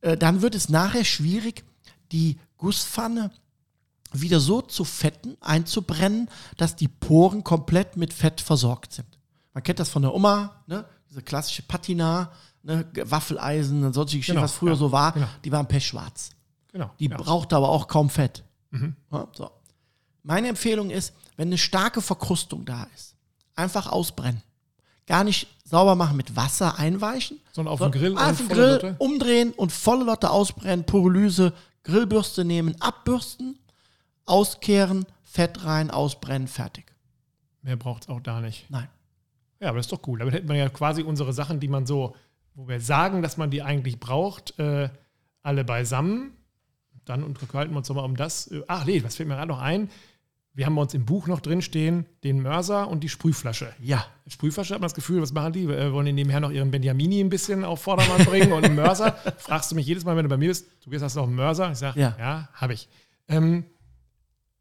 Äh, 0.00 0.16
dann 0.16 0.42
wird 0.42 0.54
es 0.54 0.68
nachher 0.68 1.04
schwierig, 1.04 1.64
die 2.12 2.38
Gusspfanne 2.56 3.30
wieder 4.12 4.40
so 4.40 4.62
zu 4.62 4.84
fetten, 4.84 5.36
einzubrennen, 5.40 6.30
dass 6.56 6.76
die 6.76 6.88
Poren 6.88 7.44
komplett 7.44 7.96
mit 7.96 8.12
Fett 8.12 8.40
versorgt 8.40 8.92
sind. 8.94 9.18
Man 9.52 9.62
kennt 9.62 9.80
das 9.80 9.90
von 9.90 10.02
der 10.02 10.14
Oma, 10.14 10.62
ne? 10.66 10.84
diese 11.10 11.22
klassische 11.22 11.62
Patina, 11.62 12.32
ne? 12.68 12.86
Waffeleisen 13.04 13.84
und 13.84 13.92
solche 13.92 14.18
Geschichten, 14.18 14.32
Genau, 14.34 14.44
was 14.44 14.52
früher 14.52 14.70
ja, 14.72 14.76
so 14.76 14.92
war, 14.92 15.12
genau. 15.12 15.26
die 15.44 15.50
waren 15.52 15.66
pechschwarz. 15.66 16.30
genau. 16.70 16.90
Die 17.00 17.06
ja. 17.08 17.16
Mhm. 17.18 17.22
braucht 17.22 17.52
aber 17.52 17.68
auch 17.68 17.88
kaum 17.88 18.08
Fett. 18.10 18.44
Ja, 18.70 19.26
so. 19.32 19.50
Meine 20.22 20.48
Empfehlung 20.48 20.90
ist, 20.90 21.14
wenn 21.36 21.48
eine 21.48 21.58
starke 21.58 22.02
Verkrustung 22.02 22.64
da 22.64 22.86
ist, 22.94 23.16
einfach 23.56 23.86
ausbrennen. 23.90 24.42
Gar 25.06 25.24
nicht 25.24 25.48
sauber 25.64 25.94
machen 25.94 26.16
mit 26.18 26.36
Wasser 26.36 26.78
einweichen. 26.78 27.40
Sondern 27.52 27.72
auf 27.72 27.80
dem 27.80 27.90
Grill 27.92 28.16
Auf 28.18 28.36
den 28.36 28.48
Grill 28.48 28.72
Lotte? 28.72 28.96
umdrehen 28.98 29.52
und 29.52 29.72
volle 29.72 30.04
Lotte 30.04 30.30
ausbrennen, 30.30 30.84
Pyrolyse, 30.84 31.54
Grillbürste 31.82 32.44
nehmen, 32.44 32.78
abbürsten, 32.80 33.58
auskehren, 34.26 35.06
Fett 35.24 35.64
rein, 35.64 35.90
ausbrennen, 35.90 36.48
fertig. 36.48 36.92
Mehr 37.62 37.76
braucht 37.76 38.02
es 38.04 38.08
auch 38.08 38.20
da 38.20 38.40
nicht. 38.40 38.68
Nein. 38.70 38.88
Ja, 39.60 39.68
aber 39.70 39.78
das 39.78 39.86
ist 39.86 39.92
doch 39.92 40.06
cool. 40.06 40.18
Damit 40.18 40.34
hätten 40.34 40.48
wir 40.48 40.56
ja 40.56 40.68
quasi 40.68 41.02
unsere 41.02 41.32
Sachen, 41.32 41.58
die 41.60 41.68
man 41.68 41.86
so, 41.86 42.14
wo 42.58 42.66
wir 42.66 42.80
sagen, 42.80 43.22
dass 43.22 43.36
man 43.36 43.50
die 43.52 43.62
eigentlich 43.62 44.00
braucht, 44.00 44.58
äh, 44.58 44.88
alle 45.44 45.64
beisammen. 45.64 46.32
Dann 47.04 47.22
unterhalten 47.22 47.72
wir 47.72 47.78
uns 47.78 47.88
nochmal 47.88 48.04
um 48.04 48.16
das. 48.16 48.48
Äh, 48.48 48.62
Ach 48.66 48.84
nee, 48.84 49.02
was 49.04 49.14
fällt 49.14 49.28
mir 49.28 49.36
gerade 49.36 49.48
noch 49.48 49.60
ein? 49.60 49.88
Wir 50.54 50.66
haben 50.66 50.74
bei 50.74 50.82
uns 50.82 50.92
im 50.92 51.04
Buch 51.06 51.28
noch 51.28 51.38
drinstehen, 51.38 52.04
den 52.24 52.42
Mörser 52.42 52.88
und 52.88 53.04
die 53.04 53.08
Sprühflasche. 53.08 53.72
Ja. 53.80 54.04
Sprühflasche 54.26 54.74
hat 54.74 54.80
man 54.80 54.86
das 54.86 54.94
Gefühl, 54.94 55.22
was 55.22 55.32
machen 55.32 55.52
die? 55.52 55.62
Äh, 55.66 55.92
wollen 55.92 56.06
die 56.06 56.12
nebenher 56.12 56.40
noch 56.40 56.50
ihren 56.50 56.72
Benjamini 56.72 57.20
ein 57.20 57.28
bisschen 57.28 57.64
auf 57.64 57.80
Vordermann 57.80 58.24
bringen 58.26 58.52
und 58.52 58.64
einen 58.64 58.74
Mörser? 58.74 59.12
Fragst 59.38 59.70
du 59.70 59.76
mich 59.76 59.86
jedes 59.86 60.04
Mal, 60.04 60.16
wenn 60.16 60.24
du 60.24 60.28
bei 60.28 60.36
mir 60.36 60.48
bist, 60.48 60.66
du 60.84 61.00
hast 61.00 61.14
noch 61.14 61.28
einen 61.28 61.36
Mörser? 61.36 61.70
Ich 61.70 61.78
sage, 61.78 62.00
Ja. 62.00 62.16
ja, 62.18 62.48
habe 62.54 62.72
ich. 62.72 62.88
Ähm, 63.28 63.66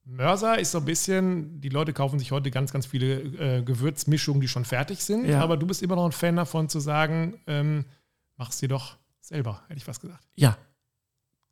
Mörser 0.09 0.57
ist 0.59 0.71
so 0.71 0.77
ein 0.79 0.85
bisschen, 0.85 1.59
die 1.59 1.69
Leute 1.69 1.91
kaufen 1.93 2.17
sich 2.19 2.31
heute 2.31 2.49
ganz, 2.49 2.71
ganz 2.71 2.85
viele 2.85 3.19
äh, 3.57 3.61
Gewürzmischungen, 3.63 4.39
die 4.41 4.47
schon 4.47 4.65
fertig 4.65 5.03
sind, 5.03 5.25
Ja. 5.25 5.41
aber 5.41 5.57
du 5.57 5.67
bist 5.67 5.81
immer 5.81 5.95
noch 5.95 6.05
ein 6.05 6.11
Fan 6.11 6.35
davon 6.37 6.69
zu 6.69 6.79
sagen, 6.79 7.39
ähm, 7.47 7.85
mach's 8.37 8.57
dir 8.59 8.69
doch 8.69 8.95
selber, 9.19 9.61
hätte 9.67 9.77
ich 9.77 9.83
fast 9.83 10.01
gesagt. 10.01 10.23
Ja. 10.35 10.57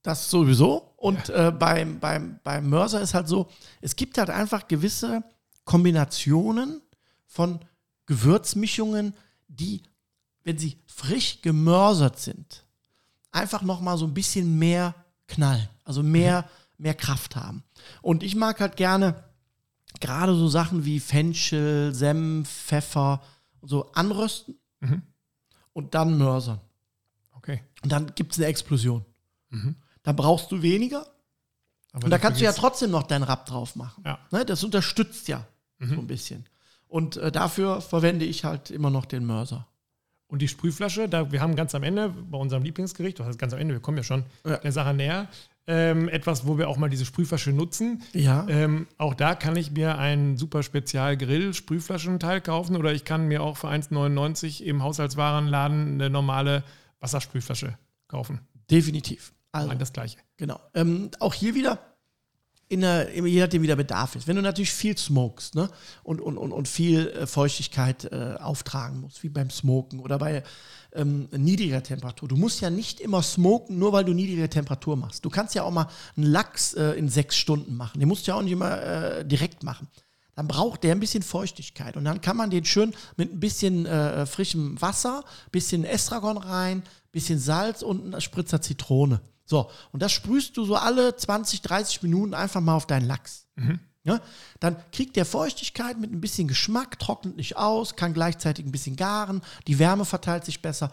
Das 0.04 0.30
sowieso. 0.30 0.94
Und 0.98 1.30
äh, 1.30 1.52
beim, 1.58 2.00
beim, 2.00 2.39
beim 2.44 2.70
Mörser 2.70 3.02
ist 3.02 3.13
halt 3.13 3.28
so, 3.28 3.50
es 3.82 3.96
gibt 3.96 4.18
halt 4.18 4.30
einfach 4.30 4.68
gewisse 4.68 5.24
Kombinationen 5.65 6.82
von 7.26 7.60
Gewürzmischungen, 8.06 9.13
die, 9.48 9.82
wenn 10.44 10.58
sie 10.58 10.78
frisch 10.86 11.41
gemörsert 11.41 12.20
sind, 12.20 12.63
einfach 13.32 13.63
nochmal 13.63 13.98
so 13.98 14.06
ein 14.06 14.13
bisschen 14.13 14.58
mehr 14.58 14.94
knallen, 15.28 15.68
also 15.84 16.04
mehr, 16.04 16.48
mehr 16.77 16.93
Kraft 16.93 17.35
haben. 17.35 17.63
Und 18.01 18.23
ich 18.23 18.35
mag 18.35 18.59
halt 18.59 18.75
gerne 18.77 19.23
gerade 20.01 20.35
so 20.35 20.47
Sachen 20.47 20.85
wie 20.85 20.99
Fenchel, 20.99 21.93
Senf, 21.93 22.49
Pfeffer 22.49 23.21
und 23.61 23.69
so 23.69 23.91
anrösten 23.93 24.55
Mhm. 24.81 25.01
und 25.73 25.95
dann 25.95 26.17
mörsern. 26.17 26.59
Okay. 27.31 27.63
Und 27.83 27.91
dann 27.91 28.13
gibt 28.15 28.33
es 28.33 28.38
eine 28.39 28.47
Explosion. 28.47 29.05
Dann 30.03 30.15
brauchst 30.15 30.51
du 30.51 30.61
weniger. 30.61 31.05
Aber 31.93 32.03
Und 32.05 32.11
da 32.11 32.17
kannst 32.17 32.41
du 32.41 32.45
ja 32.45 32.51
trotzdem 32.51 32.91
noch 32.91 33.03
deinen 33.03 33.23
Rapp 33.23 33.45
drauf 33.45 33.75
machen. 33.77 34.03
Ja. 34.05 34.19
Ne, 34.31 34.45
das 34.45 34.63
unterstützt 34.65 35.27
ja 35.29 35.47
so 35.79 35.93
ein 35.93 36.07
bisschen. 36.07 36.45
Und 36.88 37.15
äh, 37.17 37.31
dafür 37.31 37.79
verwende 37.81 38.25
ich 38.25 38.43
halt 38.43 38.69
immer 38.69 38.89
noch 38.89 39.05
den 39.05 39.25
Mörser. 39.25 39.65
Und 40.27 40.41
die 40.41 40.47
Sprühflasche, 40.49 41.07
da 41.07 41.31
wir 41.31 41.39
haben 41.41 41.55
ganz 41.55 41.73
am 41.73 41.83
Ende 41.83 42.09
bei 42.09 42.38
unserem 42.38 42.63
Lieblingsgericht, 42.63 43.19
was 43.19 43.27
heißt 43.27 43.39
ganz 43.39 43.53
am 43.53 43.59
Ende, 43.59 43.73
wir 43.75 43.79
kommen 43.81 43.97
ja 43.97 44.03
schon 44.03 44.25
Ja. 44.45 44.57
der 44.57 44.71
Sache 44.73 44.93
näher, 44.93 45.27
ähm, 45.67 46.10
etwas, 46.10 46.45
wo 46.45 46.58
wir 46.58 46.69
auch 46.69 46.78
mal 46.78 46.89
diese 46.89 47.06
Sprühflasche 47.06 47.51
nutzen. 47.51 48.04
Ja. 48.13 48.45
Ähm, 48.47 48.88
auch 48.97 49.13
da 49.13 49.36
kann 49.36 49.56
ich 49.56 49.71
mir 49.71 49.97
einen 49.97 50.38
super 50.38 50.63
Spezial-Grill-Sprühflaschenteil 50.63 52.41
kaufen 52.41 52.75
oder 52.75 52.93
ich 52.93 53.06
kann 53.06 53.28
mir 53.28 53.41
auch 53.41 53.58
für 53.58 53.69
1,99 53.69 54.62
im 54.63 54.84
Haushaltswarenladen 54.84 55.95
eine 55.95 56.10
normale 56.10 56.63
Wassersprühflasche 56.99 57.78
kaufen. 58.08 58.41
Definitiv. 58.69 59.34
Also, 59.51 59.73
das 59.73 59.93
gleiche. 59.93 60.17
Genau. 60.38 60.60
Ähm, 60.73 61.12
auch 61.19 61.34
hier 61.34 61.56
wieder, 61.56 61.80
in 62.67 62.82
der, 62.82 63.13
je 63.13 63.39
nachdem, 63.41 63.62
wie 63.62 63.67
der 63.67 63.75
Bedarf 63.75 64.15
ist. 64.15 64.28
Wenn 64.28 64.36
du 64.36 64.41
natürlich 64.41 64.71
viel 64.71 64.97
smokest 64.97 65.56
ne? 65.56 65.69
und, 66.04 66.19
und, 66.19 66.38
und, 66.38 66.51
und 66.51 66.67
viel 66.67 67.08
äh, 67.10 67.28
Feuchtigkeit 67.28 68.06
äh, 68.06 68.36
auftragen 68.39 69.01
musst, 69.01 69.21
wie 69.23 69.30
beim 69.30 69.51
Smoken 69.51 69.99
oder 69.99 70.17
bei 70.17 70.43
ähm, 70.93 71.28
niedriger 71.32 71.84
Temperatur. 71.84 72.28
Du 72.28 72.36
musst 72.36 72.62
ja 72.62 72.69
nicht 72.69 72.99
immer 72.99 73.21
smoken, 73.21 73.78
nur 73.78 73.93
weil 73.93 74.06
du 74.06 74.13
niedrige 74.13 74.49
Temperatur 74.49 74.95
machst. 74.95 75.23
Du 75.23 75.30
kannst 75.30 75.54
ja 75.54 75.63
auch 75.63 75.71
mal 75.71 75.88
einen 76.17 76.25
Lachs 76.25 76.73
äh, 76.73 76.91
in 76.91 77.08
sechs 77.10 77.36
Stunden 77.36 77.75
machen. 77.75 77.99
Den 77.99 78.08
musst 78.08 78.25
du 78.25 78.32
ja 78.32 78.38
auch 78.38 78.41
nicht 78.41 78.54
immer 78.54 78.82
äh, 78.82 79.25
direkt 79.25 79.63
machen. 79.63 79.88
Dann 80.36 80.47
braucht 80.47 80.84
der 80.84 80.91
ein 80.91 80.99
bisschen 80.99 81.23
Feuchtigkeit. 81.23 81.95
Und 81.97 82.06
dann 82.06 82.19
kann 82.19 82.36
man 82.36 82.49
den 82.49 82.65
schön 82.65 82.93
mit 83.15 83.32
ein 83.32 83.39
bisschen 83.39 83.86
äh, 83.86 84.25
frischem 84.25 84.82
Wasser, 84.82 85.23
bisschen 85.51 85.86
Estragon 85.86 86.38
rein, 86.38 86.84
bisschen 87.12 87.39
Salz 87.39 87.84
und 87.84 88.13
ein 88.13 88.21
Spritzer 88.21 88.62
Zitrone. 88.62 89.21
So, 89.45 89.69
und 89.91 90.01
das 90.01 90.12
sprühst 90.12 90.58
du 90.58 90.65
so 90.65 90.75
alle 90.75 91.15
20, 91.15 91.62
30 91.62 92.03
Minuten 92.03 92.34
einfach 92.34 92.62
mal 92.62 92.75
auf 92.75 92.88
deinen 92.88 93.08
Lachs. 93.08 93.45
Ja, 94.05 94.21
dann 94.60 94.75
kriegt 94.91 95.15
der 95.15 95.25
Feuchtigkeit 95.25 95.99
mit 95.99 96.12
ein 96.12 96.21
bisschen 96.21 96.47
Geschmack, 96.47 96.99
trocknet 96.99 97.38
nicht 97.38 97.58
aus, 97.58 97.95
kann 97.95 98.13
gleichzeitig 98.13 98.63
ein 98.63 98.71
bisschen 98.71 98.95
garen, 98.95 99.41
die 99.67 99.79
Wärme 99.79 100.05
verteilt 100.05 100.45
sich 100.45 100.62
besser. 100.62 100.91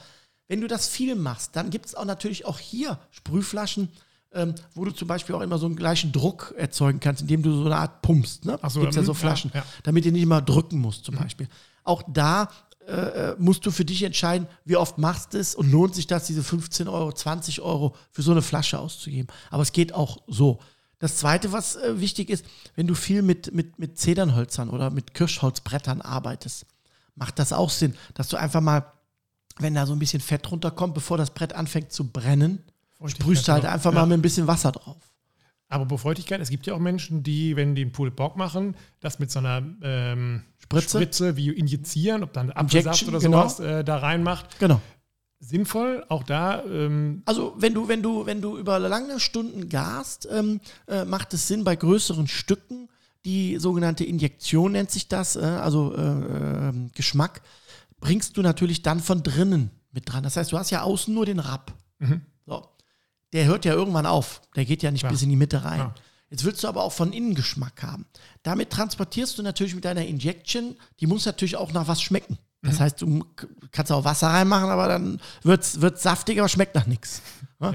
Wenn 0.49 0.63
du 0.63 0.67
das 0.67 0.89
viel 0.89 1.15
machst, 1.15 1.55
dann 1.55 1.69
gibt 1.69 1.87
es 1.87 1.95
auch 1.95 2.07
natürlich 2.07 2.47
auch 2.47 2.59
hier 2.59 2.99
Sprühflaschen, 3.11 3.91
ähm, 4.33 4.55
wo 4.75 4.87
du 4.87 4.93
zum 4.93 5.09
Beispiel 5.09 5.35
auch 5.35 5.43
immer 5.43 5.59
so 5.59 5.67
einen 5.67 5.77
gleichen 5.77 6.11
Druck 6.11 6.55
erzeugen 6.57 7.01
kannst, 7.01 7.21
indem 7.21 7.43
du 7.43 7.53
so 7.53 7.67
eine 7.67 7.77
Art 7.77 8.01
pumpst. 8.01 8.47
Ne? 8.47 8.59
Ach 8.63 8.71
so, 8.71 8.81
Gibt 8.81 8.93
es 8.93 8.97
ja 8.97 9.03
mhm, 9.03 9.07
so 9.07 9.13
ja, 9.13 9.19
Flaschen, 9.19 9.51
ja. 9.55 9.63
damit 9.83 10.07
du 10.07 10.13
nicht 10.13 10.23
immer 10.23 10.41
drücken 10.41 10.79
musst 10.79 11.05
zum 11.05 11.17
Beispiel. 11.17 11.49
Auch 11.85 12.03
da 12.09 12.49
äh, 12.87 13.35
musst 13.39 13.65
du 13.67 13.71
für 13.71 13.85
dich 13.85 14.03
entscheiden, 14.03 14.47
wie 14.65 14.77
oft 14.77 14.99
machst 14.99 15.35
du 15.35 15.39
es 15.39 15.55
und 15.55 15.71
lohnt 15.71 15.95
sich 15.95 16.07
das, 16.07 16.27
diese 16.27 16.43
15 16.43 16.89
Euro, 16.89 17.13
20 17.13 17.61
Euro 17.61 17.95
für 18.11 18.23
so 18.23 18.33
eine 18.33 18.43
Flasche 18.43 18.79
auszugeben. 18.79 19.29
Aber 19.51 19.63
es 19.63 19.73
geht 19.73 19.95
auch 19.95 20.19
so. 20.27 20.59
Das 20.99 21.17
Zweite, 21.17 21.53
was 21.53 21.77
äh, 21.77 22.01
wichtig 22.01 22.31
ist, 22.31 22.45
wenn 22.77 22.87
du 22.87 22.95
viel 22.95 23.23
mit, 23.23 23.53
mit, 23.55 23.79
mit 23.79 23.99
Zedernhölzern 23.99 24.69
oder 24.71 24.91
mit 24.91 25.15
Kirschholzbrettern 25.15 26.01
arbeitest, 26.01 26.67
macht 27.15 27.39
das 27.39 27.53
auch 27.53 27.71
Sinn, 27.71 27.95
dass 28.15 28.29
du 28.29 28.37
einfach 28.37 28.61
mal, 28.61 28.85
wenn 29.59 29.75
da 29.75 29.85
so 29.87 29.93
ein 29.93 29.99
bisschen 29.99 30.21
Fett 30.21 30.51
runterkommt, 30.51 30.95
bevor 30.95 31.19
das 31.19 31.31
Brett 31.35 31.53
anfängt 31.55 31.93
zu 31.93 32.09
brennen, 32.11 32.63
sprühst 33.07 33.49
du 33.49 33.53
halt 33.53 33.63
genau. 33.63 33.75
einfach 33.75 33.93
Ja. 33.93 33.99
mal 34.01 34.07
mit 34.07 34.19
ein 34.19 34.23
bisschen 34.23 34.47
Wasser 34.47 34.73
drauf. 34.73 34.97
Aber 35.73 35.87
bei 35.87 35.97
Feuchtigkeit, 35.97 36.39
es 36.43 36.51
gibt 36.51 36.67
ja 36.67 36.75
auch 36.75 36.79
Menschen, 36.79 37.23
die, 37.23 37.57
wenn 37.57 37.75
die 37.75 37.81
einen 37.81 37.93
Pulled 37.93 38.15
Pork 38.15 38.37
machen, 38.37 38.77
das 39.01 39.19
mit 39.19 39.31
so 39.31 39.39
einer 39.39 39.63
ähm, 39.81 40.43
Spritze? 40.59 40.99
Spritze 40.99 41.37
wie 41.37 41.49
injizieren, 41.49 42.23
ob 42.23 42.35
dann 42.35 42.51
Apfelsaft 42.51 43.09
oder 43.09 43.21
genau. 43.21 43.49
sowas 43.49 43.61
äh, 43.61 43.83
da 43.83 43.97
reinmacht. 43.97 44.59
Genau. 44.59 44.83
Sinnvoll, 45.41 46.05
auch 46.11 46.25
da, 46.25 46.63
ähm, 46.65 47.23
Also 47.25 47.55
wenn 47.57 47.73
du, 47.73 47.89
wenn 47.89 48.03
du, 48.03 48.27
wenn 48.27 48.43
du 48.43 48.59
über 48.59 48.79
lange 48.79 49.19
Stunden 49.19 49.71
gast, 49.71 50.29
ähm, 50.31 50.61
äh, 50.87 51.07
macht 51.07 51.33
es 51.33 51.49
Sinn 51.49 51.65
bei 51.65 51.75
größeren 51.75 52.29
Stücken, 52.29 52.91
die 53.25 53.57
sogenannte 53.57 54.05
Injektion 54.05 54.73
nennt 54.73 54.91
sich 54.91 55.09
das, 55.09 55.37
äh, 55.37 55.41
also 55.41 55.95
äh, 55.97 56.01
ähm, 56.01 56.91
Geschmack, 56.95 57.41
bringst 57.99 58.37
du 58.37 58.43
natürlich 58.43 58.83
dann 58.83 59.01
von 59.01 59.23
drinnen 59.23 59.71
mit 59.91 60.13
dran. 60.13 60.23
Das 60.23 60.37
heißt, 60.37 60.53
du 60.53 60.59
hast 60.59 60.71
ja 60.71 60.83
außen 60.83 61.15
nur 61.15 61.25
den 61.25 61.39
Rapp. 61.39 61.73
So. 61.99 62.21
Der 63.33 63.47
hört 63.47 63.65
ja 63.65 63.73
irgendwann 63.73 64.07
auf. 64.07 64.43
Der 64.57 64.65
geht 64.65 64.83
ja 64.83 64.91
nicht 64.91 65.03
Ja. 65.05 65.09
bis 65.11 65.23
in 65.23 65.31
die 65.31 65.37
Mitte 65.37 65.65
rein. 65.65 65.79
Ja. 65.79 65.95
Jetzt 66.31 66.45
willst 66.45 66.65
du 66.65 66.69
aber 66.69 66.83
auch 66.83 66.93
von 66.93 67.13
innen 67.13 67.35
Geschmack 67.35 67.83
haben. 67.83 68.07
Damit 68.43 68.71
transportierst 68.71 69.37
du 69.39 69.43
natürlich 69.43 69.75
mit 69.75 69.85
deiner 69.85 70.07
Injection, 70.07 70.77
die 71.01 71.07
muss 71.07 71.27
natürlich 71.27 71.57
auch 71.57 71.73
nach 71.73 71.89
was 71.89 72.01
schmecken. 72.01 72.39
Das 72.63 72.79
heißt, 72.79 73.03
du 73.03 73.25
kannst 73.73 73.91
auch 73.91 74.05
Wasser 74.05 74.29
reinmachen, 74.29 74.71
aber 74.71 74.87
dann 74.87 75.21
wird 75.43 75.65
es 75.65 76.03
saftig, 76.03 76.39
aber 76.39 76.49
schmeckt 76.49 76.75
nach 76.77 76.87
nichts. 76.87 77.21
Ja? 77.61 77.75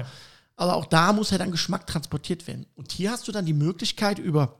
Aber 0.56 0.74
auch 0.74 0.86
da 0.86 1.12
muss 1.12 1.30
ja 1.30 1.38
dann 1.38 1.52
Geschmack 1.52 1.86
transportiert 1.86 2.46
werden. 2.46 2.66
Und 2.74 2.90
hier 2.90 3.10
hast 3.12 3.28
du 3.28 3.32
dann 3.32 3.46
die 3.46 3.52
Möglichkeit, 3.52 4.18
über, 4.18 4.56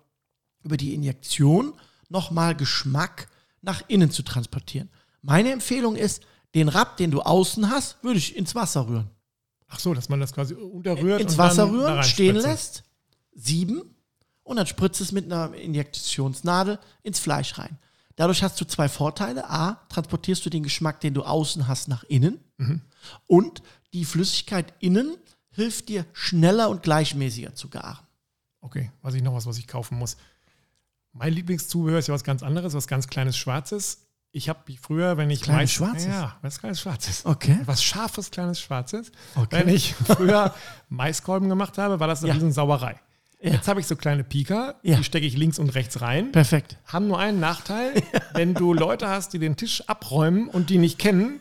über 0.63 0.77
die 0.77 0.95
Injektion 0.95 1.73
nochmal 2.09 2.55
Geschmack 2.55 3.29
nach 3.63 3.83
innen 3.89 4.11
zu 4.11 4.23
transportieren. 4.23 4.91
Meine 5.23 5.51
Empfehlung 5.51 5.97
ist, 5.97 6.23
den 6.55 6.69
Rapp, 6.69 6.99
den 6.99 7.11
du 7.11 7.23
außen 7.23 7.71
hast, 7.71 8.03
würde 8.05 8.19
ich 8.19 8.37
ins 8.37 8.55
Wasser 8.55 8.87
rühren. 8.87 9.11
Ach 9.69 9.79
so, 9.79 9.95
dass 9.95 10.09
man 10.09 10.21
das 10.21 10.33
quasi 10.33 10.55
unterrührt. 10.55 11.21
ins 11.21 11.39
Wasser 11.39 11.71
rühren, 11.71 12.03
stehen 12.03 12.37
lässt, 12.37 12.85
sieben 13.35 13.83
und 14.43 14.57
dann 14.57 14.67
spritzt 14.67 15.01
es 15.01 15.13
mit 15.13 15.27
einer 15.27 15.55
Injektionsnadel 15.55 16.79
ins 17.03 17.19
Fleisch 17.19 17.59
rein. 17.59 17.79
Dadurch 18.17 18.43
hast 18.43 18.61
du 18.61 18.65
zwei 18.65 18.89
Vorteile. 18.89 19.49
A, 19.49 19.75
transportierst 19.91 20.45
du 20.45 20.51
den 20.51 20.65
Geschmack, 20.65 21.01
den 21.01 21.15
du 21.15 21.23
außen 21.23 21.69
hast, 21.69 21.87
nach 21.87 22.03
innen. 22.05 22.41
Mhm. 22.57 22.81
Und 23.29 23.63
die 23.93 24.05
Flüssigkeit 24.05 24.75
innen 24.81 25.17
hilft 25.51 25.89
dir 25.89 26.05
schneller 26.13 26.69
und 26.69 26.83
gleichmäßiger 26.83 27.55
zu 27.55 27.69
garen. 27.69 28.05
Okay, 28.61 28.91
weiß 29.03 29.15
ich 29.15 29.23
noch 29.23 29.35
was, 29.35 29.47
was 29.47 29.59
ich 29.59 29.69
kaufen 29.69 29.99
muss. 29.99 30.17
Mein 31.13 31.33
Lieblingszubehör 31.33 32.01
ist 32.01 32.09
ja 32.09 32.15
was 32.15 32.25
ganz 32.25 32.43
anderes, 32.43 32.75
was 32.75 32.89
ganz 32.89 33.07
kleines 33.07 33.37
Schwarzes. 33.37 34.08
Ich 34.39 34.49
habe 34.49 34.61
früher, 34.81 35.17
wenn 35.17 35.31
ich 35.31 35.43
kleines 35.43 35.63
Mais- 35.63 35.73
Schwarzes? 35.73 36.07
Ja, 36.07 36.37
was 36.43 36.61
kleines 36.61 36.81
Schwarzes. 36.81 37.27
Okay. 37.27 37.59
Was 37.67 37.83
scharfes, 37.83 38.31
kleines 38.31 38.61
Schwarzes. 38.61 39.11
Okay. 39.35 39.49
Wenn 39.65 39.69
ich 39.75 39.95
früher 39.95 40.55
Maiskolben 40.89 41.49
gemacht 41.49 41.77
habe, 41.77 41.99
war 42.01 42.07
das 42.07 42.21
eine 42.21 42.29
Ja. 42.29 42.35
Riesensauerei. 42.35 43.01
Ja. 43.41 43.53
Jetzt 43.53 43.69
habe 43.69 43.81
ich 43.81 43.87
so 43.87 43.97
kleine 43.97 44.23
Pika, 44.25 44.77
Ja. 44.83 44.97
die 44.97 45.05
stecke 45.05 45.27
ich 45.27 45.37
links 45.37 45.59
und 45.59 45.71
rechts 45.75 46.01
rein. 46.01 46.33
Perfekt. 46.33 46.77
Haben 46.87 47.09
nur 47.09 47.19
einen 47.19 47.41
Nachteil, 47.41 47.93
wenn 48.35 48.55
du 48.55 48.73
Leute 48.73 49.09
hast, 49.09 49.33
die 49.33 49.39
den 49.41 49.57
Tisch 49.57 49.83
abräumen 49.89 50.49
und 50.49 50.71
die 50.71 50.79
nicht 50.79 50.99
kennen, 50.99 51.41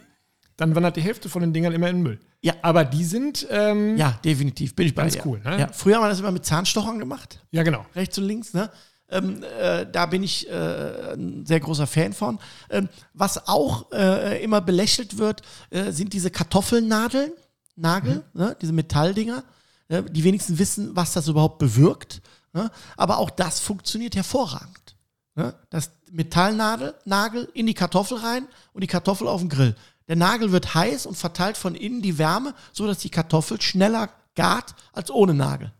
dann 0.57 0.73
wandert 0.75 0.95
die 0.95 1.01
Hälfte 1.01 1.29
von 1.29 1.41
den 1.41 1.53
Dingern 1.53 1.73
immer 1.73 1.89
in 1.89 1.97
den 1.97 2.03
Müll. 2.03 2.19
Ja. 2.41 2.53
Aber 2.63 2.83
die 2.85 3.03
sind, 3.03 3.45
ähm, 3.51 3.95
ja. 3.97 4.09
Ja, 4.09 4.19
definitiv. 4.25 4.75
Bin 4.75 4.87
ich 4.87 4.95
bei 4.95 5.03
Ganz 5.03 5.17
cool, 5.25 5.39
ne? 5.43 5.59
Ja, 5.59 5.67
früher 5.71 5.95
haben 5.97 6.03
wir 6.03 6.09
das 6.09 6.19
immer 6.19 6.31
mit 6.31 6.45
Zahnstochern 6.45 6.97
gemacht. 6.99 7.43
genau. 7.51 7.85
rechts 7.95 8.17
und 8.17 8.23
links. 8.25 8.53
Ne? 8.53 8.69
Ähm, 9.09 9.43
äh, 9.43 9.85
da 9.89 10.05
bin 10.05 10.23
ich 10.23 10.49
äh, 10.49 11.13
ein 11.13 11.45
sehr 11.45 11.59
großer 11.59 11.87
Fan 11.87 12.13
von. 12.13 12.39
Ähm, 12.69 12.89
was 13.13 13.47
auch 13.47 13.91
äh, 13.91 14.43
immer 14.43 14.61
belächelt 14.61 15.17
wird, 15.17 15.41
äh, 15.69 15.91
sind 15.91 16.13
diese 16.13 16.29
Kartoffelnadeln, 16.29 17.31
Nagel, 17.75 18.23
ne? 18.33 18.57
diese 18.61 18.73
Metalldinger. 18.73 19.43
Ne? 19.87 20.03
Die 20.03 20.23
wenigsten 20.23 20.59
wissen, 20.59 20.95
was 20.95 21.13
das 21.13 21.27
überhaupt 21.27 21.59
bewirkt. 21.59 22.21
Ne? 22.53 22.69
Aber 22.97 23.17
auch 23.19 23.29
das 23.29 23.59
funktioniert 23.59 24.15
hervorragend. 24.15 24.95
Ne? 25.35 25.53
Das 25.69 25.91
Metallnadel, 26.11 26.95
Nagel 27.05 27.49
in 27.53 27.67
die 27.67 27.73
Kartoffel 27.73 28.17
rein 28.17 28.47
und 28.73 28.81
die 28.81 28.87
Kartoffel 28.87 29.27
auf 29.27 29.41
den 29.41 29.49
Grill. 29.49 29.75
Der 30.07 30.15
Nagel 30.15 30.51
wird 30.51 30.73
heiß 30.73 31.05
und 31.05 31.15
verteilt 31.15 31.57
von 31.57 31.75
innen 31.75 32.01
die 32.01 32.17
Wärme, 32.17 32.53
sodass 32.71 32.99
die 32.99 33.09
Kartoffel 33.09 33.61
schneller 33.61 34.09
gart 34.35 34.75
als 34.93 35.11
ohne 35.11 35.33
Nagel. 35.33 35.71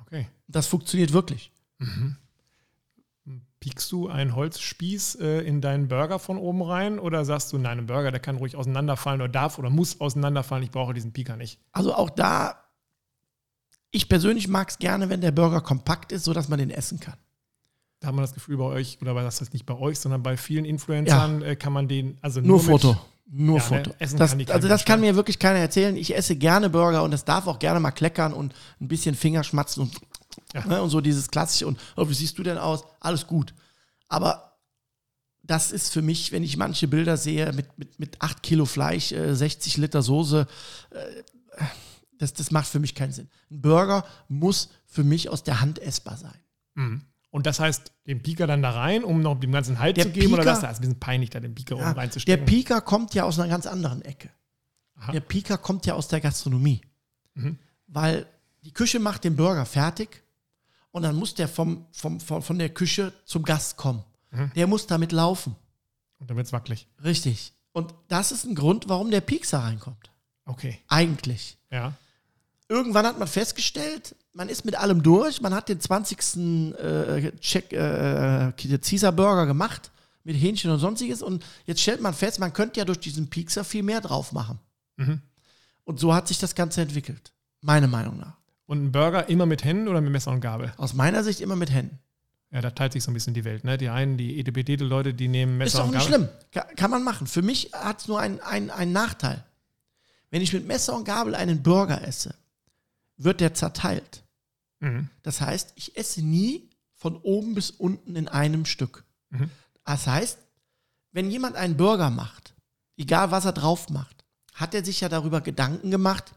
Okay. 0.00 0.28
Das 0.48 0.66
funktioniert 0.66 1.12
wirklich. 1.12 1.50
Piekst 3.64 3.90
du 3.92 4.08
einen 4.10 4.36
Holzspieß 4.36 5.14
äh, 5.22 5.38
in 5.40 5.62
deinen 5.62 5.88
Burger 5.88 6.18
von 6.18 6.36
oben 6.36 6.60
rein 6.60 6.98
oder 6.98 7.24
sagst 7.24 7.50
du, 7.50 7.56
nein, 7.56 7.78
ein 7.78 7.86
Burger, 7.86 8.10
der 8.10 8.20
kann 8.20 8.36
ruhig 8.36 8.56
auseinanderfallen 8.56 9.22
oder 9.22 9.30
darf 9.30 9.58
oder 9.58 9.70
muss 9.70 10.02
auseinanderfallen, 10.02 10.62
ich 10.64 10.70
brauche 10.70 10.92
diesen 10.92 11.14
Pieker 11.14 11.38
nicht? 11.38 11.58
Also 11.72 11.94
auch 11.94 12.10
da, 12.10 12.62
ich 13.90 14.10
persönlich 14.10 14.48
mag 14.48 14.68
es 14.68 14.78
gerne, 14.78 15.08
wenn 15.08 15.22
der 15.22 15.32
Burger 15.32 15.62
kompakt 15.62 16.12
ist, 16.12 16.24
sodass 16.24 16.50
man 16.50 16.58
den 16.58 16.68
essen 16.68 17.00
kann. 17.00 17.16
Da 18.00 18.08
hat 18.08 18.14
man 18.14 18.22
das 18.22 18.34
Gefühl 18.34 18.58
bei 18.58 18.64
euch, 18.64 18.98
oder 19.00 19.14
das 19.14 19.40
heißt 19.40 19.54
nicht 19.54 19.64
bei 19.64 19.78
euch, 19.78 19.98
sondern 19.98 20.22
bei 20.22 20.36
vielen 20.36 20.66
Influencern 20.66 21.40
äh, 21.40 21.56
kann 21.56 21.72
man 21.72 21.88
den, 21.88 22.18
also 22.20 22.40
Nur, 22.40 22.58
nur, 22.58 22.60
Foto. 22.60 22.96
Nur 23.30 23.56
Ja, 23.56 23.62
Foto. 23.62 23.90
ne, 23.92 23.96
essen 23.98 24.18
das, 24.18 24.36
also 24.50 24.68
das 24.68 24.84
kann 24.84 25.00
mehr. 25.00 25.12
mir 25.12 25.16
wirklich 25.16 25.38
keiner 25.38 25.58
erzählen. 25.60 25.96
Ich 25.96 26.14
esse 26.14 26.36
gerne 26.36 26.68
Burger 26.68 27.02
und 27.02 27.14
es 27.14 27.24
darf 27.24 27.46
auch 27.46 27.58
gerne 27.58 27.80
mal 27.80 27.92
kleckern 27.92 28.34
und 28.34 28.54
ein 28.78 28.88
bisschen 28.88 29.14
Fingerschmatzen 29.14 29.84
und, 29.84 29.98
Ja. 30.52 30.66
ne, 30.66 30.82
und 30.82 30.90
so 30.90 31.00
dieses 31.00 31.28
klassische 31.30 31.66
und 31.66 31.78
oh, 31.96 32.08
wie 32.08 32.14
siehst 32.14 32.38
du 32.38 32.42
denn 32.42 32.58
aus? 32.58 32.84
Alles 33.00 33.26
gut. 33.26 33.54
Aber 34.08 34.58
das 35.42 35.72
ist 35.72 35.92
für 35.92 36.02
mich, 36.02 36.32
wenn 36.32 36.42
ich 36.42 36.56
manche 36.56 36.88
Bilder 36.88 37.16
sehe 37.16 37.52
mit, 37.52 37.78
mit, 37.78 37.98
mit 37.98 38.22
8 38.22 38.42
Kilo 38.42 38.64
Fleisch, 38.64 39.12
äh, 39.12 39.34
60 39.34 39.76
Liter 39.76 40.02
Soße, 40.02 40.46
äh, 40.90 40.98
das, 42.18 42.32
das 42.32 42.50
macht 42.50 42.68
für 42.68 42.78
mich 42.80 42.94
keinen 42.94 43.12
Sinn. 43.12 43.28
Ein 43.50 43.60
Burger 43.60 44.04
muss 44.28 44.70
für 44.86 45.04
mich 45.04 45.28
aus 45.28 45.42
der 45.42 45.60
Hand 45.60 45.78
essbar 45.80 46.16
sein. 46.16 46.38
Mhm. 46.74 47.02
Und 47.30 47.46
das 47.46 47.58
heißt, 47.58 47.90
den 48.06 48.22
Pieker 48.22 48.46
dann 48.46 48.62
da 48.62 48.70
rein, 48.70 49.02
um 49.02 49.20
noch 49.20 49.38
dem 49.40 49.50
ganzen 49.50 49.80
Halt 49.80 49.96
Der 49.96 50.04
zu 50.06 50.12
geben, 50.12 50.32
oder 50.34 50.42
Pieker- 50.44 50.44
das 50.44 50.58
ist 50.58 50.64
ein 50.64 50.80
bisschen 50.82 51.00
peinlich, 51.00 51.30
da 51.30 51.40
den 51.40 51.54
Pieker 51.54 51.74
Ja, 51.76 51.82
oben 51.82 51.94
der 51.94 52.02
reinzustecken? 52.04 52.46
Pika 52.46 52.80
kommt 52.80 53.12
ja 53.14 53.24
aus 53.24 53.38
einer 53.40 53.48
ganz 53.48 53.66
anderen 53.66 54.02
Ecke. 54.02 54.30
Aha. 54.94 55.10
Der 55.12 55.20
Pika 55.20 55.56
kommt 55.56 55.84
ja 55.86 55.94
aus 55.94 56.06
der 56.08 56.20
Gastronomie. 56.20 56.80
Mhm. 57.34 57.58
Weil 57.88 58.26
die 58.62 58.72
Küche 58.72 59.00
macht 59.00 59.24
den 59.24 59.34
Burger 59.36 59.66
fertig 59.66 60.22
und 60.94 61.02
dann 61.02 61.16
muss 61.16 61.34
der 61.34 61.48
vom, 61.48 61.86
vom, 61.90 62.20
von, 62.20 62.40
von 62.40 62.56
der 62.56 62.68
Küche 62.68 63.12
zum 63.24 63.42
Gast 63.42 63.76
kommen. 63.76 64.04
Mhm. 64.30 64.52
Der 64.54 64.68
muss 64.68 64.86
damit 64.86 65.10
laufen. 65.10 65.56
Und 66.20 66.30
dann 66.30 66.36
wird 66.36 66.46
es 66.46 66.52
wackelig. 66.52 66.86
Richtig. 67.02 67.52
Und 67.72 67.92
das 68.06 68.30
ist 68.30 68.44
ein 68.44 68.54
Grund, 68.54 68.88
warum 68.88 69.10
der 69.10 69.20
Piekser 69.20 69.58
reinkommt. 69.58 70.12
Okay. 70.44 70.78
Eigentlich. 70.86 71.58
Ja. 71.68 71.94
Irgendwann 72.68 73.06
hat 73.06 73.18
man 73.18 73.26
festgestellt, 73.26 74.14
man 74.34 74.48
ist 74.48 74.64
mit 74.64 74.76
allem 74.76 75.02
durch. 75.02 75.40
Man 75.40 75.52
hat 75.52 75.68
den 75.68 75.80
20. 75.80 76.76
Äh, 76.78 77.32
Check, 77.40 77.72
äh, 77.72 78.52
Caesar 78.52 79.10
Burger 79.10 79.46
gemacht 79.46 79.90
mit 80.22 80.36
Hähnchen 80.36 80.70
und 80.70 80.78
sonstiges. 80.78 81.22
Und 81.22 81.44
jetzt 81.66 81.80
stellt 81.80 82.00
man 82.00 82.14
fest, 82.14 82.38
man 82.38 82.52
könnte 82.52 82.78
ja 82.78 82.84
durch 82.84 83.00
diesen 83.00 83.28
Piekser 83.30 83.64
viel 83.64 83.82
mehr 83.82 84.00
drauf 84.00 84.30
machen. 84.30 84.60
Mhm. 84.96 85.20
Und 85.82 85.98
so 85.98 86.14
hat 86.14 86.28
sich 86.28 86.38
das 86.38 86.54
Ganze 86.54 86.82
entwickelt. 86.82 87.32
Meiner 87.62 87.88
Meinung 87.88 88.16
nach. 88.16 88.36
Und 88.66 88.82
ein 88.84 88.92
Burger 88.92 89.28
immer 89.28 89.46
mit 89.46 89.64
Händen 89.64 89.88
oder 89.88 90.00
mit 90.00 90.10
Messer 90.10 90.30
und 90.30 90.40
Gabel? 90.40 90.72
Aus 90.78 90.94
meiner 90.94 91.22
Sicht 91.22 91.40
immer 91.40 91.56
mit 91.56 91.70
Händen. 91.70 91.98
Ja, 92.50 92.60
da 92.60 92.70
teilt 92.70 92.92
sich 92.92 93.02
so 93.02 93.10
ein 93.10 93.14
bisschen 93.14 93.34
die 93.34 93.44
Welt. 93.44 93.64
Ne? 93.64 93.76
Die 93.76 93.88
einen, 93.88 94.16
die 94.16 94.38
EDPD-Leute, 94.38 95.12
die 95.12 95.28
nehmen 95.28 95.58
Messer 95.58 95.66
Ist 95.66 95.74
doch 95.80 95.84
und 95.86 95.90
nicht 95.94 96.08
Gabel. 96.10 96.28
schlimm. 96.28 96.28
Ka- 96.52 96.74
Kann 96.76 96.90
man 96.90 97.02
machen. 97.02 97.26
Für 97.26 97.42
mich 97.42 97.70
hat 97.72 98.00
es 98.00 98.08
nur 98.08 98.20
einen, 98.20 98.40
einen, 98.40 98.70
einen 98.70 98.92
Nachteil. 98.92 99.44
Wenn 100.30 100.40
ich 100.40 100.52
mit 100.52 100.66
Messer 100.66 100.94
und 100.96 101.04
Gabel 101.04 101.34
einen 101.34 101.62
Burger 101.62 102.06
esse, 102.06 102.34
wird 103.16 103.40
der 103.40 103.54
zerteilt. 103.54 104.22
Mhm. 104.80 105.08
Das 105.22 105.40
heißt, 105.40 105.72
ich 105.74 105.96
esse 105.96 106.22
nie 106.22 106.70
von 106.94 107.16
oben 107.16 107.54
bis 107.54 107.70
unten 107.70 108.16
in 108.16 108.28
einem 108.28 108.64
Stück. 108.66 109.04
Mhm. 109.30 109.50
Das 109.84 110.06
heißt, 110.06 110.38
wenn 111.12 111.30
jemand 111.30 111.56
einen 111.56 111.76
Burger 111.76 112.10
macht, 112.10 112.54
egal 112.96 113.30
was 113.30 113.44
er 113.44 113.52
drauf 113.52 113.90
macht, 113.90 114.24
hat 114.54 114.74
er 114.74 114.84
sich 114.84 115.00
ja 115.00 115.08
darüber 115.08 115.40
Gedanken 115.40 115.90
gemacht, 115.90 116.32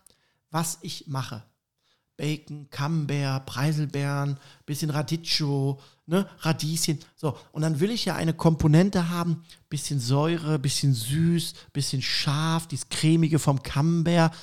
was 0.49 0.80
ich 0.82 1.07
mache. 1.07 1.43
Bacon, 2.18 2.68
Camembert, 2.72 3.45
Preiselbeeren, 3.45 4.38
bisschen 4.65 4.89
Radicchio, 4.89 5.80
ne, 6.07 6.28
Radieschen. 6.39 6.99
So, 7.15 7.38
und 7.51 7.61
dann 7.61 7.80
will 7.80 7.91
ich 7.91 8.05
ja 8.05 8.15
eine 8.15 8.34
Komponente 8.34 9.09
haben, 9.09 9.43
bisschen 9.70 9.99
Säure, 9.99 10.57
bisschen 10.59 10.93
süß, 10.93 11.53
bisschen 11.74 12.01
scharf, 12.01 12.68
dieses 12.68 12.89
cremige 12.89 13.38
vom 13.39 13.61
Camembert. 13.61 14.34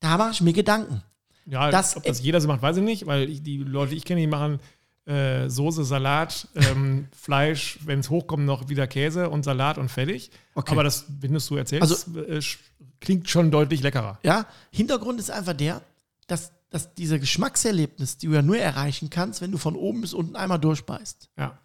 Da 0.00 0.16
mache 0.16 0.30
ich 0.30 0.40
mir 0.40 0.52
Gedanken. 0.52 1.02
Ja, 1.46 1.70
Das- 1.70 1.96
ob 1.96 2.04
das 2.04 2.22
jeder 2.22 2.40
so 2.40 2.46
macht, 2.48 2.62
weiß 2.62 2.76
ich 2.76 2.82
nicht, 2.84 3.06
weil 3.06 3.28
ich, 3.28 3.42
die 3.42 3.58
Leute, 3.58 3.90
die 3.90 3.96
ich 3.96 4.04
kenne, 4.04 4.20
die 4.20 4.26
machen 4.26 4.60
äh, 5.06 5.48
Soße, 5.48 5.84
Salat, 5.84 6.46
ähm, 6.54 7.08
Fleisch, 7.18 7.78
wenn 7.86 8.00
es 8.00 8.10
hochkommt, 8.10 8.44
noch 8.44 8.68
wieder 8.68 8.86
Käse 8.86 9.30
und 9.30 9.42
Salat 9.42 9.78
und 9.78 9.88
fertig. 9.88 10.30
Okay. 10.54 10.72
Aber 10.72 10.84
das, 10.84 11.06
wenn 11.20 11.30
du 11.30 11.38
es 11.38 11.46
so 11.46 11.56
erzählst, 11.56 12.08
äh, 12.14 12.36
sch- 12.40 12.58
klingt 13.00 13.26
schon 13.30 13.50
deutlich 13.50 13.80
leckerer. 13.82 14.18
Ja, 14.22 14.44
Hintergrund 14.70 15.18
ist 15.18 15.30
einfach 15.30 15.54
der, 15.54 15.80
dass, 16.26 16.52
dass 16.70 16.94
dieser 16.94 17.18
Geschmackserlebnis, 17.18 18.18
die 18.18 18.26
du 18.26 18.34
ja 18.34 18.42
nur 18.42 18.58
erreichen 18.58 19.10
kannst, 19.10 19.40
wenn 19.40 19.50
du 19.52 19.58
von 19.58 19.74
oben 19.76 20.00
bis 20.02 20.12
unten 20.14 20.36
einmal 20.36 20.58
durchbeißt. 20.58 21.30
Ja. 21.38 21.58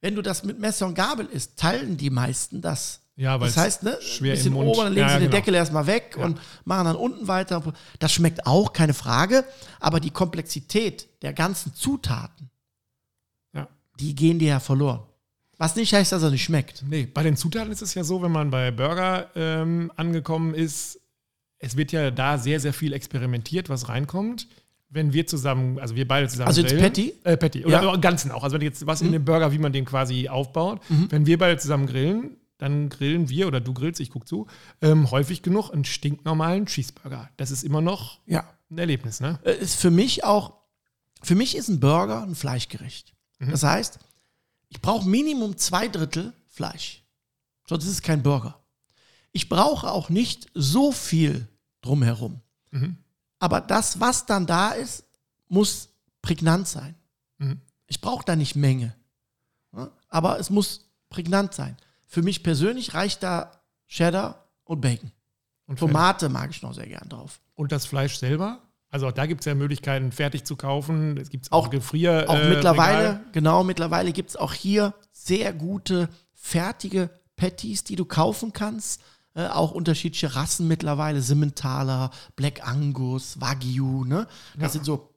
Wenn 0.00 0.14
du 0.14 0.22
das 0.22 0.44
mit 0.44 0.58
Messer 0.58 0.86
und 0.86 0.94
Gabel 0.94 1.26
isst, 1.26 1.58
teilen 1.58 1.96
die 1.98 2.08
meisten 2.10 2.62
das. 2.62 3.00
Ja, 3.16 3.38
weil 3.38 3.48
das 3.48 3.56
heißt, 3.58 3.82
ne, 3.82 3.98
schwer 4.00 4.32
im 4.32 4.38
bisschen 4.38 4.52
Mund- 4.54 4.68
oben, 4.70 4.78
dann 4.84 4.92
legen 4.94 5.06
Ja, 5.06 5.08
sie 5.10 5.14
den 5.16 5.20
genau. 5.24 5.36
Deckel 5.36 5.54
erstmal 5.54 5.86
weg 5.86 6.14
Ja. 6.18 6.24
und 6.24 6.40
machen 6.64 6.86
dann 6.86 6.96
unten 6.96 7.28
weiter. 7.28 7.62
Das 7.98 8.12
schmeckt 8.12 8.46
auch, 8.46 8.72
keine 8.72 8.94
Frage, 8.94 9.44
aber 9.78 10.00
die 10.00 10.10
Komplexität 10.10 11.06
der 11.20 11.34
ganzen 11.34 11.74
Zutaten, 11.74 12.48
Ja. 13.52 13.68
die 13.98 14.14
gehen 14.14 14.38
dir 14.38 14.48
ja 14.48 14.60
verloren. 14.60 15.02
Was 15.58 15.76
nicht 15.76 15.92
heißt, 15.92 16.12
dass 16.12 16.22
er 16.22 16.30
nicht 16.30 16.44
schmeckt. 16.44 16.82
Nee, 16.88 17.04
bei 17.04 17.22
den 17.22 17.36
Zutaten 17.36 17.70
ist 17.70 17.82
es 17.82 17.92
ja 17.92 18.02
so, 18.04 18.22
wenn 18.22 18.32
man 18.32 18.50
bei 18.50 18.70
Burger 18.70 19.28
ähm, 19.34 19.92
angekommen 19.96 20.54
ist, 20.54 20.99
es 21.60 21.76
wird 21.76 21.92
ja 21.92 22.10
da 22.10 22.36
sehr, 22.38 22.58
sehr 22.58 22.72
viel 22.72 22.92
experimentiert, 22.92 23.68
was 23.68 23.88
reinkommt. 23.88 24.48
Wenn 24.88 25.12
wir 25.12 25.24
zusammen, 25.28 25.78
also 25.78 25.94
wir 25.94 26.08
beide 26.08 26.26
zusammen. 26.28 26.48
Also 26.48 26.62
ins 26.62 26.70
grillen- 26.70 26.82
Patty? 26.82 27.14
Äh, 27.22 27.36
Patty. 27.36 27.64
Oder 27.64 27.82
Ja. 27.82 27.94
im 27.94 28.00
Ganzen 28.00 28.32
auch. 28.32 28.42
Also 28.42 28.54
wenn 28.56 28.62
jetzt 28.62 28.84
was 28.86 29.02
in 29.02 29.12
dem 29.12 29.24
Burger, 29.24 29.52
wie 29.52 29.58
man 29.58 29.72
den 29.72 29.84
quasi 29.84 30.28
aufbaut. 30.28 30.80
Wenn 30.88 31.26
wir 31.26 31.38
beide 31.38 31.58
zusammen 31.58 31.86
grillen, 31.86 32.36
dann 32.58 32.88
grillen 32.88 33.28
wir 33.28 33.46
oder 33.46 33.60
du 33.60 33.72
grillst, 33.72 34.00
ich 34.00 34.10
guck 34.10 34.26
zu, 34.26 34.46
ähm, 34.82 35.10
häufig 35.12 35.42
genug 35.42 35.70
einen 35.70 35.84
stinknormalen 35.84 36.66
Cheeseburger. 36.66 37.30
Das 37.36 37.50
ist 37.52 37.62
immer 37.62 37.80
noch 37.80 38.18
Ja. 38.26 38.44
ein 38.70 38.78
Erlebnis, 38.78 39.20
ne? 39.20 39.38
äh, 39.44 39.52
ist 39.54 39.76
für 39.80 39.90
mich 39.90 40.24
auch, 40.24 40.54
für 41.22 41.34
mich 41.36 41.56
ist 41.56 41.68
ein 41.68 41.78
Burger 41.80 42.22
ein 42.24 42.34
Fleischgericht. 42.34 43.14
Das 43.38 43.62
heißt, 43.62 43.98
ich 44.70 44.80
brauche 44.82 45.08
Minimum 45.08 45.56
zwei 45.56 45.88
Drittel 45.88 46.32
Fleisch. 46.48 47.02
Sonst 47.66 47.84
ist 47.84 47.90
es 47.92 48.02
kein 48.02 48.22
Burger. 48.22 48.58
Ich 49.32 49.48
brauche 49.48 49.90
auch 49.90 50.10
nicht 50.10 50.48
so 50.54 50.90
viel 50.92 51.46
drumherum. 51.82 52.40
Mhm. 52.70 52.96
Aber 53.38 53.60
das, 53.60 54.00
was 54.00 54.26
dann 54.26 54.46
da 54.46 54.70
ist, 54.70 55.04
muss 55.48 55.88
prägnant 56.22 56.68
sein. 56.68 56.94
Mhm. 57.38 57.60
Ich 57.86 58.00
brauche 58.00 58.24
da 58.24 58.36
nicht 58.36 58.54
Menge. 58.56 58.94
Aber 60.08 60.38
es 60.38 60.50
muss 60.50 60.90
prägnant 61.08 61.54
sein. 61.54 61.76
Für 62.06 62.22
mich 62.22 62.42
persönlich 62.42 62.94
reicht 62.94 63.22
da 63.22 63.52
Cheddar 63.88 64.48
und 64.64 64.80
Bacon. 64.80 65.12
Und, 65.66 65.78
Tomate 65.78 66.28
mag 66.28 66.50
ich 66.50 66.62
noch 66.62 66.74
sehr 66.74 66.86
gern 66.88 67.08
drauf. 67.08 67.40
und 67.54 67.70
das 67.72 67.86
Fleisch 67.86 68.16
selber? 68.18 68.60
Also 68.92 69.06
auch 69.06 69.12
da 69.12 69.26
gibt 69.26 69.42
es 69.42 69.44
ja 69.44 69.54
Möglichkeiten, 69.54 70.10
fertig 70.10 70.44
zu 70.44 70.56
kaufen. 70.56 71.16
Es 71.16 71.30
gibt 71.30 71.52
auch 71.52 71.66
Auch- 71.66 71.70
Gefrier. 71.70 72.24
Auch 72.26 72.34
äh, 72.34 72.48
mittlerweile, 72.48 72.98
Regal. 73.10 73.24
genau, 73.30 73.62
mittlerweile 73.62 74.12
gibt 74.12 74.30
es 74.30 74.36
auch 74.36 74.52
hier 74.52 74.94
sehr 75.12 75.52
gute, 75.52 76.08
fertige 76.34 77.08
Patties, 77.36 77.84
die 77.84 77.94
du 77.94 78.04
kaufen 78.04 78.52
kannst. 78.52 79.00
Äh, 79.34 79.46
auch 79.46 79.70
unterschiedliche 79.70 80.34
Rassen 80.34 80.66
mittlerweile, 80.66 81.22
Simmentaler, 81.22 82.10
Black 82.34 82.66
Angus, 82.66 83.40
Wagyu, 83.40 84.04
ne? 84.04 84.26
Das 84.54 84.62
Ja. 84.62 84.68
sind 84.70 84.84
so 84.84 85.14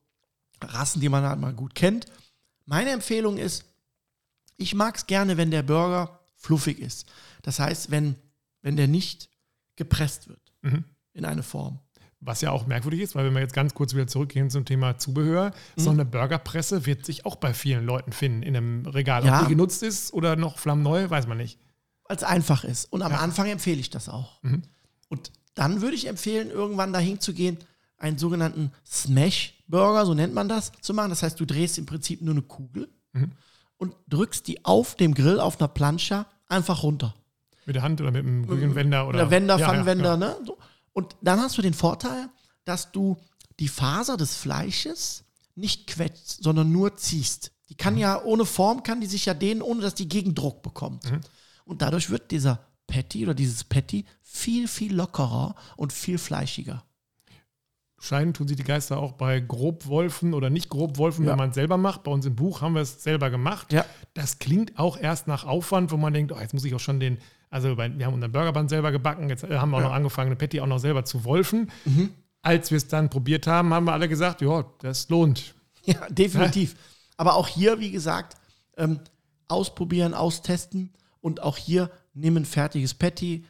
Rassen, 0.61 1.01
die 1.01 1.09
man 1.09 1.23
halt 1.23 1.39
mal 1.39 1.53
gut 1.53 1.73
kennt. 1.75 2.05
Meine 2.65 2.91
Empfehlung 2.91 3.37
ist, 3.37 3.65
ich 4.57 4.75
mag 4.75 4.95
es 4.95 5.07
gerne, 5.07 5.35
wenn 5.37 5.49
der 5.51 5.63
Burger 5.63 6.19
fluffig 6.37 6.79
ist. 6.79 7.07
Das 7.41 7.59
heißt, 7.59 7.89
wenn, 7.91 8.15
wenn 8.61 8.77
der 8.77 8.87
nicht 8.87 9.29
gepresst 9.75 10.29
wird 10.29 10.39
Mhm. 10.61 10.83
in 11.13 11.25
eine 11.25 11.43
Form. 11.43 11.79
Was 12.19 12.39
ja 12.41 12.51
auch 12.51 12.67
merkwürdig 12.67 13.01
ist, 13.01 13.15
weil 13.15 13.25
wenn 13.25 13.33
wir 13.33 13.41
jetzt 13.41 13.53
ganz 13.55 13.73
kurz 13.73 13.93
wieder 13.95 14.07
zurückgehen 14.07 14.49
zum 14.49 14.63
Thema 14.63 14.97
Zubehör, 14.97 15.51
so 15.75 15.91
Mhm. 15.91 15.99
eine 15.99 16.05
Burgerpresse 16.09 16.85
wird 16.85 17.05
sich 17.05 17.25
auch 17.25 17.35
bei 17.35 17.53
vielen 17.53 17.85
Leuten 17.85 18.13
finden 18.13 18.43
in 18.43 18.55
einem 18.55 18.85
Regal. 18.85 19.25
Ja. 19.25 19.39
Ob 19.41 19.47
die 19.47 19.49
genutzt 19.55 19.83
ist 19.83 20.13
oder 20.13 20.35
noch 20.37 20.57
flammneu, 20.59 21.09
weiß 21.09 21.27
man 21.27 21.37
nicht. 21.37 21.59
Es 22.13 22.23
einfach 22.23 22.63
ist. 22.63 22.91
Und 22.91 23.01
am 23.01 23.11
Ja. 23.11 23.19
Anfang 23.19 23.47
empfehle 23.47 23.79
ich 23.79 23.89
das 23.89 24.09
auch. 24.09 24.41
Mhm. 24.43 24.63
Und 25.09 25.31
dann 25.55 25.81
würde 25.81 25.95
ich 25.95 26.07
empfehlen, 26.07 26.49
irgendwann 26.49 26.93
dahin 26.93 27.19
zu 27.19 27.33
gehen, 27.33 27.57
einen 27.97 28.17
sogenannten 28.17 28.71
Smash-Burger, 28.85 30.05
so 30.05 30.13
nennt 30.13 30.33
man 30.33 30.49
das, 30.49 30.71
zu 30.81 30.93
machen. 30.93 31.09
Das 31.09 31.23
heißt, 31.23 31.39
du 31.39 31.45
drehst 31.45 31.77
im 31.77 31.85
Prinzip 31.85 32.21
nur 32.21 32.33
eine 32.33 32.41
Kugel 32.41 32.89
Mhm. 33.13 33.31
und 33.77 33.93
drückst 34.09 34.47
die 34.47 34.65
auf 34.65 34.95
dem 34.95 35.13
Grill, 35.13 35.39
auf 35.39 35.59
einer 35.59 35.67
Plancha, 35.67 36.25
einfach 36.47 36.83
runter. 36.83 37.13
Mit 37.65 37.75
der 37.75 37.83
Hand 37.83 38.01
oder 38.01 38.11
mit 38.11 38.25
einem 38.25 38.43
Rügenwender 38.43 39.07
oder. 39.07 39.19
Oder 39.19 39.31
Wender, 39.31 39.55
Ja, 39.55 39.59
ja, 39.61 39.67
Pfannenwender, 39.67 40.17
genau. 40.17 40.31
ne? 40.39 40.45
So. 40.45 40.57
Und 40.91 41.15
dann 41.21 41.39
hast 41.39 41.57
du 41.57 41.61
den 41.61 41.73
Vorteil, 41.73 42.27
dass 42.65 42.91
du 42.91 43.17
die 43.59 43.67
Faser 43.69 44.17
des 44.17 44.35
Fleisches 44.35 45.23
nicht 45.55 45.87
quetscht, 45.87 46.43
sondern 46.43 46.71
nur 46.71 46.97
ziehst. 46.97 47.51
Die 47.69 47.73
Mhm. 47.75 47.77
kann 47.77 47.97
ja, 47.97 48.21
ohne 48.23 48.45
Form 48.45 48.83
kann 48.83 48.99
die 48.99 49.07
sich 49.07 49.25
ja 49.25 49.33
dehnen, 49.33 49.61
ohne 49.61 49.81
dass 49.81 49.95
die 49.95 50.09
Gegendruck 50.09 50.61
bekommt. 50.63 51.09
Mhm. 51.09 51.21
Und 51.65 51.81
dadurch 51.81 52.09
wird 52.09 52.31
dieser 52.31 52.59
Patty 52.87 53.23
oder 53.23 53.33
dieses 53.33 53.63
Patty 53.63 54.05
viel, 54.21 54.67
viel 54.67 54.93
lockerer 54.95 55.55
und 55.77 55.93
viel 55.93 56.17
fleischiger. 56.17 56.83
Scheinen 57.99 58.33
tun 58.33 58.49
sich 58.49 58.57
die 58.57 58.63
Geister 58.65 58.97
auch 58.97 59.13
bei 59.13 59.39
Grobwolfen 59.39 60.33
oder 60.33 60.49
nicht 60.49 60.67
Grobwolfen, 60.69 61.23
Ja. 61.23 61.31
wenn 61.31 61.37
man 61.37 61.49
es 61.49 61.55
selber 61.55 61.77
macht. 61.77 62.03
Bei 62.03 62.11
uns 62.11 62.25
im 62.25 62.35
Buch 62.35 62.59
haben 62.61 62.75
wir 62.75 62.81
es 62.81 63.01
selber 63.01 63.29
gemacht. 63.29 63.71
Ja. 63.71 63.85
Das 64.13 64.39
klingt 64.39 64.77
auch 64.77 64.97
erst 64.97 65.27
nach 65.27 65.45
Aufwand, 65.45 65.91
wo 65.91 65.95
man 65.97 66.11
denkt, 66.13 66.33
oh, 66.33 66.39
jetzt 66.39 66.53
muss 66.53 66.65
ich 66.65 66.75
auch 66.75 66.81
schon 66.81 66.99
den, 66.99 67.17
also 67.49 67.77
wir 67.77 67.85
haben 68.05 68.13
unseren 68.13 68.31
Burgerband 68.33 68.69
selber 68.69 68.91
gebacken, 68.91 69.29
jetzt 69.29 69.45
äh, 69.45 69.57
haben 69.57 69.71
wir 69.71 69.77
auch 69.77 69.81
Ja. 69.81 69.87
noch 69.87 69.95
angefangen, 69.95 70.27
eine 70.27 70.35
Patty 70.35 70.59
auch 70.59 70.67
noch 70.67 70.79
selber 70.79 71.05
zu 71.05 71.23
wolfen. 71.23 71.71
Mhm. 71.85 72.09
Als 72.41 72.71
wir 72.71 72.75
es 72.77 72.89
dann 72.89 73.09
probiert 73.09 73.47
haben, 73.47 73.73
haben 73.73 73.85
wir 73.85 73.93
alle 73.93 74.09
gesagt, 74.09 74.41
ja, 74.41 74.65
das 74.79 75.07
lohnt. 75.09 75.55
Ja, 75.85 76.07
definitiv. 76.09 76.75
Aber 77.17 77.35
auch 77.35 77.47
hier, 77.49 77.77
wie 77.79 77.91
gesagt, 77.91 78.37
ähm, 78.77 78.99
ausprobieren, 79.49 80.13
austesten 80.13 80.91
und 81.23 81.41
auch 81.41 81.57
hier 81.57 81.89
nimm 82.13 82.37
ein 82.37 82.45
fertiges 82.45 82.93
Patty, 82.93 83.45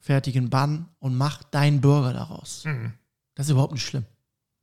fertigen 0.00 0.50
Bun 0.50 0.86
und 0.98 1.16
mach 1.16 1.42
deinen 1.44 1.80
Burger 1.80 2.12
daraus. 2.12 2.64
Mhm. 2.64 2.92
Das 3.34 3.46
ist 3.46 3.52
überhaupt 3.52 3.72
nicht 3.72 3.86
schlimm. 3.86 4.04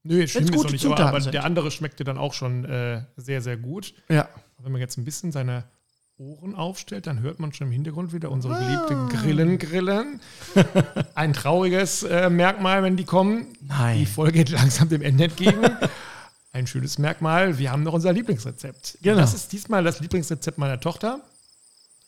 Nö, 0.04 0.28
schlimm 0.28 0.46
ist 0.46 0.52
gute 0.52 0.64
doch 0.68 0.72
nicht, 0.72 0.86
aber, 0.86 0.96
Zutaten 0.96 1.10
aber 1.10 1.22
sind. 1.22 1.34
der 1.34 1.44
andere 1.46 1.72
schmeckte 1.72 2.04
dann 2.04 2.18
auch 2.18 2.34
schon 2.34 2.66
äh, 2.66 3.02
sehr, 3.16 3.42
sehr 3.42 3.58
gut. 3.58 3.94
Ja. 4.10 4.28
Wenn 4.60 4.72
man 4.72 4.82
jetzt 4.82 4.98
ein 4.98 5.06
bisschen 5.06 5.32
seine 5.32 5.64
Ohren 6.18 6.56
aufstellt, 6.56 7.08
dann 7.08 7.22
hört 7.22 7.40
man 7.40 7.54
schon 7.54 7.68
im 7.68 7.74
Hintergrund 7.74 8.12
wieder 8.14 8.32
unsere 8.32 8.56
Ah. 8.56 8.60
geliebte 8.60 9.18
Grillen 9.18 9.58
grillen. 9.60 10.20
Ein 11.16 11.34
trauriges 11.34 12.04
äh, 12.04 12.30
Merkmal, 12.30 12.84
wenn 12.84 12.98
die 12.98 13.06
kommen. 13.06 13.54
Die 13.62 13.68
Nein. 13.68 14.06
Folge 14.06 14.40
geht 14.40 14.50
langsam 14.50 14.90
dem 14.90 15.02
Ende 15.02 15.26
entgegen. 15.26 15.62
Ein 16.52 16.66
schönes 16.68 16.98
Merkmal, 16.98 17.58
wir 17.60 17.72
haben 17.72 17.84
noch 17.84 17.94
unser 17.94 18.12
Lieblingsrezept. 18.14 18.98
Genau. 19.02 19.18
Das 19.18 19.34
ist 19.36 19.52
diesmal 19.52 19.84
das 19.84 20.00
Lieblingsrezept 20.00 20.58
meiner 20.58 20.80
Tochter. 20.80 21.22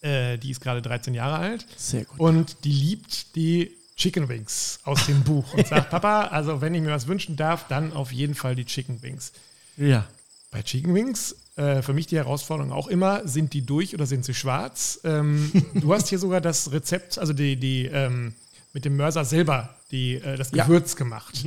Äh, 0.01 0.37
die 0.37 0.51
ist 0.51 0.61
gerade 0.61 0.81
13 0.81 1.13
Jahre 1.13 1.37
alt 1.37 1.65
Sehr 1.75 2.05
gut. 2.05 2.19
und 2.19 2.63
die 2.63 2.71
liebt 2.71 3.35
die 3.35 3.75
Chicken 3.97 4.29
Wings 4.29 4.79
aus 4.85 5.05
dem 5.07 5.23
Buch 5.23 5.53
und 5.53 5.67
sagt, 5.67 5.89
Papa, 5.91 6.27
also 6.27 6.61
wenn 6.61 6.73
ich 6.73 6.81
mir 6.81 6.91
was 6.91 7.07
wünschen 7.07 7.35
darf, 7.35 7.67
dann 7.67 7.91
auf 7.91 8.11
jeden 8.13 8.33
Fall 8.35 8.55
die 8.55 8.63
Chicken 8.65 9.01
Wings. 9.01 9.33
Ja. 9.75 10.07
Bei 10.51 10.61
Chicken 10.63 10.93
Wings 10.95 11.35
äh, 11.57 11.81
für 11.81 11.93
mich 11.93 12.07
die 12.07 12.15
Herausforderung 12.15 12.71
auch 12.71 12.87
immer, 12.87 13.27
sind 13.27 13.51
die 13.53 13.65
durch 13.65 13.93
oder 13.93 14.05
sind 14.05 14.23
sie 14.23 14.33
schwarz? 14.33 15.01
Ähm, 15.03 15.51
du 15.73 15.93
hast 15.93 16.07
hier 16.07 16.17
sogar 16.19 16.39
das 16.39 16.71
Rezept, 16.71 17.17
also 17.19 17.33
die, 17.33 17.57
die 17.57 17.85
ähm, 17.87 18.33
mit 18.71 18.85
dem 18.85 18.95
Mörser 18.95 19.25
selber 19.25 19.75
die, 19.91 20.15
äh, 20.15 20.37
das 20.37 20.51
Ja. 20.51 20.63
Gewürz 20.63 20.95
gemacht. 20.95 21.45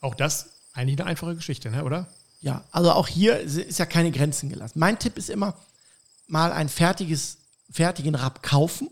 Auch 0.00 0.14
das 0.14 0.46
eigentlich 0.72 0.98
eine 0.98 1.10
einfache 1.10 1.34
Geschichte, 1.34 1.70
ne, 1.70 1.84
oder? 1.84 2.06
Ja, 2.40 2.64
also 2.72 2.90
auch 2.92 3.06
hier 3.06 3.38
ist 3.38 3.78
ja 3.78 3.84
keine 3.86 4.10
Grenzen 4.10 4.48
gelassen. 4.48 4.78
Mein 4.78 4.98
Tipp 4.98 5.18
ist 5.18 5.28
immer, 5.28 5.54
mal 6.26 6.50
ein 6.52 6.68
fertiges, 6.70 7.36
fertigen 7.72 8.14
Rab 8.14 8.42
kaufen. 8.42 8.88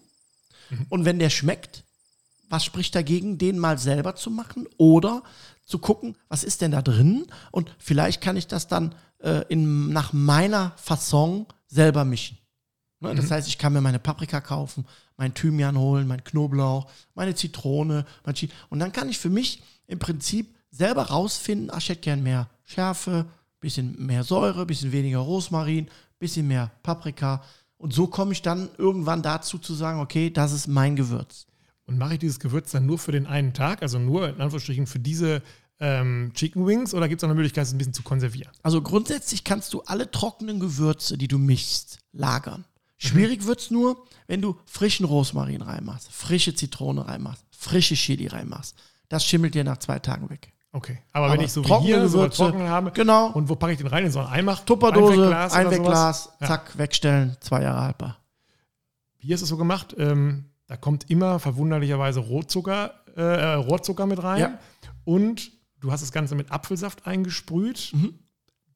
Und 0.89 1.05
wenn 1.05 1.19
der 1.19 1.31
schmeckt, 1.31 1.85
was 2.49 2.65
spricht 2.65 2.95
dagegen, 2.95 3.39
den 3.39 3.59
mal 3.59 3.79
selber 3.79 4.17
zu 4.17 4.31
machen? 4.31 4.67
Oder 4.77 5.23
zu 5.65 5.79
gucken, 5.79 6.17
was 6.29 6.45
ist 6.45 6.61
denn 6.61 6.73
da 6.73 6.83
drin? 6.83 7.27
Und 7.53 7.75
vielleicht 7.79 8.21
kann 8.21 8.37
ich 8.37 8.47
das 8.47 8.67
dann 8.67 8.95
äh, 9.19 9.45
in, 9.49 9.93
nach 9.93 10.13
meiner 10.13 10.73
Fasson 10.77 11.47
selber 11.69 12.05
mischen. 12.05 12.39
Ne, 13.01 13.15
Das 13.15 13.31
heißt, 13.31 13.49
ich 13.49 13.59
kann 13.59 13.73
mir 13.73 13.81
meine 13.81 13.99
Paprika 13.99 14.41
kaufen, 14.41 14.85
mein 15.17 15.33
Thymian 15.35 15.79
holen, 15.79 16.07
mein 16.07 16.25
Knoblauch, 16.25 16.91
meine 17.15 17.35
Zitrone, 17.35 18.05
mein 18.25 18.35
Chili. 18.35 18.53
Und 18.69 18.81
dann 18.81 18.93
kann 18.93 19.09
ich 19.09 19.19
für 19.19 19.31
mich 19.31 19.63
im 19.87 19.99
Prinzip 19.99 20.55
selber 20.71 21.05
rausfinden, 21.05 21.71
ach, 21.73 21.79
ich 21.79 21.89
hätte 21.89 22.03
gern 22.03 22.23
mehr 22.23 22.49
Schärfe, 22.65 23.27
bisschen 23.61 24.07
mehr 24.07 24.25
Säure, 24.25 24.67
bisschen 24.67 24.93
weniger 24.93 25.19
Rosmarin, 25.19 25.89
bisschen 26.19 26.47
mehr 26.49 26.71
Paprika. 26.83 27.43
Und 27.81 27.95
so 27.95 28.09
komme 28.09 28.33
ich 28.33 28.43
dann 28.43 28.69
irgendwann 28.77 29.23
dazu 29.23 29.57
zu 29.57 29.73
sagen, 29.73 30.01
okay, 30.01 30.29
das 30.29 30.53
ist 30.53 30.69
mein 30.69 30.97
Gewürz. 30.97 31.47
Und 31.87 31.97
mache 31.97 32.13
ich 32.13 32.19
dieses 32.19 32.39
Gewürz 32.39 32.71
dann 32.73 32.85
nur 32.85 32.99
für 32.99 33.11
den 33.11 33.27
einen 33.27 33.55
Tag, 33.55 33.81
also 33.81 33.99
nur 33.99 34.29
in 34.29 34.35
Anführungsstrichen 34.35 34.87
für 34.87 34.99
diese 34.99 35.43
ähm, 35.81 36.31
Chicken 36.35 36.67
Wings, 36.67 36.93
oder 36.93 37.09
gibt 37.09 37.23
es 37.23 37.25
auch 37.25 37.31
eine 37.31 37.37
Möglichkeit, 37.37 37.65
es 37.65 37.73
ein 37.73 37.79
bisschen 37.79 37.95
zu 37.95 38.03
konservieren? 38.03 38.53
Also 38.63 38.83
grundsätzlich 38.83 39.45
kannst 39.45 39.73
du 39.73 39.81
alle 39.87 40.11
trockenen 40.11 40.61
Gewürze, 40.61 41.17
die 41.17 41.27
du 41.27 41.39
mischst, 41.39 42.01
lagern. 42.13 42.67
Schwierig 42.99 43.47
wird's 43.47 43.71
nur, 43.71 44.05
wenn 44.27 44.43
du 44.43 44.59
frischen 44.67 45.07
Rosmarin 45.07 45.63
reinmachst, 45.63 46.13
frische 46.13 46.55
Zitrone 46.55 47.09
reinmachst, 47.09 47.47
frische 47.51 47.95
Chili 47.95 48.27
reinmachst. 48.27 48.77
Das 49.09 49.25
schimmelt 49.25 49.55
dir 49.55 49.65
nach 49.65 49.79
zwei 49.79 49.99
Tagen 49.99 50.29
weg. 50.29 50.53
Okay. 50.73 50.99
Aber, 51.13 51.27
Aber 51.27 51.35
wenn 51.35 51.41
ich 51.45 51.53
so 51.53 51.65
wie 51.65 51.75
hier 51.81 52.09
so 52.09 52.19
Gewürze, 52.19 52.45
trocken 52.45 52.69
habe, 52.69 52.93
genau. 52.93 53.31
und 53.33 53.49
wo 53.49 53.57
packe 53.57 53.73
ich 53.73 53.79
den 53.79 53.89
rein? 53.89 54.05
In 54.05 54.13
so 54.13 54.21
ein 54.21 54.27
Eimach? 54.27 54.61
Tupperdose, 54.61 55.25
Einwegglas 55.25 55.53
Einwegglas, 55.53 56.25
sowas? 56.25 56.37
Ja. 56.41 56.47
zack, 56.47 56.79
wegstellen, 56.79 57.37
zwei 57.41 57.63
Jahre 57.63 57.83
haltbar. 57.83 58.19
Hier 59.19 59.35
ist 59.35 59.43
es 59.43 59.49
so 59.49 59.57
gemacht, 59.57 59.95
ähm, 59.99 60.47
da 60.67 60.77
kommt 60.77 61.11
immer 61.11 61.41
verwunderlicherweise 61.41 62.21
Rohzucker, 62.21 62.95
äh, 63.17 63.21
äh, 63.23 63.55
Rohrzucker 63.55 64.07
mit 64.07 64.23
rein. 64.23 64.41
Ja. 64.41 64.59
Und 65.05 65.51
du 65.81 65.91
hast 65.91 66.03
das 66.03 66.13
Ganze 66.13 66.37
mit 66.37 66.53
Apfelsaft 66.53 67.07
eingesprüht. 67.07 67.91
Mhm. 67.93 68.15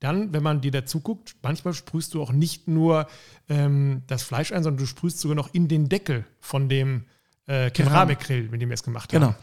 Dann, 0.00 0.32
wenn 0.34 0.42
man 0.42 0.60
dir 0.60 0.72
dazu 0.72 1.00
guckt, 1.00 1.36
manchmal 1.42 1.72
sprühst 1.72 2.12
du 2.12 2.20
auch 2.20 2.32
nicht 2.32 2.66
nur 2.66 3.06
ähm, 3.48 4.02
das 4.08 4.22
Fleisch 4.22 4.52
ein, 4.52 4.62
sondern 4.62 4.80
du 4.80 4.86
sprühst 4.86 5.20
sogar 5.20 5.36
noch 5.36 5.54
in 5.54 5.68
den 5.68 5.88
Deckel 5.88 6.26
von 6.40 6.68
dem 6.68 7.04
äh, 7.46 7.70
Keramikgrill, 7.70 8.48
mit 8.50 8.60
dem 8.60 8.68
wir 8.68 8.74
es 8.74 8.82
gemacht 8.82 9.12
haben. 9.14 9.20
Genau. 9.20 9.34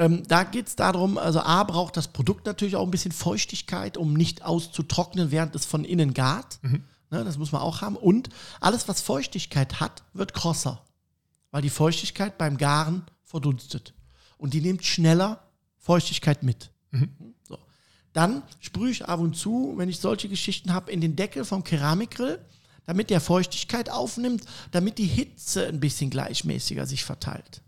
Ähm, 0.00 0.22
da 0.26 0.44
geht 0.44 0.66
es 0.66 0.76
darum, 0.76 1.18
also 1.18 1.40
A 1.40 1.62
braucht 1.62 1.94
das 1.94 2.08
Produkt 2.08 2.46
natürlich 2.46 2.74
auch 2.74 2.86
ein 2.86 2.90
bisschen 2.90 3.12
Feuchtigkeit, 3.12 3.98
um 3.98 4.14
nicht 4.14 4.42
auszutrocknen, 4.42 5.30
während 5.30 5.54
es 5.54 5.66
von 5.66 5.84
innen 5.84 6.14
gart. 6.14 6.58
Mhm. 6.62 6.84
Ne, 7.10 7.22
das 7.22 7.36
muss 7.36 7.52
man 7.52 7.60
auch 7.60 7.82
haben. 7.82 7.96
Und 7.96 8.30
alles, 8.60 8.88
was 8.88 9.02
Feuchtigkeit 9.02 9.78
hat, 9.78 10.02
wird 10.14 10.32
krosser. 10.32 10.82
Weil 11.50 11.60
die 11.60 11.68
Feuchtigkeit 11.68 12.38
beim 12.38 12.56
Garen 12.56 13.02
verdunstet. 13.24 13.92
Und 14.38 14.54
die 14.54 14.62
nimmt 14.62 14.86
schneller 14.86 15.42
Feuchtigkeit 15.76 16.42
mit. 16.42 16.70
Mhm. 16.92 17.34
So. 17.46 17.58
Dann 18.14 18.42
sprühe 18.60 18.90
ich 18.90 19.04
ab 19.04 19.20
und 19.20 19.36
zu, 19.36 19.74
wenn 19.76 19.90
ich 19.90 20.00
solche 20.00 20.30
Geschichten 20.30 20.72
habe, 20.72 20.90
in 20.90 21.02
den 21.02 21.14
Deckel 21.14 21.44
vom 21.44 21.62
Keramikgrill, 21.62 22.42
damit 22.86 23.10
der 23.10 23.20
Feuchtigkeit 23.20 23.90
aufnimmt, 23.90 24.44
damit 24.70 24.96
die 24.96 25.04
Hitze 25.04 25.66
ein 25.66 25.78
bisschen 25.78 26.08
gleichmäßiger 26.08 26.86
sich 26.86 27.04
verteilt. 27.04 27.60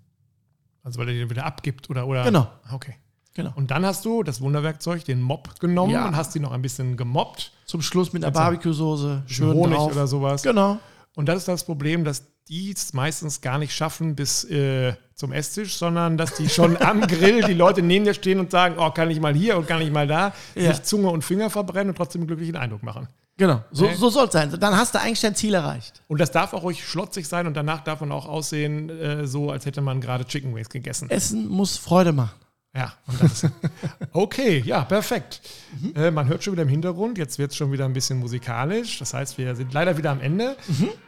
Also 0.82 0.98
weil 0.98 1.08
er 1.08 1.14
den 1.14 1.30
wieder 1.30 1.44
abgibt 1.46 1.88
oder 1.90 2.06
oder. 2.06 2.24
Genau. 2.24 2.48
Okay. 2.72 2.94
Genau. 3.34 3.52
Und 3.54 3.70
dann 3.70 3.86
hast 3.86 4.04
du 4.04 4.22
das 4.22 4.40
Wunderwerkzeug, 4.42 5.04
den 5.06 5.22
Mob 5.22 5.58
genommen 5.58 5.92
Ja. 5.92 6.06
und 6.06 6.16
hast 6.16 6.36
ihn 6.36 6.42
noch 6.42 6.52
ein 6.52 6.60
bisschen 6.60 6.96
gemobbt. 6.98 7.52
Zum 7.64 7.80
Schluss 7.80 8.12
mit 8.12 8.22
einer 8.24 8.32
Barbecue-Soße, 8.32 9.22
schön 9.26 9.52
Honig 9.54 9.76
drauf. 9.78 9.92
oder 9.92 10.06
sowas. 10.06 10.42
Genau. 10.42 10.78
Und 11.14 11.26
das 11.28 11.38
ist 11.38 11.48
das 11.48 11.64
Problem, 11.64 12.04
dass 12.04 12.24
die 12.48 12.72
es 12.72 12.92
meistens 12.92 13.40
gar 13.40 13.58
nicht 13.58 13.74
schaffen 13.74 14.14
bis 14.16 14.44
äh, 14.44 14.94
zum 15.14 15.32
Esstisch, 15.32 15.76
sondern 15.76 16.16
dass 16.18 16.34
die 16.34 16.48
schon 16.48 16.76
am 16.76 17.00
Grill, 17.06 17.42
die 17.44 17.54
Leute 17.54 17.82
neben 17.82 18.04
dir 18.04 18.14
stehen 18.14 18.40
und 18.40 18.50
sagen, 18.50 18.74
oh, 18.78 18.90
kann 18.90 19.10
ich 19.10 19.20
mal 19.20 19.34
hier 19.34 19.56
und 19.56 19.66
kann 19.68 19.80
ich 19.80 19.90
mal 19.90 20.06
da, 20.06 20.32
Ja. 20.54 20.72
sich 20.72 20.82
Zunge 20.82 21.08
und 21.10 21.22
Finger 21.22 21.50
verbrennen 21.50 21.90
und 21.90 21.96
trotzdem 21.96 22.22
einen 22.22 22.26
glücklichen 22.28 22.56
Eindruck 22.56 22.82
machen. 22.82 23.08
Genau. 23.38 23.62
So, 23.70 23.86
Okay. 23.86 23.94
so 23.96 24.10
soll 24.10 24.26
es 24.26 24.32
sein. 24.32 24.54
Dann 24.60 24.76
hast 24.76 24.94
du 24.94 25.00
eigentlich 25.00 25.20
dein 25.20 25.34
Ziel 25.34 25.54
erreicht. 25.54 26.02
Und 26.08 26.20
das 26.20 26.30
darf 26.30 26.52
auch 26.52 26.62
ruhig 26.64 26.84
schlotzig 26.86 27.26
sein 27.26 27.46
und 27.46 27.54
danach 27.56 27.82
darf 27.82 28.00
man 28.00 28.12
auch 28.12 28.26
aussehen, 28.26 28.90
äh, 28.90 29.26
so 29.26 29.50
als 29.50 29.64
hätte 29.64 29.80
man 29.80 30.00
gerade 30.00 30.24
Chicken 30.26 30.54
Wings 30.54 30.68
gegessen. 30.68 31.08
Essen 31.10 31.48
muss 31.48 31.76
Freude 31.78 32.12
machen. 32.12 32.34
Ja, 32.74 32.94
und 33.06 33.22
das 33.22 33.46
okay, 34.12 34.62
ja, 34.64 34.82
perfekt. 34.84 35.42
Äh, 35.94 36.10
man 36.10 36.26
hört 36.26 36.42
schon 36.42 36.54
wieder 36.54 36.62
im 36.62 36.70
Hintergrund, 36.70 37.18
jetzt 37.18 37.38
wird 37.38 37.50
es 37.50 37.56
schon 37.58 37.70
wieder 37.70 37.84
ein 37.84 37.92
bisschen 37.92 38.18
musikalisch. 38.18 38.98
Das 38.98 39.12
heißt, 39.12 39.36
wir 39.36 39.54
sind 39.56 39.74
leider 39.74 39.98
wieder 39.98 40.10
am 40.10 40.20
Ende. 40.22 40.56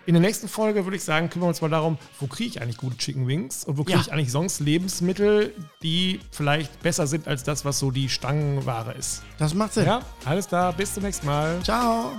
In 0.05 0.13
der 0.13 0.21
nächsten 0.21 0.47
Folge 0.47 0.85
würde 0.85 0.99
ich 0.99 1.05
sagen, 1.05 1.31
kümmern 1.31 1.47
wir 1.47 1.49
uns 1.49 1.63
mal 1.63 1.71
darum, 1.71 1.97
wo 2.21 2.27
kriege 2.27 2.51
ich 2.51 2.61
eigentlich 2.61 2.77
gute 2.77 2.99
Chicken 2.99 3.27
Wings 3.27 3.65
und 3.65 3.79
wo 3.79 3.85
kriege 3.85 3.97
Ja. 3.99 4.03
ich 4.05 4.13
eigentlich 4.13 4.31
sonst 4.31 4.61
Lebensmittel, 4.61 5.55
die 5.83 6.21
vielleicht 6.33 6.83
besser 6.83 7.07
sind 7.07 7.27
als 7.27 7.45
das, 7.45 7.65
was 7.65 7.79
so 7.79 7.91
die 7.91 8.11
Stangenware 8.11 8.93
ist. 8.93 9.23
Das 9.39 9.55
macht 9.55 9.73
Sinn. 9.73 9.87
Ja, 9.87 10.03
alles 10.27 10.49
klar, 10.49 10.73
bis 10.75 10.93
zum 10.93 11.03
nächsten 11.05 11.27
Mal. 11.27 11.61
Ciao. 11.63 12.13